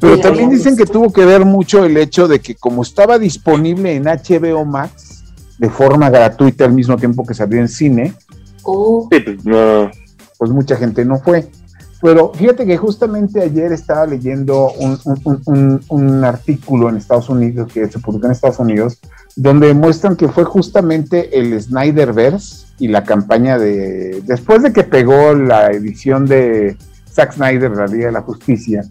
pero 0.00 0.20
también 0.20 0.50
dicen 0.50 0.76
que 0.76 0.84
tuvo 0.84 1.12
que 1.12 1.24
ver 1.24 1.44
mucho 1.44 1.84
el 1.84 1.96
hecho 1.96 2.28
de 2.28 2.40
que 2.40 2.54
como 2.54 2.82
estaba 2.82 3.18
disponible 3.18 3.94
en 3.94 4.04
HBO 4.04 4.64
Max 4.64 5.24
de 5.58 5.70
forma 5.70 6.10
gratuita 6.10 6.64
al 6.64 6.72
mismo 6.72 6.96
tiempo 6.96 7.24
que 7.24 7.34
salió 7.34 7.60
en 7.60 7.68
cine, 7.68 8.14
oh. 8.62 9.08
pues, 9.08 9.24
pues, 10.38 10.50
mucha 10.50 10.76
gente 10.76 11.04
no 11.04 11.18
fue. 11.18 11.48
Pero 12.02 12.32
fíjate 12.34 12.66
que 12.66 12.76
justamente 12.76 13.40
ayer 13.40 13.72
estaba 13.72 14.06
leyendo 14.06 14.70
un, 15.88 16.24
artículo 16.24 16.90
en 16.90 16.96
Estados 16.96 17.30
Unidos, 17.30 17.72
que 17.72 17.88
se 17.88 17.98
publicó 17.98 18.26
en 18.26 18.32
Estados 18.32 18.58
Unidos, 18.58 19.00
donde 19.34 19.72
muestran 19.72 20.14
que 20.14 20.28
fue 20.28 20.44
justamente 20.44 21.38
el 21.38 21.60
Snyderverse 21.60 22.66
y 22.78 22.88
la 22.88 23.02
campaña 23.02 23.58
de, 23.58 24.22
después 24.26 24.62
de 24.62 24.74
que 24.74 24.84
pegó 24.84 25.34
la 25.34 25.70
edición 25.70 26.26
de 26.26 26.76
Zack 27.10 27.32
Snyder, 27.32 27.70
la 27.70 27.86
Liga 27.86 28.06
de 28.06 28.12
la 28.12 28.22
Justicia, 28.22 28.84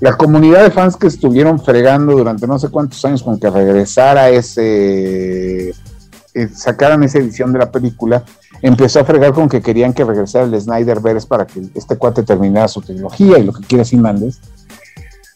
la 0.00 0.16
comunidad 0.16 0.62
de 0.62 0.70
fans 0.70 0.96
que 0.96 1.08
estuvieron 1.08 1.58
fregando 1.58 2.12
durante 2.12 2.46
no 2.46 2.58
sé 2.58 2.68
cuántos 2.68 3.04
años 3.04 3.22
con 3.22 3.38
que 3.38 3.50
regresara 3.50 4.30
ese, 4.30 5.70
eh, 5.70 6.48
sacaran 6.54 7.02
esa 7.02 7.18
edición 7.18 7.52
de 7.52 7.58
la 7.58 7.70
película, 7.70 8.22
empezó 8.62 9.00
a 9.00 9.04
fregar 9.04 9.32
con 9.32 9.48
que 9.48 9.60
querían 9.60 9.92
que 9.92 10.04
regresara 10.04 10.44
el 10.44 10.60
Snyder 10.60 11.00
Veres 11.00 11.26
para 11.26 11.46
que 11.46 11.62
este 11.74 11.96
cuate 11.96 12.22
terminara 12.22 12.68
su 12.68 12.80
trilogía 12.80 13.38
y 13.38 13.44
lo 13.44 13.52
que 13.52 13.64
quieras 13.64 13.92
y 13.92 13.96
mandes. 13.96 14.40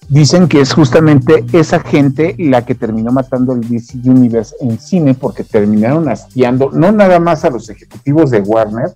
Dicen 0.09 0.46
que 0.46 0.61
es 0.61 0.75
justamente 0.75 1.44
esa 1.53 1.81
gente 1.81 2.35
la 2.38 2.64
que 2.64 2.75
terminó 2.75 3.13
matando 3.13 3.54
el 3.54 3.69
DC 3.69 3.98
Universe 4.04 4.54
en 4.60 4.79
cine 4.79 5.15
porque 5.15 5.42
terminaron 5.42 6.08
hastiando 6.08 6.71
no 6.71 6.92
nada 6.92 7.19
más 7.19 7.44
a 7.44 7.50
los 7.50 7.69
ejecutivos 7.71 8.31
de 8.31 8.40
Warner, 8.40 8.92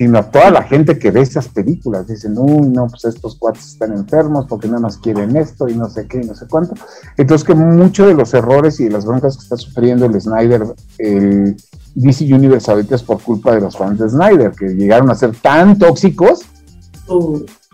sino 0.00 0.18
a 0.18 0.22
toda 0.22 0.50
la 0.50 0.62
gente 0.62 0.98
que 0.98 1.10
ve 1.10 1.20
esas 1.20 1.48
películas. 1.48 2.06
Dicen, 2.06 2.34
uy, 2.38 2.70
no, 2.70 2.86
pues 2.86 3.04
estos 3.04 3.36
cuates 3.36 3.66
están 3.66 3.92
enfermos 3.92 4.46
porque 4.48 4.66
nada 4.66 4.80
más 4.80 4.96
quieren 4.96 5.36
esto 5.36 5.68
y 5.68 5.74
no 5.74 5.90
sé 5.90 6.06
qué 6.06 6.22
y 6.22 6.26
no 6.26 6.34
sé 6.34 6.46
cuánto. 6.48 6.72
Entonces 7.18 7.46
que 7.46 7.54
muchos 7.54 8.06
de 8.06 8.14
los 8.14 8.32
errores 8.32 8.80
y 8.80 8.84
de 8.84 8.92
las 8.92 9.04
broncas 9.04 9.36
que 9.36 9.42
está 9.42 9.58
sufriendo 9.58 10.06
el 10.06 10.18
Snyder, 10.18 10.62
el 10.96 11.54
DC 11.96 12.34
Universe 12.34 12.70
ahorita 12.70 12.94
es 12.94 13.02
por 13.02 13.20
culpa 13.20 13.54
de 13.54 13.60
los 13.60 13.76
fans 13.76 13.98
de 13.98 14.08
Snyder, 14.08 14.52
que 14.52 14.68
llegaron 14.68 15.10
a 15.10 15.14
ser 15.14 15.36
tan 15.36 15.78
tóxicos 15.78 16.46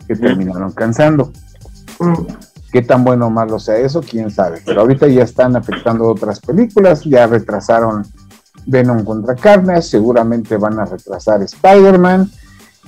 que 0.08 0.16
terminaron 0.16 0.72
cansando. 0.72 1.30
Mm. 2.00 2.24
Qué 2.72 2.82
tan 2.82 3.04
bueno 3.04 3.28
o 3.28 3.30
malo 3.30 3.60
sea 3.60 3.76
eso, 3.76 4.00
quién 4.00 4.32
sabe. 4.32 4.62
Pero 4.66 4.80
ahorita 4.80 5.06
ya 5.06 5.22
están 5.22 5.54
afectando 5.54 6.08
otras 6.08 6.40
películas, 6.40 7.04
ya 7.04 7.28
retrasaron 7.28 8.02
Venom 8.66 9.04
contra 9.04 9.34
Carnage, 9.36 9.82
seguramente 9.82 10.56
van 10.56 10.78
a 10.78 10.84
retrasar 10.84 11.42
Spider-Man. 11.42 12.30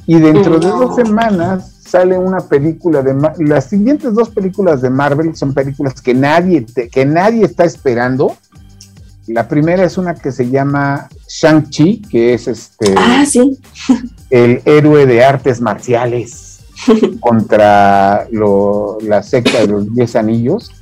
Y 0.07 0.19
dentro 0.19 0.59
de 0.59 0.69
dos 0.69 0.97
semanas 0.97 1.83
sale 1.87 2.19
una 2.19 2.41
película 2.41 3.03
de 3.03 3.15
las 3.39 3.67
siguientes 3.67 4.13
dos 4.15 4.31
películas 4.31 4.83
de 4.83 4.91
Marvel 4.91 5.35
son 5.35 5.55
películas 5.55 6.03
que 6.03 6.13
nadie 6.15 6.67
que 6.91 7.07
nadie 7.07 7.45
está 7.45 7.65
esperando. 7.65 8.37
La 9.27 9.47
primera 9.47 9.85
es 9.85 9.99
una 9.99 10.15
que 10.15 10.33
se 10.33 10.49
llama 10.49 11.09
Shang-Chi, 11.29 12.03
que 12.11 12.35
es 12.35 12.49
este 12.49 12.95
ah, 12.97 13.25
el 14.31 14.63
héroe 14.65 15.05
de 15.05 15.23
artes 15.23 15.61
marciales 15.61 16.61
contra 17.21 18.27
la 19.03 19.23
secta 19.23 19.61
de 19.61 19.67
los 19.67 19.95
Diez 19.95 20.17
Anillos, 20.17 20.73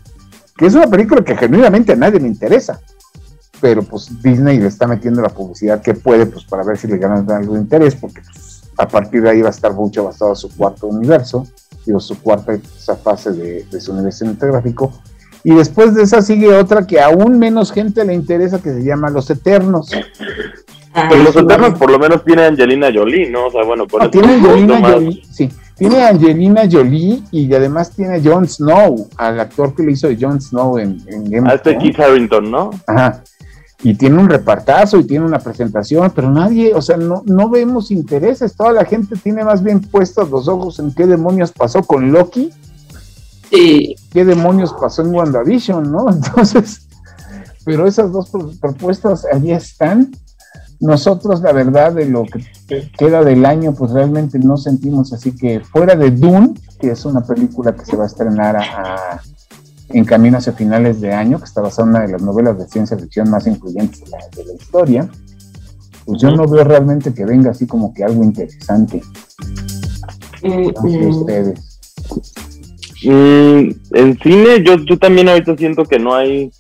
que 0.56 0.66
es 0.66 0.74
una 0.74 0.86
película 0.86 1.24
que 1.24 1.36
genuinamente 1.36 1.92
a 1.92 1.96
nadie 1.96 2.20
le 2.20 2.28
interesa 2.28 2.80
pero 3.60 3.82
pues 3.82 4.22
Disney 4.22 4.58
le 4.58 4.68
está 4.68 4.86
metiendo 4.86 5.22
la 5.22 5.28
publicidad 5.28 5.82
que 5.82 5.94
puede, 5.94 6.26
pues 6.26 6.44
para 6.44 6.62
ver 6.62 6.76
si 6.76 6.86
le 6.86 6.98
ganan 6.98 7.30
algo 7.30 7.54
de 7.54 7.60
interés, 7.60 7.94
porque 7.94 8.20
pues, 8.20 8.62
a 8.76 8.86
partir 8.86 9.22
de 9.22 9.30
ahí 9.30 9.40
va 9.40 9.48
a 9.48 9.50
estar 9.50 9.72
mucho 9.72 10.04
basado 10.04 10.34
su 10.34 10.54
cuarto 10.54 10.86
universo, 10.86 11.46
digo, 11.84 12.00
su 12.00 12.20
cuarta 12.20 12.58
fase 13.02 13.32
de, 13.32 13.80
su 13.80 13.92
universo 13.92 14.18
cinematográfico. 14.18 14.92
Y 15.44 15.54
después 15.54 15.94
de 15.94 16.02
esa 16.02 16.22
sigue 16.22 16.52
otra 16.54 16.86
que 16.86 17.00
aún 17.00 17.38
menos 17.38 17.72
gente 17.72 18.04
le 18.04 18.14
interesa, 18.14 18.60
que 18.60 18.70
se 18.70 18.82
llama 18.82 19.10
Los 19.10 19.30
Eternos. 19.30 19.90
Ah, 20.92 21.06
pero 21.08 21.22
Los 21.22 21.36
Eternos 21.36 21.78
por 21.78 21.90
lo 21.90 21.98
menos 21.98 22.24
tiene 22.24 22.44
Angelina 22.44 22.88
Jolie, 22.92 23.30
¿no? 23.30 23.46
O 23.46 23.50
sea, 23.50 23.62
bueno, 23.64 23.86
por 23.86 24.02
ah, 24.02 24.10
tiene 24.10 24.34
Angelina 24.34 24.80
Jolie, 24.80 25.22
sí. 25.30 25.48
Tiene 25.76 26.02
Angelina 26.04 26.62
Jolie 26.70 27.22
y 27.30 27.52
además 27.52 27.90
tiene 27.90 28.16
a 28.16 28.20
Jon 28.22 28.48
Snow, 28.48 29.08
al 29.18 29.38
actor 29.38 29.74
que 29.74 29.82
le 29.82 29.92
hizo 29.92 30.08
de 30.08 30.16
Jon 30.18 30.40
Snow 30.40 30.78
en, 30.78 30.98
en 31.06 31.24
Game 31.30 31.46
of 31.46 31.54
Este 31.54 31.76
Keith 31.76 32.00
Harrington, 32.00 32.50
¿no? 32.50 32.70
Ajá 32.86 33.22
y 33.82 33.94
tiene 33.94 34.18
un 34.18 34.28
repartazo 34.28 34.98
y 34.98 35.04
tiene 35.04 35.24
una 35.24 35.38
presentación, 35.38 36.10
pero 36.14 36.30
nadie, 36.30 36.74
o 36.74 36.82
sea, 36.82 36.96
no, 36.96 37.22
no 37.26 37.48
vemos 37.50 37.90
intereses, 37.90 38.56
toda 38.56 38.72
la 38.72 38.84
gente 38.84 39.16
tiene 39.16 39.44
más 39.44 39.62
bien 39.62 39.80
puestos 39.80 40.30
los 40.30 40.48
ojos 40.48 40.78
en 40.78 40.92
qué 40.94 41.06
demonios 41.06 41.52
pasó 41.52 41.82
con 41.82 42.10
Loki, 42.10 42.50
y 43.50 43.96
qué 44.12 44.24
demonios 44.24 44.72
pasó 44.72 45.02
en 45.02 45.14
WandaVision, 45.14 45.90
¿no? 45.90 46.10
Entonces, 46.12 46.86
pero 47.64 47.86
esas 47.86 48.12
dos 48.12 48.30
propuestas 48.60 49.24
allí 49.32 49.52
están. 49.52 50.12
Nosotros, 50.78 51.40
la 51.40 51.52
verdad, 51.52 51.92
de 51.92 52.04
lo 52.04 52.24
que 52.24 52.90
queda 52.98 53.24
del 53.24 53.46
año, 53.46 53.74
pues 53.74 53.92
realmente 53.92 54.38
no 54.38 54.58
sentimos 54.58 55.12
así 55.12 55.34
que 55.34 55.60
fuera 55.60 55.96
de 55.96 56.10
Dune, 56.10 56.52
que 56.78 56.90
es 56.90 57.04
una 57.06 57.24
película 57.24 57.74
que 57.74 57.86
se 57.86 57.96
va 57.96 58.04
a 58.04 58.08
estrenar 58.08 58.56
a 58.56 59.22
en 59.96 60.04
camino 60.04 60.36
hacia 60.36 60.52
finales 60.52 61.00
de 61.00 61.12
año, 61.12 61.38
que 61.38 61.44
está 61.44 61.62
basada 61.62 61.84
en 61.84 61.96
una 61.96 62.06
de 62.06 62.12
las 62.12 62.22
novelas 62.22 62.58
de 62.58 62.66
ciencia 62.66 62.98
ficción 62.98 63.30
más 63.30 63.46
influyentes 63.46 64.02
de 64.04 64.44
la, 64.44 64.52
historia, 64.52 65.08
pues 66.04 66.20
yo 66.20 66.30
no 66.32 66.46
veo 66.46 66.64
realmente 66.64 67.14
que 67.14 67.24
venga 67.24 67.50
así 67.50 67.66
como 67.66 67.94
que 67.94 68.04
algo 68.04 68.22
interesante. 68.22 69.00
Mm, 70.42 70.68
mm. 70.68 71.08
ustedes. 71.08 71.78
Mm, 73.04 73.70
en 73.92 74.18
cine, 74.22 74.62
yo, 74.62 74.76
yo 74.84 74.98
también 74.98 75.30
ahorita 75.30 75.56
siento 75.56 75.84
que 75.84 75.98
no 75.98 76.14
hay 76.14 76.50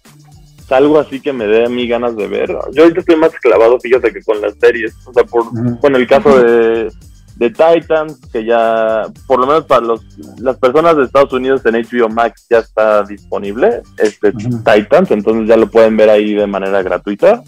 algo 0.70 0.98
así 0.98 1.20
que 1.20 1.32
me 1.32 1.46
dé 1.46 1.66
a 1.66 1.68
mí 1.68 1.86
ganas 1.86 2.16
de 2.16 2.26
ver. 2.26 2.48
Yo 2.72 2.84
ahorita 2.84 3.00
estoy 3.00 3.16
más 3.16 3.32
clavado, 3.40 3.78
fíjate, 3.78 4.14
que 4.14 4.22
con 4.22 4.40
las 4.40 4.54
series. 4.58 4.94
O 5.04 5.12
sea, 5.12 5.24
por, 5.24 5.44
bueno, 5.80 5.98
el 5.98 6.06
caso 6.06 6.42
de 6.42 6.90
de 7.36 7.50
Titans, 7.50 8.18
que 8.32 8.44
ya, 8.44 9.02
por 9.26 9.38
lo 9.38 9.46
menos 9.46 9.64
para 9.66 9.82
los, 9.82 10.02
las 10.38 10.56
personas 10.56 10.96
de 10.96 11.04
Estados 11.04 11.32
Unidos 11.32 11.60
en 11.66 11.74
HBO 11.74 12.08
Max 12.08 12.46
ya 12.48 12.58
está 12.58 13.02
disponible, 13.02 13.82
este 13.98 14.32
Titans, 14.32 15.10
entonces 15.10 15.46
ya 15.46 15.56
lo 15.56 15.70
pueden 15.70 15.96
ver 15.96 16.08
ahí 16.08 16.34
de 16.34 16.46
manera 16.46 16.82
gratuita. 16.82 17.42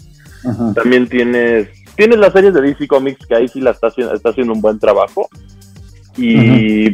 También 0.73 1.07
tienes, 1.07 1.67
tienes 1.95 2.19
las 2.19 2.31
series 2.31 2.53
de 2.53 2.61
DC 2.61 2.87
Comics, 2.87 3.25
que 3.25 3.35
ahí 3.35 3.47
sí 3.47 3.59
la 3.59 3.71
está, 3.71 3.87
está 3.87 4.29
haciendo 4.29 4.53
un 4.53 4.61
buen 4.61 4.79
trabajo. 4.79 5.27
Y, 6.15 6.93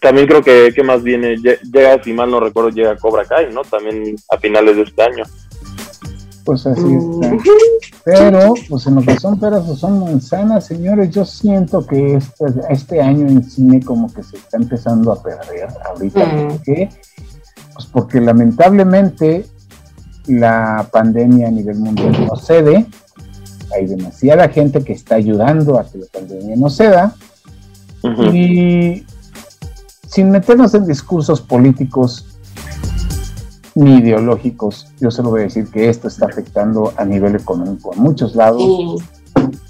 también 0.00 0.26
creo 0.26 0.42
que, 0.42 0.72
que 0.74 0.82
más 0.82 1.00
viene, 1.00 1.36
llega, 1.36 2.02
si 2.02 2.12
mal 2.12 2.28
no 2.28 2.40
recuerdo, 2.40 2.70
llega 2.70 2.96
Cobra 2.96 3.24
Kai, 3.24 3.54
¿no? 3.54 3.62
También 3.62 4.16
a 4.30 4.36
finales 4.36 4.74
de 4.74 4.82
este 4.82 5.00
año. 5.00 5.22
Pues 6.44 6.66
así 6.66 6.82
está. 6.82 7.36
Pero, 8.04 8.54
pues 8.68 8.86
en 8.86 8.96
lo 8.96 9.02
que 9.02 9.18
son 9.18 9.38
peras 9.38 9.68
o 9.68 9.76
son 9.76 10.00
manzanas, 10.00 10.66
señores, 10.66 11.10
yo 11.10 11.24
siento 11.24 11.86
que 11.86 12.16
este, 12.16 12.46
este 12.68 13.00
año 13.00 13.28
en 13.28 13.44
cine 13.44 13.80
como 13.80 14.12
que 14.12 14.22
se 14.22 14.36
está 14.36 14.56
empezando 14.56 15.12
a 15.12 15.22
perder 15.22 15.68
ahorita. 15.84 16.48
¿Por 16.48 16.62
qué? 16.62 16.90
Pues 17.74 17.86
porque 17.86 18.20
lamentablemente 18.20 19.46
la 20.26 20.88
pandemia 20.92 21.48
a 21.48 21.50
nivel 21.50 21.78
mundial 21.78 22.26
no 22.26 22.36
cede. 22.36 22.86
Hay 23.74 23.86
demasiada 23.86 24.48
gente 24.48 24.82
que 24.82 24.92
está 24.92 25.14
ayudando 25.14 25.78
a 25.78 25.84
que 25.84 25.98
la 25.98 26.06
pandemia 26.12 26.56
no 26.56 26.68
ceda. 26.70 27.14
Y 28.32 29.06
sin 30.06 30.30
meternos 30.30 30.74
en 30.74 30.86
discursos 30.86 31.40
políticos, 31.40 32.31
ni 33.74 33.98
ideológicos. 33.98 34.88
Yo 35.00 35.10
solo 35.10 35.30
voy 35.30 35.40
a 35.40 35.44
decir 35.44 35.68
que 35.68 35.88
esto 35.88 36.08
está 36.08 36.26
afectando 36.26 36.92
a 36.96 37.04
nivel 37.04 37.34
económico 37.36 37.92
en 37.94 38.02
muchos 38.02 38.34
lados. 38.34 38.62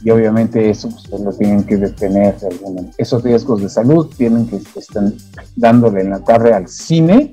Y 0.02 0.10
obviamente 0.10 0.68
eso 0.68 0.88
pues, 1.08 1.22
lo 1.22 1.32
tienen 1.32 1.64
que 1.64 1.76
detener. 1.76 2.36
Esos 2.98 3.22
riesgos 3.22 3.62
de 3.62 3.68
salud 3.68 4.10
tienen 4.16 4.46
que 4.46 4.56
estar 4.56 5.04
dándole 5.56 6.00
en 6.00 6.10
la 6.10 6.18
tarde 6.20 6.52
al 6.52 6.68
cine, 6.68 7.32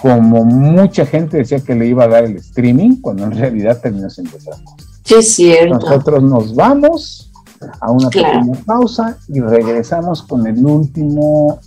como 0.00 0.44
mucha 0.44 1.06
gente 1.06 1.38
decía 1.38 1.60
que 1.60 1.74
le 1.74 1.86
iba 1.86 2.04
a 2.04 2.08
dar 2.08 2.24
el 2.24 2.36
streaming, 2.36 3.00
cuando 3.00 3.24
en 3.24 3.32
realidad 3.32 3.80
terminó 3.80 4.10
siendo 4.10 4.36
otra 4.36 4.56
cosa. 4.62 4.76
Sí, 5.04 5.14
es 5.14 5.34
cierto. 5.34 5.74
Nosotros 5.74 6.22
nos 6.22 6.54
vamos 6.54 7.32
a 7.80 7.90
una 7.90 8.08
pequeña 8.10 8.58
pausa 8.66 9.18
y 9.28 9.40
regresamos 9.40 10.22
con 10.22 10.46
el 10.46 10.64
último 10.64 11.60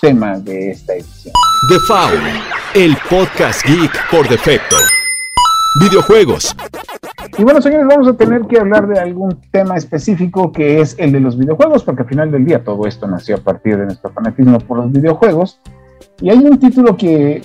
tema 0.00 0.38
de 0.38 0.70
esta 0.70 0.94
edición. 0.94 1.34
The 1.68 1.78
Foul, 1.88 2.18
el 2.76 2.94
podcast 3.08 3.64
geek 3.66 3.90
por 4.10 4.28
defecto. 4.28 4.76
Videojuegos. 5.80 6.54
Y 7.38 7.42
bueno, 7.42 7.62
señores, 7.62 7.86
vamos 7.88 8.06
a 8.06 8.12
tener 8.12 8.42
que 8.42 8.58
hablar 8.58 8.86
de 8.86 9.00
algún 9.00 9.40
tema 9.50 9.78
específico 9.78 10.52
que 10.52 10.82
es 10.82 10.94
el 10.98 11.10
de 11.10 11.20
los 11.20 11.38
videojuegos, 11.38 11.84
porque 11.84 12.02
al 12.02 12.08
final 12.08 12.30
del 12.30 12.44
día 12.44 12.62
todo 12.62 12.86
esto 12.86 13.06
nació 13.06 13.36
a 13.36 13.38
partir 13.38 13.78
de 13.78 13.86
nuestro 13.86 14.10
fanatismo 14.10 14.58
por 14.58 14.76
los 14.76 14.92
videojuegos. 14.92 15.58
Y 16.20 16.28
hay 16.28 16.36
un 16.36 16.58
título 16.58 16.98
que 16.98 17.40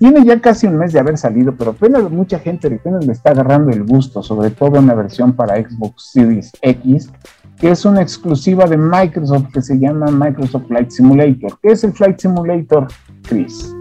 tiene 0.00 0.24
ya 0.24 0.40
casi 0.40 0.66
un 0.66 0.78
mes 0.78 0.92
de 0.92 0.98
haber 0.98 1.16
salido, 1.16 1.54
pero 1.56 1.70
apenas 1.70 2.10
mucha 2.10 2.40
gente 2.40 2.66
apenas 2.66 3.06
le 3.06 3.12
está 3.12 3.30
agarrando 3.30 3.70
el 3.70 3.84
gusto, 3.84 4.20
sobre 4.20 4.50
todo 4.50 4.80
una 4.80 4.94
versión 4.94 5.32
para 5.32 5.62
Xbox 5.62 6.10
Series 6.10 6.50
X, 6.60 7.08
que 7.56 7.70
es 7.70 7.84
una 7.84 8.02
exclusiva 8.02 8.66
de 8.66 8.78
Microsoft 8.78 9.52
que 9.54 9.62
se 9.62 9.78
llama 9.78 10.06
Microsoft 10.10 10.66
Flight 10.66 10.90
Simulator. 10.90 11.56
¿Qué 11.62 11.68
es 11.70 11.84
el 11.84 11.92
Flight 11.92 12.18
Simulator, 12.18 12.88
Chris? 13.22 13.72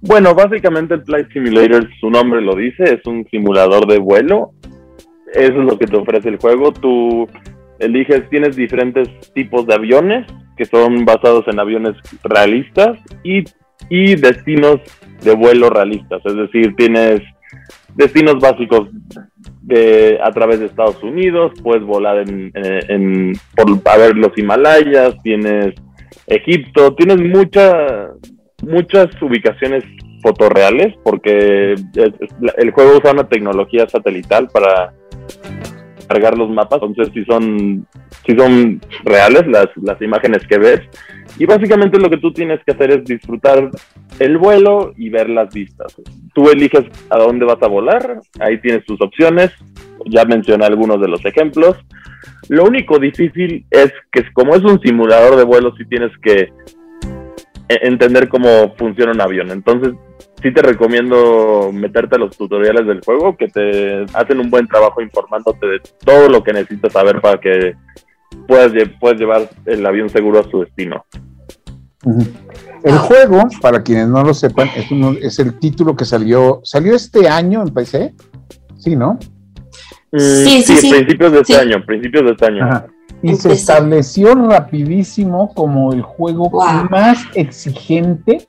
Bueno, 0.00 0.34
básicamente 0.34 0.94
el 0.94 1.04
Flight 1.04 1.32
Simulator, 1.32 1.88
su 2.00 2.10
nombre 2.10 2.40
lo 2.40 2.54
dice, 2.54 2.84
es 2.84 3.06
un 3.06 3.26
simulador 3.30 3.86
de 3.86 3.98
vuelo. 3.98 4.52
Eso 5.32 5.60
es 5.60 5.64
lo 5.64 5.78
que 5.78 5.86
te 5.86 5.96
ofrece 5.96 6.28
el 6.28 6.38
juego. 6.38 6.72
Tú 6.72 7.28
eliges, 7.78 8.28
tienes 8.30 8.56
diferentes 8.56 9.08
tipos 9.34 9.66
de 9.66 9.74
aviones 9.74 10.26
que 10.56 10.64
son 10.64 11.04
basados 11.04 11.46
en 11.48 11.60
aviones 11.60 11.94
realistas 12.24 12.98
y, 13.22 13.44
y 13.90 14.14
destinos 14.16 14.80
de 15.22 15.34
vuelo 15.34 15.68
realistas. 15.68 16.22
Es 16.24 16.36
decir, 16.36 16.74
tienes 16.76 17.20
destinos 17.94 18.36
básicos 18.40 18.88
de, 19.62 20.18
a 20.22 20.30
través 20.30 20.60
de 20.60 20.66
Estados 20.66 21.02
Unidos, 21.02 21.52
puedes 21.62 21.82
volar 21.82 22.18
en, 22.18 22.52
en, 22.54 23.32
por, 23.54 23.80
a 23.84 23.96
ver 23.96 24.16
los 24.16 24.36
Himalayas, 24.36 25.16
tienes 25.22 25.74
Egipto, 26.26 26.94
tienes 26.94 27.18
mucha, 27.20 28.05
muchas 28.62 29.06
ubicaciones 29.20 29.84
fotorreales 30.22 30.94
porque 31.04 31.74
el 31.74 32.70
juego 32.72 32.98
usa 32.98 33.12
una 33.12 33.28
tecnología 33.28 33.88
satelital 33.88 34.48
para 34.48 34.92
cargar 36.08 36.36
los 36.38 36.50
mapas, 36.50 36.80
entonces 36.82 37.12
si 37.12 37.24
son, 37.24 37.86
son 38.36 38.80
reales 39.04 39.46
las, 39.46 39.66
las 39.82 40.00
imágenes 40.00 40.46
que 40.46 40.58
ves. 40.58 40.80
Y 41.38 41.46
básicamente 41.46 41.98
lo 41.98 42.08
que 42.08 42.16
tú 42.18 42.32
tienes 42.32 42.60
que 42.64 42.72
hacer 42.72 42.90
es 42.92 43.04
disfrutar 43.04 43.70
el 44.18 44.38
vuelo 44.38 44.92
y 44.96 45.10
ver 45.10 45.28
las 45.28 45.52
vistas. 45.52 45.94
Tú 46.34 46.48
eliges 46.48 46.84
a 47.10 47.18
dónde 47.18 47.44
vas 47.44 47.60
a 47.60 47.68
volar, 47.68 48.20
ahí 48.40 48.58
tienes 48.60 48.84
tus 48.86 49.00
opciones, 49.00 49.50
ya 50.06 50.24
mencioné 50.24 50.64
algunos 50.64 51.00
de 51.00 51.08
los 51.08 51.24
ejemplos. 51.24 51.76
Lo 52.48 52.64
único 52.64 52.98
difícil 52.98 53.66
es 53.70 53.92
que 54.12 54.22
como 54.32 54.54
es 54.54 54.62
un 54.62 54.80
simulador 54.80 55.36
de 55.36 55.44
vuelo, 55.44 55.74
sí 55.76 55.84
tienes 55.86 56.12
que 56.22 56.52
entender 57.68 58.28
cómo 58.28 58.74
funciona 58.76 59.12
un 59.12 59.20
avión. 59.20 59.50
Entonces, 59.50 59.94
sí 60.42 60.52
te 60.52 60.62
recomiendo 60.62 61.70
meterte 61.72 62.16
a 62.16 62.18
los 62.18 62.36
tutoriales 62.36 62.86
del 62.86 63.00
juego 63.00 63.36
que 63.36 63.48
te 63.48 64.04
hacen 64.14 64.40
un 64.40 64.50
buen 64.50 64.66
trabajo 64.66 65.00
informándote 65.00 65.66
de 65.66 65.80
todo 66.04 66.28
lo 66.28 66.42
que 66.42 66.52
necesitas 66.52 66.92
saber 66.92 67.20
para 67.20 67.40
que 67.40 67.74
puedas, 68.46 68.72
puedas 69.00 69.18
llevar 69.18 69.48
el 69.64 69.84
avión 69.84 70.08
seguro 70.08 70.40
a 70.40 70.50
su 70.50 70.60
destino. 70.60 71.04
El 72.84 72.98
juego, 72.98 73.42
para 73.60 73.82
quienes 73.82 74.08
no 74.08 74.22
lo 74.22 74.32
sepan, 74.32 74.68
es, 74.76 74.86
es 75.22 75.38
el 75.40 75.58
título 75.58 75.96
que 75.96 76.04
salió, 76.04 76.60
salió 76.62 76.94
este 76.94 77.28
año 77.28 77.62
en 77.62 77.74
PC, 77.74 78.14
sí, 78.78 78.94
¿no? 78.94 79.18
Sí, 80.12 80.62
sí, 80.62 80.76
sí, 80.76 80.90
principios 80.90 81.32
de 81.32 81.40
este 81.40 81.56
año, 81.56 81.84
principios 81.84 82.24
de 82.24 82.30
este 82.30 82.46
año. 82.46 82.86
Y 83.32 83.36
se 83.36 83.52
estableció 83.52 84.34
rapidísimo 84.34 85.52
como 85.54 85.92
el 85.92 86.02
juego 86.02 86.50
más 86.90 87.18
exigente 87.34 88.48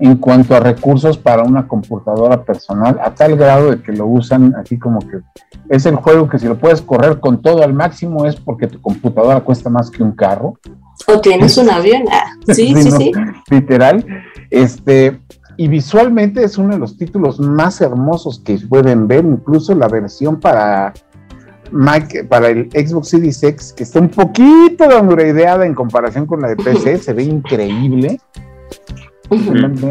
en 0.00 0.16
cuanto 0.16 0.54
a 0.54 0.60
recursos 0.60 1.18
para 1.18 1.42
una 1.42 1.66
computadora 1.66 2.44
personal, 2.44 2.98
a 3.02 3.14
tal 3.14 3.36
grado 3.36 3.70
de 3.70 3.82
que 3.82 3.92
lo 3.92 4.06
usan 4.06 4.54
así 4.54 4.78
como 4.78 5.00
que 5.00 5.20
es 5.68 5.86
el 5.86 5.96
juego 5.96 6.28
que 6.28 6.38
si 6.38 6.46
lo 6.46 6.56
puedes 6.56 6.80
correr 6.82 7.20
con 7.20 7.42
todo 7.42 7.62
al 7.62 7.74
máximo 7.74 8.24
es 8.24 8.36
porque 8.36 8.68
tu 8.68 8.80
computadora 8.80 9.40
cuesta 9.40 9.68
más 9.68 9.90
que 9.90 10.02
un 10.02 10.12
carro. 10.12 10.54
O 11.06 11.20
tienes 11.20 11.56
un 11.58 11.70
avión. 11.70 12.04
Ah, 12.10 12.30
sí, 12.54 12.74
sí, 12.74 12.90
sí, 12.90 13.12
Literal. 13.50 14.04
Este, 14.50 15.20
y 15.56 15.68
visualmente 15.68 16.42
es 16.44 16.56
uno 16.56 16.74
de 16.74 16.78
los 16.78 16.96
títulos 16.96 17.40
más 17.40 17.80
hermosos 17.80 18.40
que 18.40 18.58
pueden 18.58 19.08
ver, 19.08 19.24
incluso 19.24 19.74
la 19.74 19.88
versión 19.88 20.40
para 20.40 20.94
Mac, 21.70 22.26
para 22.28 22.48
el 22.48 22.70
Xbox 22.70 23.08
Series 23.08 23.42
X, 23.42 23.72
que 23.72 23.82
está 23.82 24.00
un 24.00 24.08
poquito 24.08 24.84
ideada 25.20 25.66
en 25.66 25.74
comparación 25.74 26.26
con 26.26 26.40
la 26.40 26.48
de 26.48 26.56
PC, 26.56 26.98
se 27.02 27.12
ve 27.12 27.24
increíble. 27.24 28.20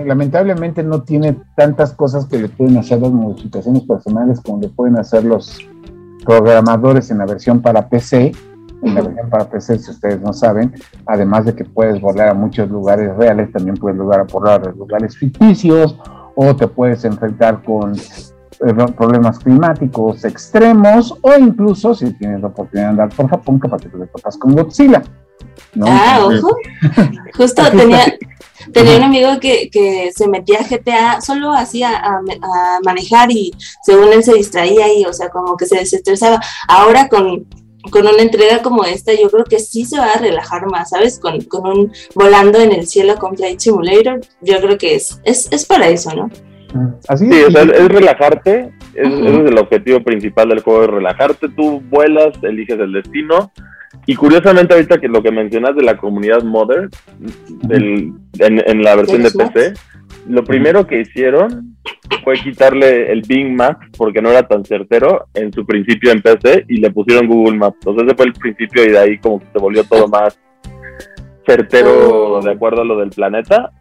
Lamentablemente 0.05 0.81
no 0.83 1.03
tiene 1.03 1.37
tantas 1.55 1.93
cosas 1.93 2.25
que 2.25 2.39
le 2.39 2.49
pueden 2.49 2.77
hacer 2.77 2.99
las 2.99 3.11
modificaciones 3.11 3.83
personales 3.83 4.41
como 4.41 4.61
le 4.61 4.69
pueden 4.69 4.97
hacer 4.97 5.23
los 5.23 5.59
programadores 6.25 7.11
en 7.11 7.19
la 7.19 7.25
versión 7.25 7.61
para 7.61 7.87
PC. 7.87 8.31
En 8.81 8.95
la 8.95 9.01
versión 9.01 9.29
para 9.29 9.49
PC, 9.49 9.79
si 9.79 9.91
ustedes 9.91 10.21
no 10.21 10.33
saben, 10.33 10.73
además 11.05 11.45
de 11.45 11.55
que 11.55 11.65
puedes 11.65 11.99
volar 12.01 12.29
a 12.29 12.33
muchos 12.33 12.69
lugares 12.69 13.15
reales, 13.15 13.51
también 13.51 13.75
puedes 13.75 13.97
volar 13.97 14.27
a 14.61 14.71
lugares 14.71 15.17
ficticios 15.17 15.99
o 16.35 16.55
te 16.55 16.67
puedes 16.67 17.03
enfrentar 17.05 17.63
con 17.63 17.93
problemas 18.95 19.39
climáticos 19.39 20.25
extremos 20.25 21.13
o 21.21 21.37
incluso 21.37 21.93
si 21.93 22.11
tienes 22.13 22.41
la 22.41 22.47
oportunidad 22.47 22.87
de 22.87 22.89
andar 22.91 23.09
por 23.09 23.29
Japón, 23.29 23.59
capaz 23.59 23.81
que 23.81 23.89
te 23.89 24.07
topas 24.07 24.37
con 24.37 24.53
Godzilla. 24.55 25.03
Ah, 25.81 26.21
ojo. 26.23 26.55
Justo 27.35 27.63
tenía, 27.71 28.17
tenía 28.73 28.97
un 28.97 29.03
amigo 29.03 29.39
que, 29.39 29.69
que 29.69 30.11
se 30.15 30.27
metía 30.27 30.59
a 30.59 30.67
GTA 30.67 31.21
solo 31.21 31.51
hacía 31.53 31.97
a, 31.97 32.21
manejar 32.83 33.31
y 33.31 33.51
según 33.83 34.13
él 34.13 34.23
se 34.23 34.33
distraía 34.33 34.93
y, 34.93 35.05
o 35.05 35.13
sea, 35.13 35.29
como 35.29 35.55
que 35.57 35.65
se 35.65 35.77
desestresaba. 35.77 36.39
Ahora 36.67 37.07
con, 37.09 37.45
con 37.91 38.07
una 38.07 38.21
entrega 38.21 38.61
como 38.61 38.83
esta, 38.85 39.13
yo 39.13 39.29
creo 39.29 39.45
que 39.45 39.59
sí 39.59 39.85
se 39.85 39.99
va 39.99 40.11
a 40.11 40.19
relajar 40.19 40.67
más, 40.67 40.89
¿sabes? 40.89 41.19
Con, 41.19 41.41
con 41.41 41.67
un 41.67 41.91
volando 42.15 42.59
en 42.59 42.71
el 42.71 42.87
cielo 42.87 43.17
con 43.17 43.35
Flight 43.35 43.59
Simulator, 43.59 44.21
yo 44.41 44.59
creo 44.59 44.77
que 44.77 44.95
es, 44.95 45.19
es, 45.23 45.47
es 45.51 45.65
para 45.65 45.87
eso, 45.89 46.13
¿no? 46.15 46.29
Mm, 46.73 46.87
así 47.07 47.31
sí, 47.31 47.43
o 47.43 47.51
sea, 47.51 47.63
es 47.63 47.87
relajarte, 47.87 48.71
es, 48.93 49.07
ese 49.07 49.43
es 49.43 49.51
el 49.51 49.57
objetivo 49.57 50.01
principal 50.01 50.49
del 50.49 50.61
juego, 50.61 50.83
es 50.83 50.89
relajarte, 50.89 51.49
tú 51.49 51.81
vuelas, 51.89 52.33
eliges 52.43 52.79
el 52.79 52.93
destino, 52.93 53.51
y 54.05 54.15
curiosamente, 54.15 54.73
ahorita 54.73 54.99
que 54.99 55.09
lo 55.09 55.21
que 55.21 55.31
mencionas 55.31 55.75
de 55.75 55.83
la 55.83 55.97
comunidad 55.97 56.41
Mother, 56.41 56.89
en, 57.69 58.83
la 58.83 58.95
versión 58.95 59.21
de 59.21 59.31
PC, 59.31 59.73
lo 60.29 60.45
primero 60.45 60.87
que 60.87 61.01
hicieron 61.01 61.75
fue 62.23 62.35
quitarle 62.35 63.11
el 63.11 63.21
Bing 63.27 63.53
Maps 63.53 63.85
porque 63.97 64.21
no 64.21 64.29
era 64.29 64.47
tan 64.47 64.63
certero 64.63 65.27
en 65.33 65.51
su 65.51 65.65
principio 65.65 66.11
en 66.11 66.21
PC 66.21 66.65
y 66.69 66.77
le 66.77 66.89
pusieron 66.91 67.27
Google 67.27 67.57
Maps. 67.57 67.77
Entonces 67.81 68.07
ese 68.07 68.15
fue 68.15 68.25
el 68.27 68.33
principio 68.33 68.85
y 68.85 68.91
de 68.91 68.97
ahí 68.97 69.17
como 69.17 69.39
que 69.39 69.47
se 69.51 69.59
volvió 69.59 69.83
todo 69.83 70.07
más 70.07 70.39
certero 71.45 72.35
oh. 72.35 72.41
de 72.41 72.51
acuerdo 72.51 72.81
a 72.81 72.85
lo 72.85 72.97
del 72.97 73.09
planeta 73.09 73.71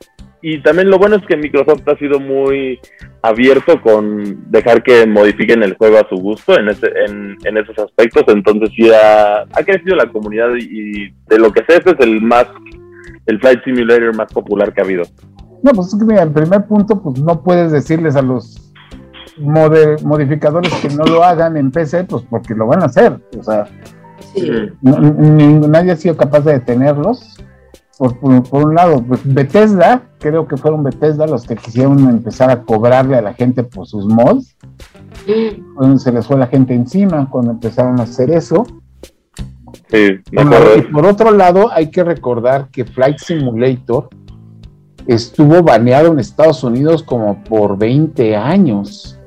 y 0.49 0.62
también 0.62 0.90
lo 0.90 0.99
bueno 0.99 1.16
es 1.16 1.26
que 1.26 1.36
Microsoft 1.36 1.88
ha 1.88 1.99
sido 1.99 2.20
muy 2.20 2.78
abierto 3.20 3.82
con 3.82 4.49
dejar 4.49 4.84
que 4.84 5.05
modifiquen 5.05 5.64
el 5.64 5.76
juego 5.76 5.99
a 5.99 6.09
su 6.09 6.14
gusto 6.14 6.57
en, 6.57 6.68
ese, 6.68 6.86
en, 7.05 7.57
esos 7.57 7.76
aspectos. 7.80 8.22
Entonces 8.28 8.70
sí 8.76 8.88
ha, 8.94 9.44
crecido 9.64 9.97
la 9.97 10.07
comunidad 10.07 10.51
y, 10.57 11.11
de 11.26 11.38
lo 11.40 11.51
que 11.51 11.64
sé, 11.64 11.78
este 11.78 11.90
es 11.90 11.97
el 11.99 12.22
más, 12.22 12.47
el 13.26 13.40
Flight 13.40 13.64
Simulator 13.64 14.14
más 14.14 14.32
popular 14.32 14.72
que 14.72 14.82
ha 14.82 14.84
habido. 14.84 15.03
No, 15.64 15.72
pues 15.72 15.88
es 15.88 15.99
que 15.99 16.05
mira, 16.05 16.22
el 16.22 16.30
primer 16.30 16.64
punto, 16.66 17.03
pues 17.03 17.18
no 17.18 17.42
puedes 17.42 17.72
decirles 17.72 18.14
a 18.14 18.22
los 18.22 18.72
modificadores 19.38 20.72
que 20.74 20.90
no 20.90 21.07
lo 21.07 21.24
hagan 21.24 21.57
en 21.57 21.72
PC, 21.72 22.05
pues 22.05 22.22
porque 22.30 22.55
lo 22.55 22.68
van 22.68 22.82
a 22.82 22.86
hacer. 22.86 23.18
O 23.36 23.42
sea, 23.42 23.66
nadie 24.80 25.90
ha 25.90 25.97
sido 25.97 26.16
capaz 26.16 26.42
de 26.42 26.53
detenerlos 26.53 27.36
por, 27.99 28.64
un 28.64 28.74
lado, 28.74 29.03
pues 29.03 29.20
Bethesda, 29.24 30.03
creo 30.18 30.47
que 30.47 30.57
fueron 30.57 30.82
Bethesda 30.82 31.26
los 31.26 31.47
que 31.47 31.57
quisieron 31.57 31.99
empezar 32.09 32.51
a 32.51 32.62
cobrarle 32.62 33.16
a 33.16 33.22
la 33.22 33.32
gente 33.32 33.62
por 33.62 33.86
sus 33.86 34.07
mods. 34.07 34.57
Mm. 35.26 35.97
se 35.97 36.12
les 36.12 36.26
fue 36.26 36.36
la 36.36 36.47
gente 36.47 36.74
encima 36.74 37.28
cuando 37.30 37.53
empezaron 37.53 37.99
a 37.99 38.03
hacer 38.03 38.30
eso. 38.30 38.66
Sí, 39.88 40.18
y 40.30 40.82
por 40.92 41.07
otro 41.07 41.30
lado, 41.30 41.70
hay 41.72 41.90
que 41.90 42.05
recordar 42.05 42.68
que 42.70 42.84
Flight 42.84 43.18
Simulator 43.18 44.09
estuvo 45.07 45.62
baneado 45.62 46.12
en 46.12 46.18
Estados 46.18 46.64
Unidos 46.64 47.03
como 47.03 47.42
por 47.44 47.78
20 47.78 48.36
años. 48.36 49.18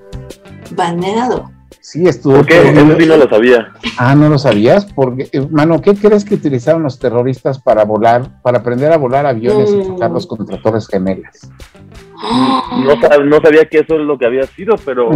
Baneado. 0.75 1.49
Sí, 1.89 2.07
estuvo. 2.07 2.35
¿Por 2.35 2.45
qué? 2.45 2.69
Eso 2.69 2.99
sí 2.99 3.05
no 3.07 3.17
lo 3.17 3.27
sabía. 3.27 3.73
Ah, 3.97 4.13
¿no 4.13 4.29
lo 4.29 4.37
sabías? 4.37 4.85
Porque, 4.85 5.27
eh, 5.31 5.47
mano, 5.49 5.81
¿qué 5.81 5.95
crees 5.95 6.23
que 6.23 6.35
utilizaron 6.35 6.83
los 6.83 6.99
terroristas 6.99 7.59
para 7.59 7.83
volar, 7.83 8.43
para 8.43 8.59
aprender 8.59 8.91
a 8.91 8.97
volar 8.97 9.25
aviones 9.25 9.71
y 9.73 9.87
chocarlos 9.87 10.27
contra 10.27 10.61
torres 10.61 10.87
gemelas? 10.87 11.49
No, 13.25 13.41
sabía 13.41 13.65
que 13.65 13.79
eso 13.79 13.95
es 13.95 14.01
lo 14.01 14.19
que 14.19 14.25
había 14.27 14.43
sido, 14.43 14.75
pero. 14.85 15.09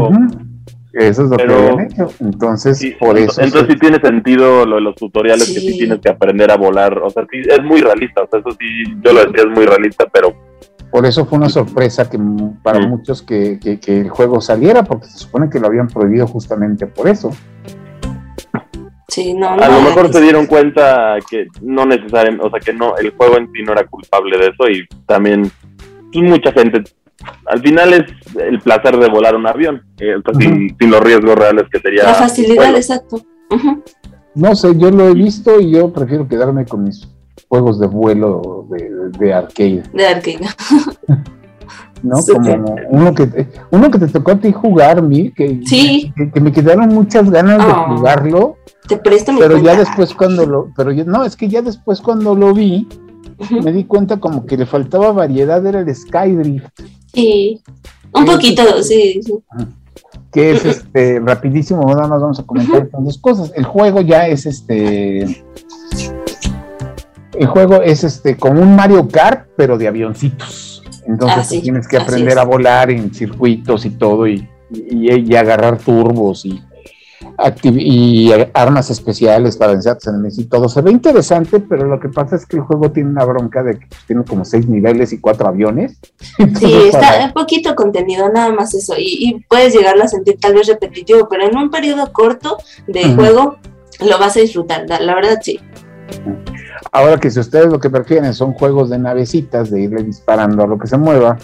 Eso 0.93 1.23
es 1.23 1.29
lo 1.29 1.37
que 1.37 1.43
habían 1.43 1.81
hecho. 1.81 2.09
Entonces, 2.19 2.95
por 2.99 3.19
eso. 3.19 3.41
Entonces, 3.41 3.73
sí 3.73 3.79
tiene 3.79 3.99
sentido 3.99 4.65
lo 4.65 4.75
de 4.75 4.81
los 4.81 4.95
tutoriales 4.95 5.51
que 5.53 5.59
sí 5.59 5.77
tienes 5.77 5.99
que 5.99 6.09
aprender 6.09 6.49
a 6.49 6.57
volar. 6.57 6.97
O 6.97 7.09
sea, 7.11 7.23
sí, 7.29 7.39
es 7.47 7.63
muy 7.63 7.81
realista. 7.81 8.23
O 8.23 8.27
sea, 8.27 8.39
eso 8.39 8.49
sí, 8.59 8.65
yo 9.03 9.13
lo 9.13 9.25
decía, 9.25 9.43
es 9.43 9.55
muy 9.55 9.65
realista, 9.65 10.07
pero 10.11 10.33
por 10.93 11.07
eso 11.07 11.25
fue 11.25 11.39
una 11.39 11.49
sorpresa 11.49 12.07
que 12.07 12.19
para 12.61 12.87
muchos 12.87 13.23
que, 13.23 13.57
el 13.87 14.09
juego 14.09 14.39
saliera, 14.39 14.83
porque 14.83 15.07
se 15.07 15.17
supone 15.17 15.49
que 15.49 15.59
lo 15.59 15.65
habían 15.65 15.87
prohibido 15.87 16.27
justamente 16.27 16.85
por 16.85 17.07
eso. 17.09 17.31
Sí, 19.07 19.33
no, 19.33 19.49
a 19.49 19.69
lo 19.69 19.81
mejor 19.81 20.13
se 20.13 20.21
dieron 20.21 20.45
cuenta 20.45 21.17
que 21.27 21.47
no 21.63 21.87
necesariamente, 21.87 22.45
o 22.45 22.49
sea, 22.51 22.59
que 22.59 22.73
no, 22.73 22.95
el 22.97 23.09
juego 23.09 23.37
en 23.37 23.51
sí 23.51 23.63
no 23.63 23.71
era 23.71 23.87
culpable 23.87 24.37
de 24.37 24.49
eso 24.49 24.69
y 24.69 24.87
también 25.07 25.51
pues, 26.11 26.29
mucha 26.29 26.51
gente, 26.51 26.83
al 27.47 27.59
final 27.59 27.93
es 27.93 28.03
el 28.37 28.59
placer 28.59 28.95
de 28.99 29.09
volar 29.09 29.35
un 29.35 29.47
avión, 29.47 29.81
eh, 29.99 30.17
sin, 30.37 30.91
los 30.91 31.01
riesgos 31.01 31.35
reales 31.35 31.63
que 31.71 31.79
sería. 31.79 32.03
La 32.03 32.13
facilidad, 32.13 32.75
exacto. 32.75 33.19
No 34.35 34.55
sé, 34.55 34.77
yo 34.77 34.91
lo 34.91 35.09
he 35.09 35.13
visto 35.15 35.59
y 35.59 35.71
yo 35.71 35.91
prefiero 35.91 36.27
quedarme 36.27 36.65
con 36.65 36.83
mis 36.83 37.07
juegos 37.49 37.79
de 37.79 37.87
vuelo 37.87 38.62
de, 38.73 39.33
arcade. 39.33 39.83
De 39.93 40.07
arcade. 40.07 40.39
¿no? 42.03 42.17
Como 42.21 42.75
uno 42.89 43.13
que, 43.13 43.47
uno 43.71 43.89
que 43.89 43.99
te 43.99 44.07
tocó 44.07 44.31
a 44.31 44.39
ti 44.39 44.51
jugar, 44.51 45.01
Mil, 45.01 45.33
que, 45.33 45.59
que, 45.61 46.41
me 46.41 46.51
quedaron 46.51 46.89
muchas 46.89 47.29
ganas 47.29 47.65
de 47.65 47.71
oh. 47.71 47.95
jugarlo. 47.95 48.57
Te 48.87 48.97
presto 48.97 49.31
Pero 49.39 49.57
ya 49.59 49.77
después 49.77 50.13
cuando 50.13 50.45
lo, 50.45 50.71
pero 50.75 50.91
no, 51.05 51.23
es 51.23 51.37
que 51.37 51.47
ya 51.47 51.61
después 51.61 52.01
cuando 52.01 52.35
lo 52.35 52.53
vi, 52.53 52.87
me 53.63 53.71
di 53.71 53.85
cuenta 53.85 54.19
como 54.19 54.45
que 54.45 54.57
le 54.57 54.65
faltaba 54.65 55.13
variedad, 55.13 55.65
era 55.65 55.79
el 55.79 55.95
Skydrift. 55.95 56.81
Sí, 57.13 57.61
un 58.13 58.25
poquito, 58.25 58.83
sí, 58.83 59.21
sí. 59.23 59.33
Que 60.31 60.51
es 60.51 60.65
este 60.65 61.19
rapidísimo, 61.19 61.81
nada 61.87 62.07
más 62.07 62.21
vamos 62.21 62.39
a 62.39 62.43
comentar 62.43 62.89
dos 62.91 63.17
cosas. 63.19 63.53
El 63.55 63.63
juego 63.63 64.01
ya 64.01 64.27
es 64.27 64.45
este 64.45 65.43
el 67.35 67.47
juego 67.47 67.81
es 67.81 68.03
este 68.03 68.37
como 68.37 68.61
un 68.61 68.75
Mario 68.75 69.07
Kart, 69.07 69.47
pero 69.55 69.77
de 69.77 69.87
avioncitos. 69.87 70.83
Entonces 71.05 71.59
ah, 71.59 71.61
tienes 71.61 71.87
que 71.87 71.97
aprender 71.97 72.37
a 72.39 72.43
volar 72.43 72.89
en 72.89 73.13
circuitos 73.13 73.85
y 73.85 73.91
todo 73.91 74.27
y, 74.27 74.47
y, 74.71 75.35
agarrar 75.35 75.77
turbos 75.77 76.45
y, 76.45 76.61
y 77.63 78.31
armas 78.53 78.89
especiales 78.89 79.57
para 79.57 79.73
vencer 79.73 79.97
enemigos 80.07 80.39
y 80.39 80.45
todo. 80.45 80.69
Se 80.69 80.81
ve 80.81 80.91
interesante, 80.91 81.59
pero 81.59 81.85
lo 81.85 81.99
que 81.99 82.09
pasa 82.09 82.37
es 82.37 82.45
que 82.45 82.57
el 82.57 82.63
juego 82.63 82.91
tiene 82.91 83.09
una 83.09 83.25
bronca 83.25 83.63
de 83.63 83.79
que 83.79 83.87
tiene 84.07 84.23
como 84.23 84.45
seis 84.45 84.67
niveles 84.67 85.11
y 85.11 85.19
cuatro 85.19 85.47
aviones. 85.47 85.99
sí, 86.37 86.73
está 86.85 87.25
un 87.25 87.33
poquito 87.33 87.75
contenido, 87.75 88.29
nada 88.29 88.53
más 88.53 88.73
eso. 88.73 88.93
Y, 88.97 89.43
puedes 89.49 89.73
llegarlo 89.75 90.03
a 90.03 90.07
sentir 90.07 90.39
tal 90.39 90.53
vez 90.53 90.67
repetitivo, 90.67 91.27
pero 91.27 91.47
en 91.47 91.57
un 91.57 91.69
periodo 91.69 92.13
corto 92.13 92.57
de 92.87 93.13
juego 93.13 93.57
lo 93.99 94.17
vas 94.19 94.37
a 94.37 94.39
disfrutar, 94.39 94.85
la 94.87 95.15
verdad 95.15 95.39
sí. 95.41 95.59
Ahora 96.91 97.19
que 97.19 97.29
si 97.29 97.39
ustedes 97.39 97.67
lo 97.67 97.79
que 97.79 97.89
prefieren 97.89 98.33
son 98.33 98.53
juegos 98.53 98.89
de 98.89 98.99
navecitas, 98.99 99.71
de 99.71 99.81
irle 99.81 100.03
disparando 100.03 100.63
a 100.63 100.67
lo 100.67 100.77
que 100.77 100.87
se 100.87 100.97
mueva, 100.97 101.37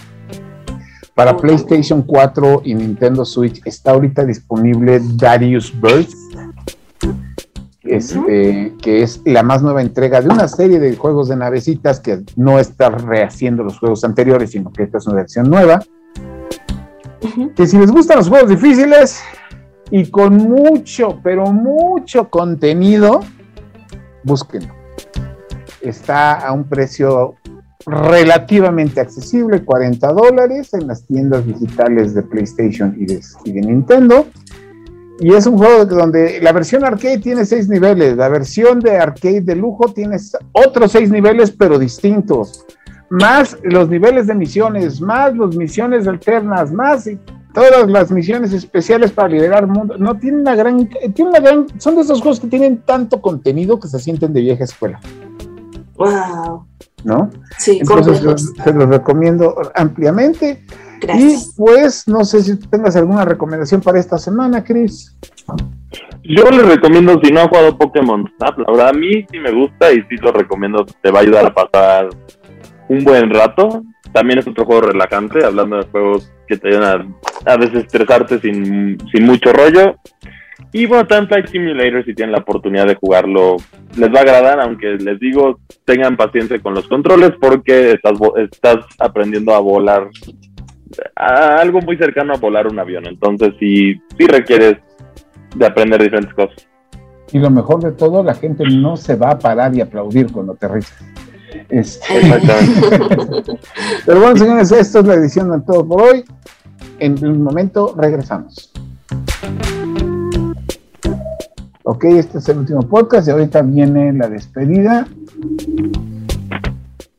para 1.15 1.36
PlayStation 1.36 2.01
4 2.01 2.61
y 2.63 2.76
Nintendo 2.76 3.26
Switch 3.26 3.61
está 3.65 3.91
ahorita 3.91 4.24
disponible 4.24 5.01
Darius 5.15 5.74
Burst, 5.80 6.13
este, 7.84 8.74
que 8.82 9.01
es 9.01 9.22
la 9.26 9.43
más 9.43 9.61
nueva 9.61 9.82
entrega 9.82 10.22
de 10.22 10.30
una 10.30 10.47
serie 10.47 10.80
de 10.80 10.95
juegos 10.95 11.28
de 11.28 11.36
navecitas 11.36 11.99
que 11.99 12.22
no 12.36 12.59
está 12.59 12.89
rehaciendo 12.89 13.63
los 13.63 13.80
juegos 13.80 14.03
anteriores, 14.03 14.51
sino 14.51 14.72
que 14.72 14.84
esta 14.84 14.99
es 14.99 15.07
una 15.07 15.17
versión 15.17 15.49
nueva. 15.49 15.82
Que 17.55 17.67
si 17.67 17.78
les 17.78 17.91
gustan 17.91 18.17
los 18.17 18.30
juegos 18.30 18.49
difíciles 18.49 19.22
y 19.91 20.09
con 20.09 20.38
mucho, 20.38 21.20
pero 21.24 21.51
mucho 21.51 22.30
contenido, 22.30 23.22
búsquenlo. 24.24 24.74
Está 25.82 26.34
a 26.34 26.51
un 26.51 26.65
precio 26.65 27.36
relativamente 27.86 28.99
accesible, 28.99 29.63
40 29.63 30.11
dólares 30.11 30.74
en 30.74 30.88
las 30.88 31.05
tiendas 31.05 31.45
digitales 31.45 32.13
de 32.13 32.24
PlayStation 32.24 32.95
y 32.97 33.05
de, 33.05 33.22
y 33.45 33.51
de 33.53 33.61
Nintendo. 33.61 34.28
Y 35.22 35.34
es 35.34 35.45
un 35.45 35.57
juego 35.57 35.86
donde 35.86 36.39
la 36.41 36.53
versión 36.53 36.86
arcade 36.86 37.17
tiene 37.20 37.45
seis 37.45 37.67
niveles, 37.67 38.15
la 38.15 38.30
versión 38.30 38.80
de 38.80 38.97
arcade 38.97 39.41
de 39.41 39.55
lujo 39.55 39.91
tiene 39.93 40.17
otros 40.53 40.93
seis 40.93 41.09
niveles, 41.09 41.51
pero 41.51 41.78
distintos. 41.78 42.65
Más 43.09 43.57
los 43.63 43.89
niveles 43.89 44.28
de 44.28 44.36
misiones, 44.36 45.01
más 45.01 45.36
las 45.36 45.55
misiones 45.55 46.07
alternas, 46.07 46.72
más 46.72 47.09
todas 47.60 47.89
las 47.89 48.12
misiones 48.12 48.53
especiales 48.53 49.12
para 49.12 49.28
liberar 49.28 49.64
el 49.64 49.70
mundo. 49.70 49.97
No, 49.97 50.18
tiene 50.18 50.38
una 50.38 50.55
gran, 50.55 50.88
tiene 50.88 51.32
una 51.32 51.39
gran, 51.39 51.68
son 51.80 51.95
de 51.95 52.01
esos 52.01 52.22
juegos 52.22 52.39
que 52.39 52.47
tienen 52.47 52.82
tanto 52.82 53.22
contenido 53.22 53.80
que 53.80 53.88
se 53.88 53.99
sienten 53.99 54.34
de 54.34 54.41
vieja 54.41 54.64
escuela. 54.64 54.99
Wow. 55.95 56.66
¿No? 57.03 57.30
Sí, 57.57 57.80
Entonces 57.82 58.20
se 58.64 58.74
los 58.74 58.89
recomiendo 58.89 59.55
ampliamente. 59.76 60.64
Y 61.01 61.36
pues, 61.55 62.07
no 62.07 62.26
sé 62.26 62.41
si 62.41 62.60
tengas 62.60 62.95
alguna 62.95 63.24
recomendación 63.24 63.82
para 63.82 63.99
esta 63.99 64.18
semana, 64.18 64.64
Chris. 64.64 65.16
Yo 66.24 66.49
les 66.51 66.68
recomiendo, 66.68 67.20
si 67.24 67.32
no 67.32 67.41
ha 67.41 67.47
jugado 67.47 67.78
Pokémon 67.78 68.30
Snap, 68.38 68.60
la 68.60 68.72
verdad 68.72 68.89
a 68.89 68.93
mí 68.93 69.26
sí 69.32 69.39
me 69.39 69.51
gusta 69.51 69.91
y 69.91 70.01
sí 70.10 70.18
lo 70.22 70.32
recomiendo, 70.32 70.86
te 71.01 71.12
va 71.12 71.20
a 71.20 71.22
ayudar 71.22 71.45
a 71.45 71.53
pasar 71.53 72.10
un 72.90 73.04
buen 73.04 73.30
rato. 73.30 73.84
También 74.12 74.40
es 74.40 74.48
otro 74.48 74.66
juego 74.66 74.82
relajante, 74.82 75.46
hablando 75.46 75.78
de 75.78 75.88
juegos 75.88 76.32
que 76.48 76.58
te 76.58 76.70
ayudan 76.70 77.16
a, 77.46 77.58
desestresarte 77.58 78.40
sin, 78.40 78.98
sin 79.12 79.26
mucho 79.26 79.54
rollo. 79.54 79.96
Y 80.74 80.86
bueno, 80.86 81.08
también 81.08 81.30
Flight 81.30 81.48
Simulator, 81.48 82.06
si 82.06 82.14
tienen 82.14 82.34
la 82.34 82.40
oportunidad 82.40 82.86
de 82.86 82.96
jugarlo, 82.96 83.56
les 83.96 84.14
va 84.14 84.20
a 84.20 84.22
agradar, 84.22 84.60
aunque 84.60 84.98
les 85.00 85.20
digo, 85.20 85.60
tengan 85.86 86.18
paciencia 86.18 86.60
con 86.60 86.74
los 86.74 86.88
controles 86.88 87.32
porque 87.40 87.94
estás, 87.94 88.14
estás 88.38 88.86
aprendiendo 89.00 89.54
a 89.54 89.60
volar 89.60 90.10
algo 91.16 91.82
muy 91.82 91.98
cercano 91.98 92.34
a 92.34 92.38
volar 92.38 92.68
un 92.68 92.80
avión. 92.80 93.06
Entonces, 93.08 93.54
sí, 93.60 94.02
sí 94.18 94.28
requieres 94.28 94.78
de 95.56 95.66
aprender 95.66 96.02
diferentes 96.02 96.34
cosas. 96.34 96.68
Y 97.32 97.40
lo 97.40 97.50
mejor 97.50 97.82
de 97.84 97.92
todo, 97.92 98.24
la 98.24 98.34
gente 98.34 98.64
no 98.66 98.98
se 98.98 99.16
va 99.16 99.32
a 99.32 99.40
parar 99.40 99.76
y 99.76 99.82
aplaudir 99.82 100.32
cuando 100.32 100.54
aterriza. 100.54 100.96
Este... 101.70 102.18
Exactamente. 102.20 103.60
Pero 104.06 104.20
bueno, 104.20 104.38
señores, 104.38 104.72
esto 104.72 105.00
es 105.00 105.06
la 105.06 105.14
edición 105.16 105.52
de 105.52 105.60
todo 105.62 105.88
por 105.88 106.02
hoy. 106.02 106.26
En 107.00 107.24
un 107.26 107.41
momento 107.41 107.95
regresamos. 107.97 108.72
Ok, 111.84 112.04
este 112.06 112.38
es 112.38 112.47
el 112.50 112.60
último 112.60 112.82
podcast 112.82 113.28
y 113.28 113.32
ahorita 113.32 113.62
viene 113.64 114.14
la 114.14 114.28
despedida. 114.30 115.08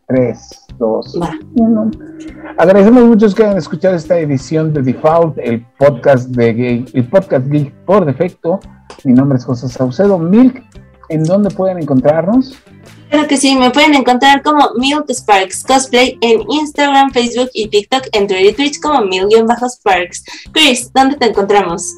Tres, 0.07 0.65
dos, 0.79 1.19
uno. 1.55 1.91
Agradecemos 2.57 3.05
mucho 3.05 3.35
que 3.35 3.45
hayan 3.45 3.59
escuchado 3.59 3.95
esta 3.97 4.19
edición 4.19 4.73
de 4.73 4.83
Default, 4.83 5.39
el 5.39 5.65
podcast 5.79 6.29
de 6.31 6.53
Gay, 6.53 6.87
el 6.93 7.09
podcast 7.09 7.47
Geek 7.49 7.73
por 7.85 8.05
defecto. 8.05 8.61
Mi 9.05 9.13
nombre 9.13 9.39
es 9.39 9.45
José 9.45 9.69
Saucedo. 9.69 10.19
Milk, 10.19 10.63
¿en 11.09 11.25
dónde 11.25 11.51
pueden 11.51 11.79
encontrarnos? 11.79 12.57
Claro 13.11 13.27
que 13.27 13.37
sí, 13.37 13.57
me 13.57 13.71
pueden 13.71 13.95
encontrar 13.95 14.41
como 14.43 14.71
Milk 14.77 15.11
Sparks 15.11 15.65
Cosplay 15.65 16.17
en 16.21 16.43
Instagram, 16.49 17.11
Facebook 17.11 17.51
y 17.55 17.69
TikTok, 17.69 18.05
en 18.13 18.29
Twitter 18.29 18.47
y 18.47 18.53
Twitch 18.53 18.81
como 18.81 19.01
Mil-Sparks. 19.05 20.25
Chris, 20.53 20.93
¿dónde 20.93 21.17
te 21.17 21.27
encontramos? 21.27 21.97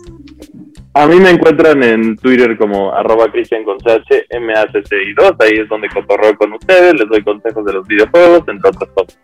A 0.94 1.06
mí 1.06 1.16
me 1.16 1.30
encuentran 1.30 1.82
en 1.82 2.16
Twitter 2.16 2.56
como 2.56 2.92
arroba 2.92 3.30
Cristian 3.30 3.64
con 3.64 3.76
y 3.76 5.14
2 5.14 5.32
ahí 5.38 5.58
es 5.58 5.68
donde 5.68 5.88
cotorreo 5.88 6.36
con 6.36 6.52
ustedes, 6.54 6.94
les 6.94 7.08
doy 7.08 7.22
consejos 7.22 7.64
de 7.64 7.72
los 7.72 7.86
videojuegos, 7.86 8.42
entre 8.48 8.70
otras 8.70 8.90
cosas. 8.90 9.18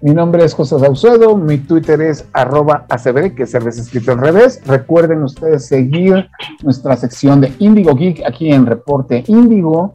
Mi 0.00 0.14
nombre 0.14 0.44
es 0.44 0.54
José 0.54 0.78
Saucedo, 0.78 1.36
mi 1.36 1.58
Twitter 1.58 2.00
es 2.00 2.24
arroba 2.32 2.86
ACB, 2.88 3.34
que 3.34 3.42
es 3.42 3.54
escrito 3.54 4.12
al 4.12 4.18
revés. 4.18 4.60
Recuerden 4.64 5.24
ustedes 5.24 5.66
seguir 5.66 6.28
nuestra 6.62 6.96
sección 6.96 7.40
de 7.40 7.52
Indigo 7.58 7.96
Geek 7.96 8.22
aquí 8.24 8.52
en 8.52 8.66
Reporte 8.66 9.24
Indigo 9.26 9.92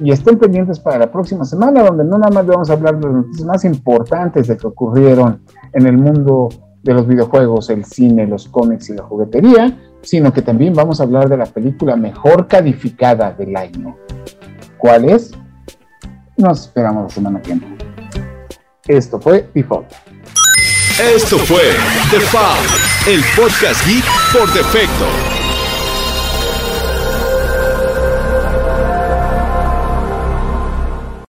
y 0.00 0.10
estén 0.10 0.38
pendientes 0.38 0.80
para 0.80 0.98
la 0.98 1.12
próxima 1.12 1.44
semana, 1.44 1.82
donde 1.82 2.02
no 2.02 2.16
nada 2.16 2.32
más 2.32 2.46
vamos 2.46 2.70
a 2.70 2.72
hablar 2.72 2.98
de 2.98 3.06
las 3.06 3.14
noticias 3.14 3.46
más 3.46 3.64
importantes 3.66 4.48
de 4.48 4.56
que 4.56 4.66
ocurrieron 4.66 5.42
en 5.74 5.86
el 5.86 5.98
mundo 5.98 6.48
de 6.82 6.94
los 6.94 7.06
videojuegos, 7.06 7.68
el 7.68 7.84
cine, 7.84 8.26
los 8.26 8.48
cómics 8.48 8.88
y 8.88 8.94
la 8.94 9.02
juguetería, 9.02 9.78
sino 10.00 10.32
que 10.32 10.40
también 10.40 10.72
vamos 10.72 11.00
a 11.00 11.04
hablar 11.04 11.28
de 11.28 11.36
la 11.36 11.46
película 11.46 11.94
mejor 11.94 12.48
calificada 12.48 13.32
del 13.32 13.54
año. 13.54 13.96
¿Cuál 14.78 15.10
es? 15.10 15.32
Nos 16.38 16.62
esperamos 16.62 17.04
la 17.04 17.10
semana 17.10 17.42
que 17.42 17.52
viene. 17.52 17.91
Esto 18.88 19.20
fue 19.20 19.48
Default. 19.54 19.92
Esto 20.98 21.38
fue 21.38 21.62
Default, 22.10 23.06
el 23.06 23.22
podcast 23.36 23.86
geek 23.86 24.04
por 24.32 24.52
defecto. 24.52 25.41